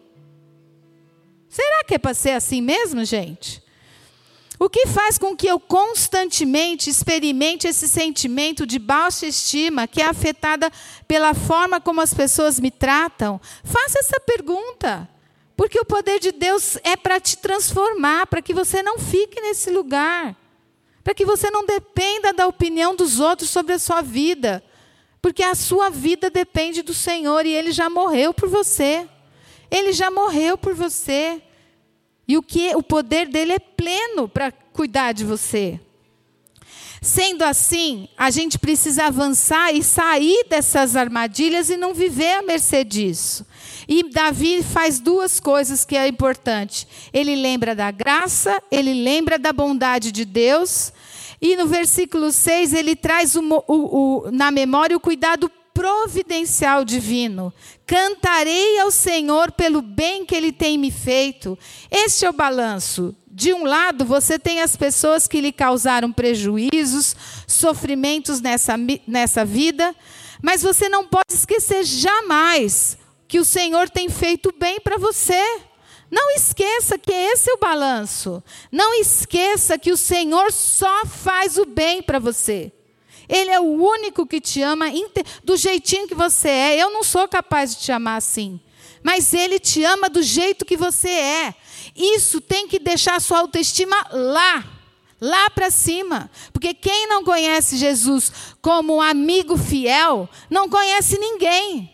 Será 1.49 1.85
que 1.85 1.95
é 1.95 1.99
para 1.99 2.15
ser 2.15 2.31
assim 2.31 2.63
mesmo, 2.63 3.05
gente? 3.05 3.63
O 4.59 4.69
que 4.69 4.87
faz 4.87 5.19
com 5.19 5.37
que 5.37 5.47
eu 5.47 5.61
constantemente 5.61 6.91
experimente 6.91 7.69
esse 7.69 7.87
sentimento 7.87 8.67
de 8.67 8.79
baixa 8.79 9.27
estima, 9.27 9.87
que 9.87 10.03
é 10.03 10.07
afetada 10.07 10.71
pela 11.07 11.33
forma 11.33 11.81
como 11.81 12.01
as 12.01 12.13
pessoas 12.13 12.59
me 12.59 12.71
tratam? 12.71 13.41
Faça 13.63 14.01
essa 14.01 14.19
pergunta. 14.21 15.09
Porque 15.57 15.79
o 15.79 15.85
poder 15.85 16.19
de 16.19 16.33
Deus 16.33 16.77
é 16.83 16.97
para 16.97 17.21
te 17.21 17.37
transformar, 17.37 18.27
para 18.27 18.43
que 18.43 18.55
você 18.55 18.83
não 18.83 18.99
fique 18.99 19.41
nesse 19.41 19.71
lugar 19.71 20.37
para 21.09 21.15
que 21.15 21.25
você 21.25 21.51
não 21.51 21.65
dependa 21.65 22.35
da 22.35 22.47
opinião 22.47 22.95
dos 22.95 23.19
outros 23.19 23.49
sobre 23.49 23.73
a 23.73 23.79
sua 23.79 24.03
vida, 24.03 24.63
porque 25.23 25.43
a 25.43 25.55
sua 25.55 25.89
vida 25.89 26.29
depende 26.29 26.83
do 26.83 26.93
Senhor 26.93 27.47
e 27.47 27.55
Ele 27.55 27.73
já 27.73 27.89
morreu 27.89 28.35
por 28.35 28.47
você. 28.47 29.09
Ele 29.71 29.95
já 29.95 30.11
morreu 30.11 30.59
por 30.59 30.75
você. 30.75 31.41
E 32.29 32.37
o 32.37 32.43
que 32.43 32.77
o 32.77 32.83
poder 32.83 33.27
dele 33.27 33.55
é 33.55 33.59
pleno 33.59 34.29
para 34.29 34.53
cuidar 34.53 35.13
de 35.13 35.25
você. 35.25 35.81
Sendo 37.01 37.43
assim, 37.43 38.09
a 38.17 38.31
gente 38.31 38.59
precisa 38.59 39.07
avançar 39.07 39.73
e 39.73 39.83
sair 39.83 40.47
dessas 40.49 40.97
armadilhas 40.97 41.71
e 41.71 41.77
não 41.77 41.95
viver 41.95 42.35
à 42.35 42.43
mercê 42.43 42.85
disso. 42.85 43.47
E 43.87 44.11
Davi 44.11 44.63
faz 44.63 44.99
duas 45.01 45.41
coisas 45.41 45.85
que 45.85 45.97
é 45.97 46.09
importante. 46.09 46.87
Ele 47.13 47.37
lembra 47.37 47.75
da 47.75 47.91
graça, 47.91 48.63
ele 48.71 48.93
lembra 48.93 49.39
da 49.39 49.53
bondade 49.53 50.13
de 50.13 50.25
Deus. 50.25 50.93
E 51.41 51.57
no 51.57 51.67
versículo 51.67 52.33
6 52.33 52.75
ele 52.75 52.97
traz 52.97 53.37
o, 53.37 53.43
o, 53.43 53.63
o, 53.69 54.31
na 54.33 54.51
memória 54.51 54.97
o 54.97 55.01
cuidado 55.01 55.51
providencial 55.79 56.85
divino. 56.85 57.55
Cantarei 57.87 58.81
ao 58.81 58.91
Senhor 58.91 59.53
pelo 59.53 59.81
bem 59.81 60.27
que 60.27 60.35
ele 60.35 60.51
tem 60.51 60.77
me 60.77 60.91
feito. 60.91 61.57
Este 61.89 62.27
é 62.27 62.31
o 62.31 62.33
balanço. 62.33 63.15
De 63.29 63.53
um 63.55 63.65
lado, 63.65 64.05
você 64.05 64.41
tem 64.41 64.61
as 64.61 64.75
pessoas 64.75 65.29
que 65.29 65.41
lhe 65.41 65.53
causaram 65.53 66.11
prejuízos, 66.11 67.15
sofrimentos 67.47 68.41
nessa, 68.41 68.75
nessa 69.07 69.45
vida, 69.45 69.95
mas 70.43 70.63
você 70.63 70.89
não 70.89 71.07
pode 71.07 71.33
esquecer 71.33 71.85
jamais 71.85 72.99
que 73.29 73.39
o 73.39 73.45
Senhor 73.45 73.89
tem 73.89 74.09
feito 74.09 74.53
bem 74.59 74.81
para 74.81 74.99
você. 74.99 75.61
Não 76.11 76.33
esqueça 76.33 76.99
que 76.99 77.13
esse 77.13 77.51
é 77.51 77.55
o 77.55 77.59
balanço. 77.59 78.43
Não 78.73 78.95
esqueça 78.95 79.79
que 79.79 79.93
o 79.93 79.97
Senhor 79.97 80.51
só 80.51 81.07
faz 81.07 81.57
o 81.57 81.65
bem 81.65 82.03
para 82.03 82.19
você. 82.19 82.73
Ele 83.29 83.51
é 83.51 83.61
o 83.61 83.65
único 83.65 84.27
que 84.27 84.41
te 84.41 84.63
ama 84.63 84.87
do 85.45 85.57
jeitinho 85.57 86.09
que 86.09 86.15
você 86.15 86.49
é. 86.49 86.83
Eu 86.83 86.91
não 86.91 87.05
sou 87.05 87.29
capaz 87.29 87.75
de 87.75 87.83
te 87.83 87.93
amar 87.93 88.17
assim. 88.17 88.59
Mas 89.03 89.35
Ele 89.35 89.59
te 89.59 89.85
ama 89.85 90.09
do 90.09 90.23
jeito 90.23 90.65
que 90.65 90.77
você 90.77 91.11
é. 91.11 91.55
Isso 91.95 92.41
tem 92.41 92.67
que 92.67 92.79
deixar 92.79 93.17
a 93.17 93.21
sua 93.21 93.41
autoestima 93.41 93.97
lá. 94.11 94.65
Lá 95.21 95.51
para 95.51 95.71
cima. 95.71 96.31
Porque 96.53 96.73
quem 96.73 97.09
não 97.09 97.25
conhece 97.25 97.77
Jesus 97.77 98.33
como 98.63 99.03
amigo 99.03 99.59
fiel, 99.59 100.29
não 100.49 100.69
conhece 100.69 101.19
ninguém. 101.19 101.93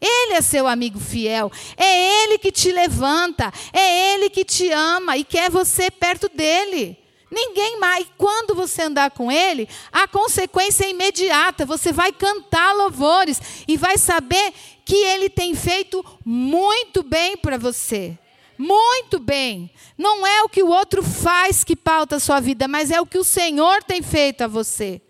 Ele 0.00 0.32
é 0.32 0.40
seu 0.40 0.66
amigo 0.66 0.98
fiel. 0.98 1.52
É 1.76 2.24
Ele 2.24 2.38
que 2.38 2.50
te 2.50 2.72
levanta. 2.72 3.52
É 3.72 4.14
Ele 4.14 4.30
que 4.30 4.44
te 4.44 4.70
ama 4.70 5.16
e 5.16 5.24
quer 5.24 5.50
você 5.50 5.90
perto 5.90 6.28
dele. 6.28 6.98
Ninguém 7.30 7.78
mais. 7.78 8.06
Quando 8.18 8.54
você 8.54 8.82
andar 8.82 9.10
com 9.10 9.30
Ele, 9.30 9.68
a 9.92 10.08
consequência 10.08 10.84
é 10.84 10.90
imediata. 10.90 11.64
Você 11.64 11.92
vai 11.92 12.12
cantar 12.12 12.74
louvores 12.74 13.40
e 13.68 13.76
vai 13.76 13.96
saber 13.96 14.52
que 14.84 14.96
Ele 14.96 15.30
tem 15.30 15.54
feito 15.54 16.04
muito 16.24 17.02
bem 17.02 17.36
para 17.36 17.56
você. 17.56 18.18
Muito 18.58 19.18
bem. 19.18 19.70
Não 19.96 20.26
é 20.26 20.42
o 20.42 20.48
que 20.48 20.62
o 20.62 20.68
outro 20.68 21.02
faz 21.02 21.64
que 21.64 21.76
pauta 21.76 22.16
a 22.16 22.20
sua 22.20 22.40
vida, 22.40 22.68
mas 22.68 22.90
é 22.90 23.00
o 23.00 23.06
que 23.06 23.18
o 23.18 23.24
Senhor 23.24 23.82
tem 23.82 24.02
feito 24.02 24.42
a 24.42 24.46
você. 24.46 25.00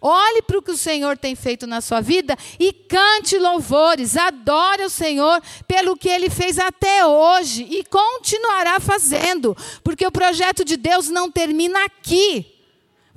Olhe 0.00 0.42
para 0.42 0.58
o 0.58 0.62
que 0.62 0.70
o 0.70 0.76
Senhor 0.76 1.16
tem 1.16 1.34
feito 1.34 1.66
na 1.66 1.80
sua 1.80 2.00
vida 2.00 2.36
e 2.58 2.72
cante 2.72 3.36
louvores, 3.38 4.16
adore 4.16 4.84
o 4.84 4.90
Senhor 4.90 5.42
pelo 5.66 5.96
que 5.96 6.08
ele 6.08 6.30
fez 6.30 6.58
até 6.58 7.06
hoje 7.06 7.66
e 7.68 7.84
continuará 7.84 8.78
fazendo, 8.80 9.56
porque 9.82 10.06
o 10.06 10.12
projeto 10.12 10.64
de 10.64 10.76
Deus 10.76 11.08
não 11.08 11.30
termina 11.30 11.84
aqui. 11.84 12.58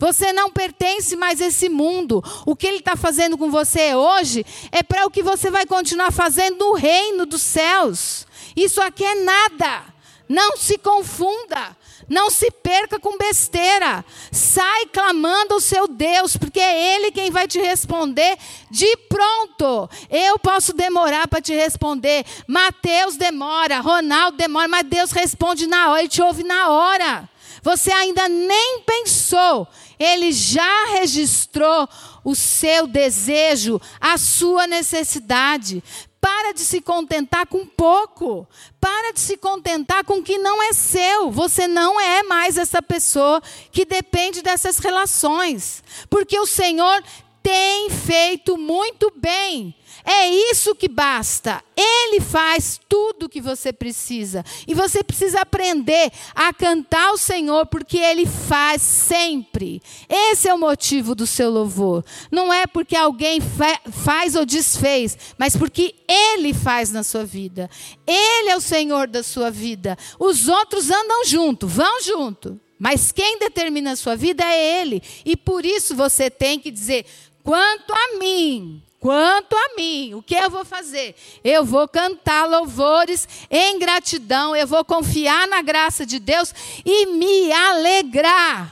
Você 0.02 0.34
não 0.34 0.50
pertence 0.50 1.16
mais 1.16 1.40
a 1.40 1.46
esse 1.46 1.70
mundo. 1.70 2.24
O 2.44 2.56
que 2.56 2.66
Ele 2.66 2.78
está 2.78 2.96
fazendo 2.96 3.38
com 3.38 3.52
você 3.52 3.94
hoje 3.94 4.44
é 4.72 4.82
para 4.82 5.06
o 5.06 5.12
que 5.12 5.22
você 5.22 5.52
vai 5.52 5.64
continuar 5.64 6.12
fazendo 6.12 6.58
no 6.58 6.74
reino 6.74 7.24
dos 7.24 7.44
céus. 7.44 8.26
Isso 8.56 8.82
aqui 8.82 9.04
é 9.04 9.24
nada. 9.24 9.84
Não 10.28 10.58
se 10.58 10.80
confunda. 10.80 11.78
Não 12.10 12.30
se 12.30 12.52
perca 12.52 13.00
com 13.00 13.18
besteira. 13.18 14.04
Sai 14.32 14.86
clamando 14.88 15.54
ao 15.54 15.60
seu 15.60 15.88
Deus, 15.88 16.36
porque 16.36 16.60
é 16.60 16.96
Ele 16.96 17.12
quem 17.12 17.32
vai 17.32 17.48
te 17.48 17.60
responder 17.60 18.38
de 18.70 18.98
pronto. 19.10 19.90
Eu 20.10 20.38
posso 20.40 20.74
demorar 20.74 21.28
para 21.28 21.42
te 21.42 21.54
responder. 21.54 22.26
Mateus 22.48 23.16
demora, 23.16 23.80
Ronaldo 23.80 24.38
demora, 24.38 24.68
mas 24.68 24.88
Deus 24.88 25.12
responde 25.12 25.68
na 25.68 25.90
hora, 25.90 26.00
Ele 26.02 26.10
te 26.10 26.22
ouve 26.22 26.44
na 26.44 26.70
hora. 26.70 27.30
Você 27.64 27.92
ainda 27.92 28.28
nem 28.28 28.82
pensou, 28.82 29.68
Ele 30.00 30.32
já 30.32 30.86
registrou 30.94 31.88
o 32.24 32.36
seu 32.36 32.88
desejo, 32.88 33.80
a 34.00 34.18
sua 34.18 34.66
necessidade. 34.66 35.84
Para 36.22 36.54
de 36.54 36.62
se 36.62 36.80
contentar 36.80 37.48
com 37.48 37.66
pouco. 37.66 38.48
Para 38.80 39.12
de 39.12 39.20
se 39.20 39.36
contentar 39.36 40.06
com 40.06 40.20
o 40.20 40.24
que 40.24 40.38
não 40.38 40.62
é 40.62 40.72
seu. 40.72 41.32
Você 41.32 41.68
não 41.68 42.00
é 42.00 42.22
mais 42.22 42.60
essa 42.60 42.82
pessoa 42.82 43.42
que 43.72 43.84
depende 43.84 44.44
dessas 44.44 44.78
relações. 44.78 45.84
Porque 46.10 46.40
o 46.40 46.46
Senhor 46.46 47.04
tem 47.42 47.90
feito 47.90 48.56
muito 48.56 49.12
bem. 49.16 49.76
É 50.06 50.28
isso 50.52 50.76
que 50.76 50.88
basta. 50.88 51.64
Ele 51.76 52.20
faz 52.20 52.80
tudo 52.90 53.26
o 53.26 53.30
que 53.30 53.42
você 53.42 53.72
precisa. 53.72 54.44
E 54.68 54.74
você 54.74 55.04
precisa 55.04 55.42
aprender 55.42 56.12
a 56.36 56.54
cantar 56.54 57.12
o 57.12 57.18
Senhor, 57.18 57.66
porque 57.66 57.98
Ele 57.98 58.26
faz 58.26 58.82
sempre. 58.82 59.82
Esse 60.10 60.48
é 60.48 60.54
o 60.54 60.60
motivo 60.60 61.16
do 61.16 61.26
seu 61.26 61.50
louvor. 61.50 62.04
Não 62.32 62.52
é 62.52 62.68
porque 62.68 62.96
alguém 62.96 63.40
fa 63.40 63.80
faz 63.92 64.36
ou 64.36 64.46
desfez, 64.46 65.18
mas 65.38 65.56
porque 65.56 65.96
Ele 66.08 66.54
faz 66.54 66.92
na 66.92 67.04
sua 67.04 67.24
vida. 67.24 67.70
Ele 68.06 68.50
é 68.50 68.58
o 68.58 68.62
Senhor 68.62 69.08
da 69.08 69.24
sua 69.24 69.50
vida. 69.50 69.98
Os 70.20 70.48
outros 70.48 70.90
andam 70.90 71.26
junto, 71.26 71.68
vão 71.68 72.02
junto. 72.02 72.60
Mas 72.80 73.12
quem 73.12 73.38
determina 73.38 73.92
a 73.92 73.96
sua 73.96 74.16
vida 74.16 74.44
é 74.44 74.82
Ele. 74.82 75.04
E 75.24 75.38
por 75.38 75.64
isso 75.64 75.96
você 75.96 76.32
tem 76.32 76.60
que 76.60 76.72
dizer: 76.72 77.06
quanto 77.44 77.94
a 77.94 78.18
mim, 78.18 78.82
Quanto 79.02 79.56
a 79.56 79.76
mim, 79.76 80.14
o 80.14 80.22
que 80.22 80.36
eu 80.36 80.48
vou 80.48 80.64
fazer? 80.64 81.16
Eu 81.44 81.66
vou 81.66 81.88
cantar 81.88 82.48
louvores 82.48 83.28
em 83.50 83.80
gratidão, 83.80 84.56
eu 84.56 84.68
vou 84.68 84.86
confiar 84.86 85.48
na 85.48 85.64
graça 85.64 86.06
de 86.06 86.20
Deus 86.20 86.54
e 86.86 87.08
me 87.08 87.52
alegrar. 87.52 88.72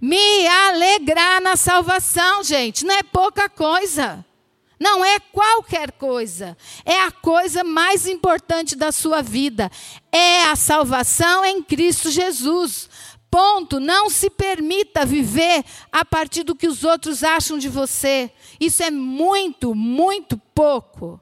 Me 0.00 0.48
alegrar 0.48 1.40
na 1.40 1.54
salvação, 1.54 2.42
gente, 2.42 2.84
não 2.84 2.92
é 2.92 3.04
pouca 3.04 3.48
coisa. 3.48 4.26
Não 4.80 5.04
é 5.04 5.20
qualquer 5.20 5.92
coisa. 5.92 6.58
É 6.84 7.02
a 7.02 7.12
coisa 7.12 7.62
mais 7.62 8.04
importante 8.08 8.74
da 8.74 8.90
sua 8.90 9.22
vida. 9.22 9.70
É 10.10 10.42
a 10.46 10.56
salvação 10.56 11.44
em 11.44 11.62
Cristo 11.62 12.10
Jesus. 12.10 12.90
Ponto. 13.32 13.80
Não 13.80 14.10
se 14.10 14.28
permita 14.28 15.06
viver 15.06 15.64
a 15.90 16.04
partir 16.04 16.42
do 16.42 16.54
que 16.54 16.68
os 16.68 16.84
outros 16.84 17.24
acham 17.24 17.56
de 17.56 17.66
você. 17.66 18.30
Isso 18.60 18.82
é 18.82 18.90
muito, 18.90 19.74
muito 19.74 20.36
pouco. 20.54 21.18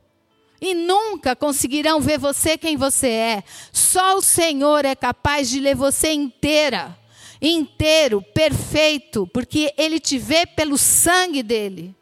E 0.61 0.74
nunca 0.74 1.36
conseguirão 1.36 2.00
ver 2.00 2.18
você 2.18 2.58
quem 2.58 2.76
você 2.76 3.06
é. 3.06 3.44
Só 3.72 4.16
o 4.16 4.22
Senhor 4.22 4.84
é 4.84 4.96
capaz 4.96 5.48
de 5.48 5.61
ler 5.61 5.76
você 5.76 6.11
inteira, 6.11 6.98
inteiro, 7.40 8.20
perfeito, 8.34 9.24
porque 9.28 9.72
Ele 9.78 10.00
te 10.00 10.18
vê 10.18 10.44
pelo 10.44 10.76
sangue 10.76 11.44
dele. 11.44 11.94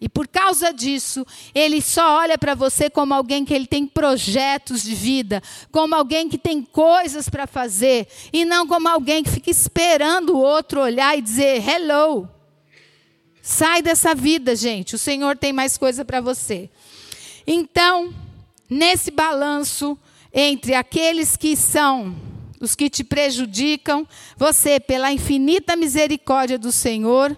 E 0.00 0.08
por 0.08 0.28
causa 0.28 0.72
disso, 0.72 1.26
ele 1.52 1.80
só 1.80 2.18
olha 2.18 2.38
para 2.38 2.54
você 2.54 2.88
como 2.88 3.12
alguém 3.12 3.44
que 3.44 3.52
ele 3.52 3.66
tem 3.66 3.84
projetos 3.84 4.82
de 4.82 4.94
vida, 4.94 5.42
como 5.72 5.94
alguém 5.94 6.28
que 6.28 6.38
tem 6.38 6.62
coisas 6.62 7.28
para 7.28 7.48
fazer, 7.48 8.06
e 8.32 8.44
não 8.44 8.66
como 8.66 8.88
alguém 8.88 9.24
que 9.24 9.30
fica 9.30 9.50
esperando 9.50 10.34
o 10.34 10.40
outro 10.40 10.80
olhar 10.80 11.18
e 11.18 11.22
dizer 11.22 11.66
hello. 11.68 12.28
Sai 13.42 13.82
dessa 13.82 14.14
vida, 14.14 14.54
gente. 14.54 14.94
O 14.94 14.98
Senhor 14.98 15.36
tem 15.36 15.52
mais 15.52 15.76
coisa 15.76 16.04
para 16.04 16.20
você. 16.20 16.70
Então, 17.46 18.14
nesse 18.68 19.10
balanço 19.10 19.98
entre 20.32 20.74
aqueles 20.74 21.36
que 21.36 21.56
são 21.56 22.14
os 22.60 22.74
que 22.74 22.90
te 22.90 23.02
prejudicam, 23.02 24.06
você, 24.36 24.78
pela 24.78 25.10
infinita 25.10 25.76
misericórdia 25.76 26.58
do 26.58 26.70
Senhor, 26.70 27.36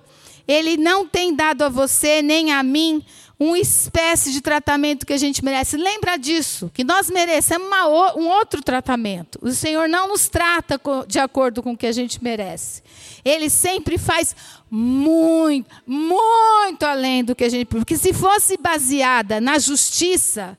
ele 0.50 0.76
não 0.76 1.06
tem 1.06 1.32
dado 1.32 1.62
a 1.62 1.68
você 1.68 2.20
nem 2.22 2.52
a 2.52 2.60
mim 2.60 3.04
uma 3.38 3.56
espécie 3.56 4.32
de 4.32 4.40
tratamento 4.40 5.06
que 5.06 5.12
a 5.12 5.16
gente 5.16 5.44
merece. 5.44 5.76
Lembra 5.76 6.16
disso, 6.16 6.70
que 6.74 6.82
nós 6.82 7.08
merecemos 7.08 7.68
uma, 7.68 8.14
um 8.16 8.28
outro 8.28 8.60
tratamento. 8.60 9.38
O 9.40 9.52
Senhor 9.52 9.88
não 9.88 10.08
nos 10.08 10.28
trata 10.28 10.78
de 11.06 11.20
acordo 11.20 11.62
com 11.62 11.72
o 11.72 11.76
que 11.76 11.86
a 11.86 11.92
gente 11.92 12.22
merece. 12.22 12.82
Ele 13.24 13.48
sempre 13.48 13.96
faz 13.96 14.34
muito, 14.68 15.70
muito 15.86 16.82
além 16.82 17.22
do 17.22 17.34
que 17.34 17.44
a 17.44 17.48
gente. 17.48 17.66
Porque 17.66 17.96
se 17.96 18.12
fosse 18.12 18.56
baseada 18.56 19.40
na 19.40 19.56
justiça, 19.58 20.58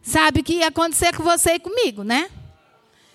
sabe 0.00 0.40
o 0.40 0.44
que 0.44 0.54
ia 0.54 0.68
acontecer 0.68 1.14
com 1.14 1.24
você 1.24 1.54
e 1.54 1.58
comigo, 1.58 2.04
né? 2.04 2.30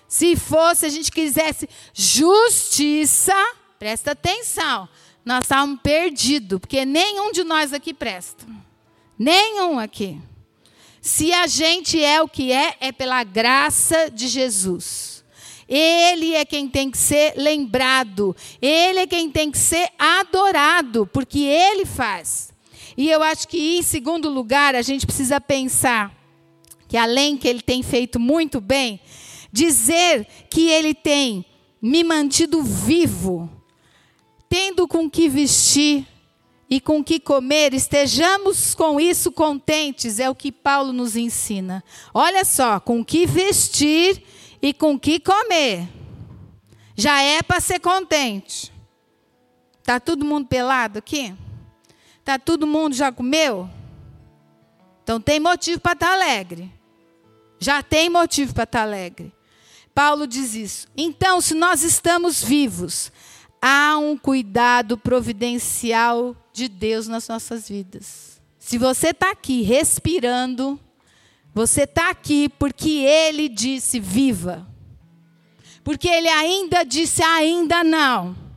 Se 0.06 0.36
fosse, 0.36 0.84
a 0.84 0.90
gente 0.90 1.10
quisesse 1.10 1.68
justiça, 1.94 3.34
presta 3.78 4.12
atenção 4.12 4.88
nós 5.28 5.44
estávamos 5.44 5.80
perdidos, 5.82 6.58
porque 6.58 6.86
nenhum 6.86 7.30
de 7.30 7.44
nós 7.44 7.74
aqui 7.74 7.92
presta. 7.92 8.46
Nenhum 9.18 9.78
aqui. 9.78 10.18
Se 11.02 11.34
a 11.34 11.46
gente 11.46 12.02
é 12.02 12.22
o 12.22 12.26
que 12.26 12.50
é, 12.50 12.78
é 12.80 12.90
pela 12.92 13.22
graça 13.24 14.10
de 14.10 14.26
Jesus. 14.26 15.22
Ele 15.68 16.34
é 16.34 16.46
quem 16.46 16.66
tem 16.66 16.90
que 16.90 16.96
ser 16.96 17.34
lembrado. 17.36 18.34
Ele 18.62 19.00
é 19.00 19.06
quem 19.06 19.30
tem 19.30 19.50
que 19.50 19.58
ser 19.58 19.90
adorado, 19.98 21.06
porque 21.12 21.40
ele 21.40 21.84
faz. 21.84 22.50
E 22.96 23.10
eu 23.10 23.22
acho 23.22 23.46
que, 23.48 23.76
em 23.76 23.82
segundo 23.82 24.30
lugar, 24.30 24.74
a 24.74 24.80
gente 24.80 25.04
precisa 25.04 25.38
pensar 25.38 26.10
que, 26.88 26.96
além 26.96 27.36
que 27.36 27.46
ele 27.46 27.60
tem 27.60 27.82
feito 27.82 28.18
muito 28.18 28.62
bem, 28.62 28.98
dizer 29.52 30.26
que 30.48 30.70
ele 30.70 30.94
tem 30.94 31.44
me 31.82 32.02
mantido 32.02 32.62
vivo 32.62 33.57
tendo 34.48 34.88
com 34.88 35.08
que 35.10 35.28
vestir 35.28 36.06
e 36.70 36.80
com 36.80 37.02
que 37.02 37.18
comer, 37.18 37.72
estejamos 37.72 38.74
com 38.74 39.00
isso 39.00 39.32
contentes, 39.32 40.20
é 40.20 40.28
o 40.28 40.34
que 40.34 40.52
Paulo 40.52 40.92
nos 40.92 41.16
ensina. 41.16 41.82
Olha 42.12 42.44
só, 42.44 42.78
com 42.78 43.04
que 43.04 43.26
vestir 43.26 44.22
e 44.60 44.74
com 44.74 44.98
que 44.98 45.18
comer. 45.18 45.88
Já 46.94 47.22
é 47.22 47.42
para 47.42 47.60
ser 47.60 47.80
contente. 47.80 48.72
Tá 49.82 49.98
todo 49.98 50.24
mundo 50.24 50.46
pelado 50.46 50.98
aqui? 50.98 51.34
Tá 52.24 52.38
todo 52.38 52.66
mundo 52.66 52.94
já 52.94 53.10
comeu? 53.10 53.70
Então 55.02 55.18
tem 55.18 55.40
motivo 55.40 55.80
para 55.80 55.92
estar 55.92 56.08
tá 56.08 56.12
alegre. 56.12 56.70
Já 57.58 57.82
tem 57.82 58.10
motivo 58.10 58.52
para 58.52 58.64
estar 58.64 58.80
tá 58.80 58.84
alegre. 58.84 59.32
Paulo 59.94 60.26
diz 60.26 60.54
isso. 60.54 60.86
Então, 60.96 61.40
se 61.40 61.54
nós 61.54 61.82
estamos 61.82 62.44
vivos, 62.44 63.10
há 63.60 63.98
um 63.98 64.16
cuidado 64.16 64.96
providencial 64.96 66.36
de 66.52 66.68
Deus 66.68 67.08
nas 67.08 67.28
nossas 67.28 67.68
vidas. 67.68 68.40
Se 68.58 68.78
você 68.78 69.08
está 69.08 69.30
aqui 69.30 69.62
respirando, 69.62 70.78
você 71.54 71.82
está 71.82 72.10
aqui 72.10 72.48
porque 72.48 72.90
Ele 72.90 73.48
disse 73.48 73.98
viva. 73.98 74.66
Porque 75.82 76.08
Ele 76.08 76.28
ainda 76.28 76.84
disse 76.84 77.22
ainda 77.22 77.82
não. 77.82 78.47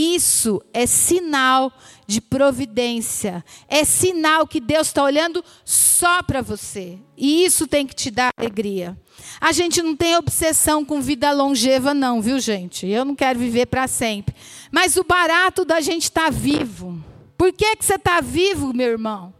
Isso 0.00 0.62
é 0.72 0.86
sinal 0.86 1.70
de 2.06 2.22
providência. 2.22 3.44
É 3.68 3.84
sinal 3.84 4.46
que 4.46 4.58
Deus 4.58 4.86
está 4.86 5.04
olhando 5.04 5.44
só 5.62 6.22
para 6.22 6.40
você. 6.40 6.98
E 7.18 7.44
isso 7.44 7.66
tem 7.66 7.86
que 7.86 7.94
te 7.94 8.10
dar 8.10 8.30
alegria. 8.34 8.98
A 9.38 9.52
gente 9.52 9.82
não 9.82 9.94
tem 9.94 10.16
obsessão 10.16 10.86
com 10.86 11.02
vida 11.02 11.30
longeva, 11.32 11.92
não, 11.92 12.22
viu, 12.22 12.40
gente? 12.40 12.86
Eu 12.86 13.04
não 13.04 13.14
quero 13.14 13.38
viver 13.38 13.66
para 13.66 13.86
sempre. 13.86 14.34
Mas 14.72 14.96
o 14.96 15.04
barato 15.04 15.66
da 15.66 15.82
gente 15.82 16.04
estar 16.04 16.24
tá 16.24 16.30
vivo. 16.30 17.04
Por 17.36 17.52
que, 17.52 17.76
que 17.76 17.84
você 17.84 17.96
está 17.96 18.22
vivo, 18.22 18.72
meu 18.72 18.88
irmão? 18.88 19.34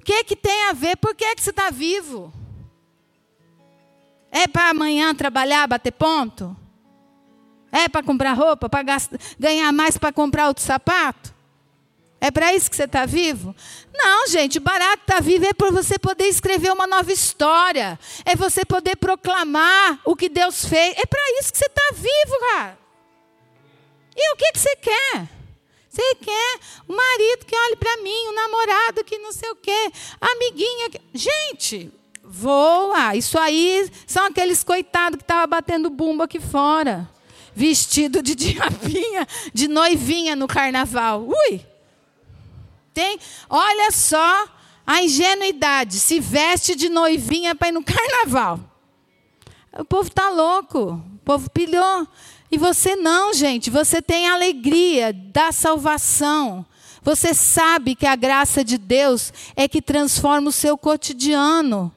O 0.00 0.04
que, 0.04 0.22
que 0.22 0.36
tem 0.36 0.68
a 0.68 0.72
ver? 0.72 0.96
Por 0.96 1.16
que, 1.16 1.34
que 1.34 1.42
você 1.42 1.50
está 1.50 1.68
vivo? 1.70 2.32
É 4.30 4.46
para 4.46 4.70
amanhã 4.70 5.12
trabalhar, 5.16 5.66
bater 5.66 5.92
ponto? 5.92 6.56
É 7.72 7.88
para 7.88 8.02
comprar 8.02 8.32
roupa, 8.32 8.68
para 8.68 8.84
ganhar 9.38 9.72
mais 9.72 9.96
para 9.96 10.12
comprar 10.12 10.48
outro 10.48 10.62
sapato? 10.62 11.34
É 12.20 12.30
para 12.30 12.52
isso 12.54 12.68
que 12.68 12.76
você 12.76 12.84
está 12.84 13.06
vivo? 13.06 13.56
Não, 13.94 14.28
gente, 14.28 14.60
barato 14.60 15.02
estar 15.02 15.14
tá 15.14 15.20
vivo 15.20 15.46
é 15.46 15.54
para 15.54 15.70
você 15.70 15.98
poder 15.98 16.26
escrever 16.26 16.70
uma 16.70 16.86
nova 16.86 17.10
história. 17.10 17.98
É 18.26 18.36
você 18.36 18.62
poder 18.62 18.96
proclamar 18.96 20.00
o 20.04 20.14
que 20.14 20.28
Deus 20.28 20.66
fez. 20.66 20.94
É 20.98 21.06
para 21.06 21.20
isso 21.38 21.50
que 21.50 21.58
você 21.58 21.66
está 21.66 21.90
vivo, 21.94 22.40
cara. 22.50 22.78
E 24.14 24.34
o 24.34 24.36
que, 24.36 24.52
que 24.52 24.58
você 24.58 24.76
quer? 24.76 25.28
Você 25.88 26.14
quer 26.16 26.60
o 26.86 26.94
marido 26.94 27.46
que 27.46 27.56
olhe 27.56 27.76
para 27.76 27.96
mim, 28.02 28.28
o 28.28 28.34
namorado 28.34 29.02
que 29.02 29.18
não 29.18 29.32
sei 29.32 29.50
o 29.50 29.56
quê, 29.56 29.92
a 30.20 30.26
amiguinha. 30.32 30.90
Que... 30.90 31.00
Gente, 31.14 31.90
voa. 32.22 33.16
Isso 33.16 33.38
aí 33.38 33.90
são 34.06 34.26
aqueles 34.26 34.62
coitados 34.62 35.16
que 35.16 35.24
estavam 35.24 35.48
batendo 35.48 35.88
bumbo 35.88 36.22
aqui 36.22 36.38
fora 36.38 37.08
vestido 37.54 38.22
de 38.22 38.34
diabinha, 38.36 39.26
de 39.52 39.68
noivinha 39.68 40.36
no 40.36 40.46
carnaval. 40.46 41.26
Ui! 41.28 41.60
Tem, 42.92 43.18
olha 43.48 43.90
só 43.90 44.46
a 44.86 45.02
ingenuidade, 45.02 46.00
se 46.00 46.18
veste 46.18 46.74
de 46.74 46.88
noivinha 46.88 47.54
para 47.54 47.68
ir 47.68 47.72
no 47.72 47.84
carnaval. 47.84 48.58
O 49.78 49.84
povo 49.84 50.08
está 50.08 50.28
louco, 50.30 51.02
o 51.14 51.18
povo 51.24 51.48
pilhou. 51.50 52.06
E 52.50 52.58
você 52.58 52.96
não, 52.96 53.32
gente, 53.32 53.70
você 53.70 54.02
tem 54.02 54.28
a 54.28 54.34
alegria 54.34 55.12
da 55.12 55.52
salvação. 55.52 56.66
Você 57.02 57.32
sabe 57.32 57.94
que 57.94 58.06
a 58.06 58.16
graça 58.16 58.64
de 58.64 58.76
Deus 58.76 59.32
é 59.54 59.68
que 59.68 59.80
transforma 59.80 60.48
o 60.48 60.52
seu 60.52 60.76
cotidiano 60.76 61.94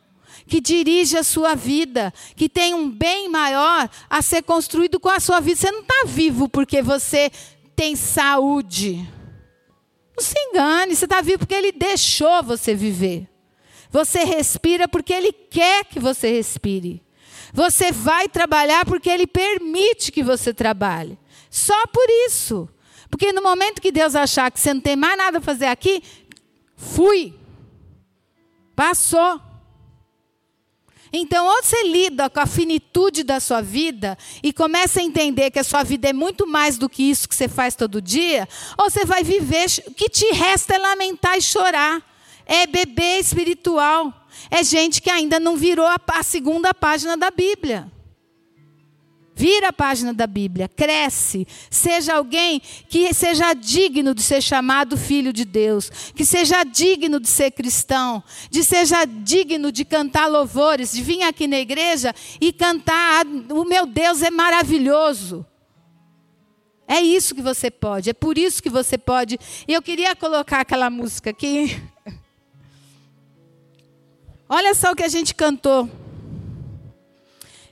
que 0.47 0.59
dirige 0.59 1.17
a 1.17 1.23
sua 1.23 1.55
vida, 1.55 2.13
que 2.35 2.49
tem 2.49 2.73
um 2.73 2.89
bem 2.89 3.29
maior 3.29 3.89
a 4.09 4.21
ser 4.21 4.43
construído 4.43 4.99
com 4.99 5.09
a 5.09 5.19
sua 5.19 5.39
vida. 5.39 5.57
Você 5.57 5.71
não 5.71 5.81
está 5.81 6.03
vivo 6.05 6.49
porque 6.49 6.81
você 6.81 7.31
tem 7.75 7.95
saúde. 7.95 9.07
Não 10.15 10.23
se 10.23 10.35
engane, 10.37 10.95
você 10.95 11.05
está 11.05 11.21
vivo 11.21 11.39
porque 11.39 11.55
Ele 11.55 11.71
deixou 11.71 12.43
você 12.43 12.75
viver. 12.75 13.27
Você 13.89 14.23
respira 14.23 14.87
porque 14.87 15.13
Ele 15.13 15.31
quer 15.31 15.85
que 15.85 15.99
você 15.99 16.31
respire. 16.31 17.01
Você 17.53 17.91
vai 17.91 18.27
trabalhar 18.27 18.85
porque 18.85 19.09
Ele 19.09 19.27
permite 19.27 20.11
que 20.11 20.23
você 20.23 20.53
trabalhe. 20.53 21.17
Só 21.49 21.85
por 21.87 22.05
isso. 22.27 22.67
Porque 23.09 23.31
no 23.31 23.43
momento 23.43 23.81
que 23.81 23.91
Deus 23.91 24.15
achar 24.15 24.51
que 24.51 24.59
você 24.59 24.73
não 24.73 24.81
tem 24.81 24.95
mais 24.95 25.15
nada 25.15 25.37
a 25.37 25.41
fazer 25.41 25.67
aqui, 25.67 26.01
fui. 26.75 27.35
Passou. 28.75 29.39
Então, 31.15 31.45
ou 31.45 31.61
você 31.61 31.83
lida 31.83 32.27
com 32.27 32.39
a 32.39 32.47
finitude 32.47 33.21
da 33.23 33.39
sua 33.39 33.61
vida 33.61 34.17
e 34.41 34.51
começa 34.51 34.99
a 34.99 35.03
entender 35.03 35.51
que 35.51 35.59
a 35.59 35.63
sua 35.63 35.83
vida 35.83 36.09
é 36.09 36.13
muito 36.13 36.47
mais 36.47 36.75
do 36.75 36.89
que 36.89 37.03
isso 37.03 37.29
que 37.29 37.35
você 37.35 37.47
faz 37.47 37.75
todo 37.75 38.01
dia, 38.01 38.49
ou 38.75 38.89
você 38.89 39.05
vai 39.05 39.23
viver, 39.23 39.67
o 39.85 39.93
que 39.93 40.09
te 40.09 40.25
resta 40.33 40.73
é 40.73 40.79
lamentar 40.79 41.37
e 41.37 41.41
chorar. 41.41 42.01
É 42.47 42.65
bebê 42.65 43.19
espiritual. 43.19 44.11
É 44.49 44.63
gente 44.63 45.01
que 45.01 45.09
ainda 45.09 45.39
não 45.39 45.55
virou 45.55 45.85
a, 45.85 45.97
a 46.13 46.23
segunda 46.23 46.73
página 46.73 47.15
da 47.15 47.29
Bíblia. 47.29 47.89
Vira 49.35 49.69
a 49.69 49.73
página 49.73 50.13
da 50.13 50.27
Bíblia, 50.27 50.69
cresce, 50.69 51.47
seja 51.69 52.13
alguém 52.13 52.61
que 52.87 53.11
seja 53.13 53.53
digno 53.53 54.13
de 54.13 54.21
ser 54.21 54.41
chamado 54.41 54.95
filho 54.95 55.33
de 55.33 55.43
Deus, 55.43 55.89
que 56.15 56.23
seja 56.23 56.63
digno 56.63 57.19
de 57.19 57.27
ser 57.27 57.49
cristão, 57.49 58.23
de 58.51 58.63
seja 58.63 59.05
digno 59.05 59.71
de 59.71 59.83
cantar 59.83 60.27
louvores, 60.27 60.91
de 60.91 61.01
vir 61.01 61.23
aqui 61.23 61.47
na 61.47 61.57
igreja 61.57 62.13
e 62.39 62.53
cantar: 62.53 63.25
"O 63.49 63.65
meu 63.65 63.87
Deus 63.87 64.21
é 64.21 64.29
maravilhoso". 64.29 65.43
É 66.87 67.01
isso 67.01 67.33
que 67.33 67.41
você 67.41 67.71
pode, 67.71 68.11
é 68.11 68.13
por 68.13 68.37
isso 68.37 68.61
que 68.61 68.69
você 68.69 68.99
pode. 68.99 69.39
E 69.67 69.73
eu 69.73 69.81
queria 69.81 70.15
colocar 70.15 70.59
aquela 70.59 70.91
música 70.91 71.31
aqui. 71.31 71.81
Olha 74.47 74.75
só 74.75 74.91
o 74.91 74.95
que 74.95 75.03
a 75.03 75.07
gente 75.07 75.33
cantou. 75.33 75.89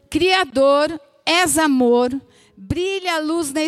Criador 0.10 1.00
és 1.26 1.58
amor, 1.58 2.10
brilha 2.56 3.16
a 3.16 3.20
luz 3.20 3.52
na 3.52 3.62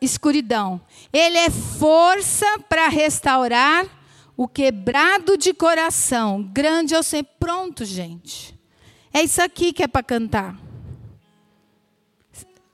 escuridão. 0.00 0.80
Ele 1.12 1.38
é 1.38 1.50
força 1.50 2.46
para 2.68 2.88
restaurar 2.88 3.86
o 4.36 4.46
quebrado 4.46 5.36
de 5.36 5.54
coração. 5.54 6.42
Grande 6.42 6.94
eu 6.94 7.02
sei. 7.02 7.22
Pronto, 7.22 7.84
gente. 7.84 8.58
É 9.12 9.22
isso 9.22 9.42
aqui 9.42 9.72
que 9.72 9.82
é 9.82 9.88
para 9.88 10.02
cantar. 10.02 10.56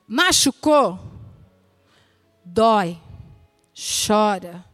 Machucou? 0.06 0.98
Dói. 2.44 2.98
Chora. 4.06 4.64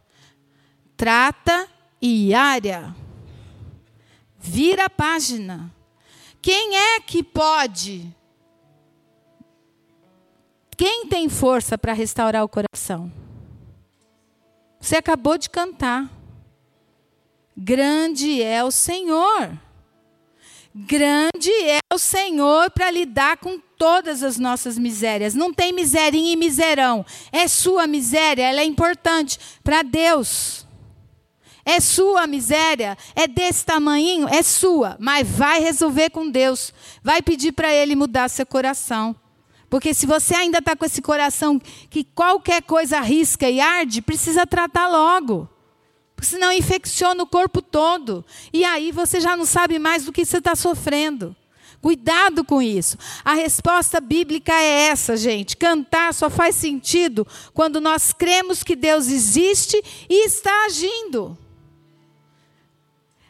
Trata 0.97 1.67
e 2.01 2.33
área. 2.33 2.95
Vira 4.37 4.85
a 4.85 4.89
página. 4.89 5.73
Quem 6.41 6.75
é 6.75 6.99
que 6.99 7.21
pode 7.21 8.13
quem 10.79 11.07
tem 11.07 11.27
força 11.27 11.77
para 11.77 11.91
restaurar 11.91 12.41
o 12.41 12.47
coração? 12.47 13.11
Você 14.79 14.95
acabou 14.95 15.37
de 15.37 15.49
cantar. 15.49 16.09
Grande 17.55 18.41
é 18.41 18.63
o 18.63 18.71
Senhor. 18.71 19.59
Grande 20.73 21.51
é 21.51 21.79
o 21.93 21.97
Senhor 21.97 22.71
para 22.71 22.89
lidar 22.89 23.35
com 23.39 23.59
todas 23.77 24.23
as 24.23 24.39
nossas 24.39 24.77
misérias. 24.77 25.33
Não 25.33 25.53
tem 25.53 25.73
miserinha 25.73 26.31
e 26.31 26.37
miserão. 26.37 27.05
É 27.29 27.45
sua 27.49 27.85
miséria, 27.85 28.43
ela 28.43 28.61
é 28.61 28.65
importante 28.65 29.37
para 29.61 29.81
Deus. 29.81 30.65
É 31.65 31.81
sua 31.81 32.25
miséria, 32.25 32.97
é 33.17 33.27
desse 33.27 33.65
tamanho, 33.65 34.29
é 34.29 34.41
sua, 34.41 34.95
mas 34.97 35.27
vai 35.27 35.59
resolver 35.59 36.09
com 36.09 36.29
Deus. 36.29 36.73
Vai 37.03 37.21
pedir 37.21 37.51
para 37.51 37.69
Ele 37.69 37.97
mudar 37.97 38.29
seu 38.29 38.45
coração. 38.45 39.13
Porque 39.69 39.93
se 39.93 40.05
você 40.05 40.33
ainda 40.33 40.57
está 40.57 40.75
com 40.75 40.85
esse 40.85 41.01
coração 41.01 41.59
que 41.89 42.03
qualquer 42.03 42.63
coisa 42.63 42.97
arrisca 42.97 43.49
e 43.49 43.59
arde, 43.59 44.01
precisa 44.01 44.47
tratar 44.47 44.87
logo. 44.87 45.47
Porque 46.15 46.27
senão 46.27 46.51
infecciona 46.51 47.23
o 47.23 47.27
corpo 47.27 47.61
todo. 47.61 48.25
E 48.51 48.65
aí 48.65 48.91
você 48.91 49.21
já 49.21 49.37
não 49.37 49.45
sabe 49.45 49.77
mais 49.77 50.05
do 50.05 50.11
que 50.11 50.25
você 50.25 50.39
está 50.39 50.55
sofrendo. 50.55 51.35
Cuidado 51.81 52.43
com 52.43 52.61
isso. 52.61 52.97
A 53.23 53.33
resposta 53.33 54.01
bíblica 54.01 54.53
é 54.53 54.87
essa, 54.87 55.15
gente. 55.15 55.55
Cantar 55.55 56.13
só 56.13 56.29
faz 56.29 56.55
sentido 56.55 57.25
quando 57.53 57.79
nós 57.79 58.11
cremos 58.11 58.63
que 58.63 58.75
Deus 58.75 59.07
existe 59.07 59.81
e 60.09 60.25
está 60.25 60.65
agindo. 60.65 61.37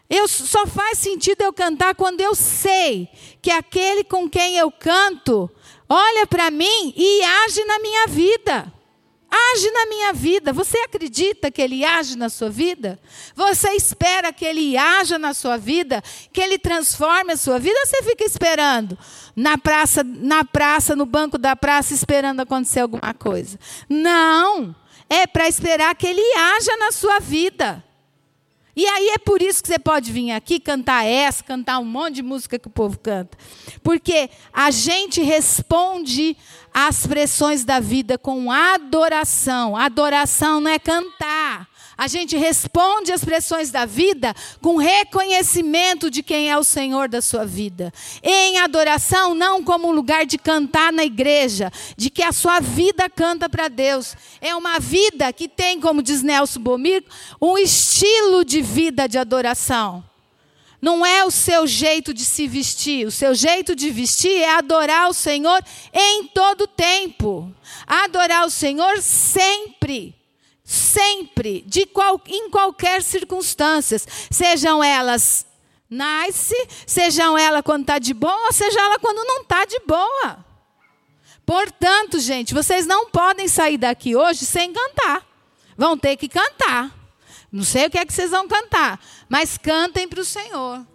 Eu, 0.09 0.27
só 0.27 0.65
faz 0.65 0.97
sentido 0.97 1.43
eu 1.43 1.53
cantar 1.53 1.93
quando 1.93 2.21
eu 2.21 2.33
sei 2.33 3.07
que 3.39 3.51
aquele 3.51 4.03
com 4.03 4.27
quem 4.27 4.57
eu 4.57 4.71
canto 4.71 5.51
olha 5.89 6.27
para 6.27 6.51
mim 6.51 6.93
e 6.95 7.23
age 7.23 7.65
na 7.65 7.79
minha 7.79 8.07
vida. 8.07 8.71
Age 9.31 9.69
na 9.71 9.85
minha 9.85 10.13
vida. 10.13 10.51
Você 10.51 10.77
acredita 10.79 11.51
que 11.51 11.61
ele 11.61 11.85
age 11.85 12.17
na 12.17 12.29
sua 12.29 12.49
vida? 12.49 12.99
Você 13.35 13.69
espera 13.71 14.33
que 14.33 14.43
ele 14.43 14.75
haja 14.75 15.19
na 15.19 15.35
sua 15.35 15.55
vida, 15.55 16.03
que 16.33 16.41
ele 16.41 16.57
transforme 16.57 17.33
a 17.33 17.37
sua 17.37 17.59
vida? 17.59 17.79
Ou 17.79 17.85
você 17.85 18.01
fica 18.01 18.23
esperando 18.23 18.97
na 19.35 19.55
praça, 19.55 20.03
na 20.03 20.43
praça, 20.43 20.95
no 20.95 21.05
banco 21.05 21.37
da 21.37 21.55
praça, 21.55 21.93
esperando 21.93 22.39
acontecer 22.39 22.79
alguma 22.79 23.13
coisa? 23.13 23.59
Não. 23.87 24.75
É 25.07 25.27
para 25.27 25.47
esperar 25.47 25.93
que 25.95 26.07
ele 26.07 26.35
haja 26.35 26.75
na 26.77 26.91
sua 26.91 27.19
vida. 27.19 27.83
E 28.79 28.87
aí 28.87 29.09
é 29.09 29.17
por 29.17 29.41
isso 29.41 29.61
que 29.61 29.67
você 29.67 29.77
pode 29.77 30.09
vir 30.09 30.31
aqui 30.31 30.57
cantar 30.57 31.05
essa, 31.05 31.43
cantar 31.43 31.79
um 31.79 31.83
monte 31.83 32.15
de 32.15 32.23
música 32.23 32.57
que 32.57 32.69
o 32.69 32.71
povo 32.71 32.97
canta. 32.97 33.37
Porque 33.83 34.29
a 34.53 34.71
gente 34.71 35.21
responde 35.21 36.37
às 36.73 37.05
pressões 37.05 37.65
da 37.65 37.81
vida 37.81 38.17
com 38.17 38.49
adoração. 38.49 39.75
Adoração 39.75 40.61
não 40.61 40.71
é 40.71 40.79
cantar. 40.79 41.67
A 41.99 42.07
gente 42.07 42.37
responde 42.37 43.11
às 43.11 43.25
pressões 43.25 43.71
da 43.71 43.83
vida 43.83 44.33
com 44.61 44.77
reconhecimento 44.77 46.09
de 46.09 46.23
quem 46.23 46.49
é 46.49 46.57
o 46.57 46.63
Senhor 46.63 47.09
da 47.09 47.21
sua 47.21 47.45
vida. 47.45 47.91
Em 48.23 48.57
adoração, 48.57 49.35
não 49.35 49.61
como 49.61 49.89
um 49.89 49.91
lugar 49.91 50.25
de 50.25 50.37
cantar 50.37 50.93
na 50.93 51.03
igreja, 51.03 51.69
de 51.97 52.09
que 52.09 52.23
a 52.23 52.31
sua 52.31 52.61
vida 52.61 53.09
canta 53.09 53.49
para 53.49 53.67
Deus. 53.67 54.15
É 54.39 54.55
uma 54.55 54.79
vida 54.79 55.33
que 55.33 55.49
tem, 55.49 55.77
como 55.81 56.01
diz 56.01 56.23
Nelson 56.23 56.61
Bomir, 56.61 57.03
um 57.41 57.57
estilo 57.57 58.45
de 58.45 58.61
vida 58.61 59.05
de 59.05 59.17
adoração. 59.17 60.01
Não 60.81 61.05
é 61.05 61.25
o 61.25 61.31
seu 61.31 61.67
jeito 61.67 62.13
de 62.13 62.23
se 62.23 62.47
vestir. 62.47 63.07
O 63.07 63.11
seu 63.11 63.35
jeito 63.35 63.75
de 63.75 63.89
vestir 63.89 64.37
é 64.37 64.51
adorar 64.51 65.09
o 65.09 65.13
Senhor 65.13 65.61
em 65.93 66.27
todo 66.27 66.65
tempo. 66.65 67.53
Adorar 67.85 68.47
o 68.47 68.49
Senhor 68.49 69.01
sempre. 69.01 70.17
Sempre, 70.71 71.63
de 71.65 71.87
qual, 71.87 72.21
em 72.27 72.47
qualquer 72.51 73.01
circunstâncias, 73.01 74.07
sejam 74.29 74.83
elas 74.83 75.43
nice, 75.89 76.53
sejam 76.85 77.35
elas 77.35 77.63
quando 77.63 77.81
está 77.81 77.97
de 77.97 78.13
boa, 78.13 78.51
seja 78.51 78.79
ela 78.79 78.99
quando 78.99 79.25
não 79.25 79.41
está 79.41 79.65
de 79.65 79.79
boa. 79.79 80.45
Portanto, 81.43 82.19
gente, 82.19 82.53
vocês 82.53 82.85
não 82.85 83.09
podem 83.09 83.47
sair 83.47 83.79
daqui 83.79 84.15
hoje 84.15 84.45
sem 84.45 84.71
cantar. 84.71 85.25
Vão 85.75 85.97
ter 85.97 86.15
que 86.17 86.29
cantar. 86.29 86.95
Não 87.51 87.63
sei 87.63 87.87
o 87.87 87.89
que 87.89 87.97
é 87.97 88.05
que 88.05 88.13
vocês 88.13 88.29
vão 88.29 88.47
cantar, 88.47 89.03
mas 89.27 89.57
cantem 89.57 90.07
para 90.07 90.21
o 90.21 90.23
Senhor. 90.23 90.85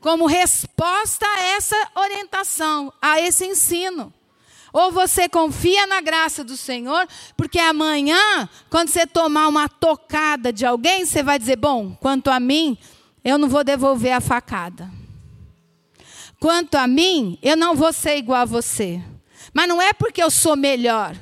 Como 0.00 0.26
resposta 0.26 1.26
a 1.26 1.40
essa 1.56 1.90
orientação, 1.96 2.92
a 3.02 3.20
esse 3.20 3.44
ensino. 3.44 4.14
Ou 4.72 4.92
você 4.92 5.28
confia 5.28 5.86
na 5.86 6.00
graça 6.00 6.44
do 6.44 6.56
Senhor, 6.56 7.06
porque 7.36 7.58
amanhã, 7.58 8.48
quando 8.68 8.88
você 8.88 9.06
tomar 9.06 9.48
uma 9.48 9.68
tocada 9.68 10.52
de 10.52 10.66
alguém, 10.66 11.04
você 11.04 11.22
vai 11.22 11.38
dizer: 11.38 11.56
Bom, 11.56 11.96
quanto 12.00 12.30
a 12.30 12.38
mim, 12.38 12.76
eu 13.24 13.38
não 13.38 13.48
vou 13.48 13.64
devolver 13.64 14.12
a 14.12 14.20
facada. 14.20 14.90
Quanto 16.40 16.76
a 16.76 16.86
mim, 16.86 17.38
eu 17.42 17.56
não 17.56 17.74
vou 17.74 17.92
ser 17.92 18.16
igual 18.16 18.42
a 18.42 18.44
você. 18.44 19.02
Mas 19.52 19.68
não 19.68 19.82
é 19.82 19.92
porque 19.92 20.22
eu 20.22 20.30
sou 20.30 20.56
melhor, 20.56 21.16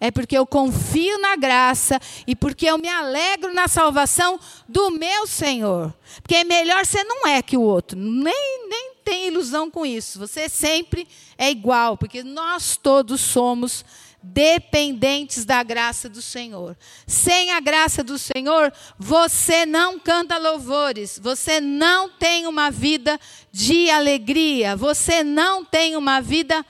é 0.00 0.10
porque 0.10 0.36
eu 0.36 0.46
confio 0.46 1.18
na 1.18 1.36
graça 1.36 1.98
e 2.26 2.36
porque 2.36 2.66
eu 2.66 2.78
me 2.78 2.88
alegro 2.88 3.54
na 3.54 3.66
salvação 3.66 4.38
do 4.68 4.90
meu 4.90 5.26
Senhor. 5.26 5.94
Porque 6.22 6.44
melhor 6.44 6.84
você 6.84 7.02
não 7.04 7.26
é 7.26 7.40
que 7.40 7.56
o 7.56 7.62
outro, 7.62 7.98
nem, 7.98 8.68
nem 8.68 8.92
tem 9.08 9.28
ilusão 9.28 9.70
com 9.70 9.86
isso. 9.86 10.18
Você 10.18 10.50
sempre 10.50 11.08
é 11.38 11.50
igual, 11.50 11.96
porque 11.96 12.22
nós 12.22 12.76
todos 12.76 13.22
somos 13.22 13.82
dependentes 14.22 15.46
da 15.46 15.62
graça 15.62 16.10
do 16.10 16.20
Senhor. 16.20 16.76
Sem 17.06 17.52
a 17.52 17.60
graça 17.60 18.04
do 18.04 18.18
Senhor, 18.18 18.70
você 18.98 19.64
não 19.64 19.98
canta 19.98 20.36
louvores, 20.36 21.18
você 21.18 21.58
não 21.58 22.10
tem 22.10 22.46
uma 22.46 22.70
vida 22.70 23.18
de 23.50 23.88
alegria, 23.88 24.76
você 24.76 25.24
não 25.24 25.64
tem 25.64 25.96
uma 25.96 26.20
vida 26.20 26.64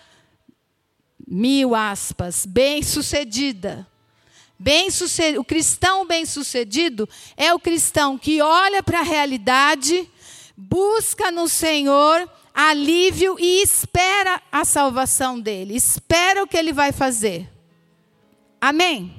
mil 1.26 1.74
aspas, 1.74 2.46
bem-sucedida. 2.46 3.84
Bem 4.56 4.90
-sucedido, 4.90 5.40
o 5.40 5.44
cristão 5.44 6.06
bem-sucedido 6.06 7.08
é 7.36 7.52
o 7.52 7.60
cristão 7.60 8.16
que 8.16 8.40
olha 8.40 8.80
para 8.80 9.00
a 9.00 9.04
realidade, 9.04 10.08
busca 10.60 11.30
no 11.30 11.48
Senhor 11.48 12.28
alívio 12.52 13.36
e 13.38 13.62
espera 13.62 14.42
a 14.50 14.64
salvação 14.64 15.38
dele, 15.38 15.76
espera 15.76 16.42
o 16.42 16.48
que 16.48 16.56
ele 16.56 16.72
vai 16.72 16.90
fazer. 16.90 17.48
Amém? 18.60 19.14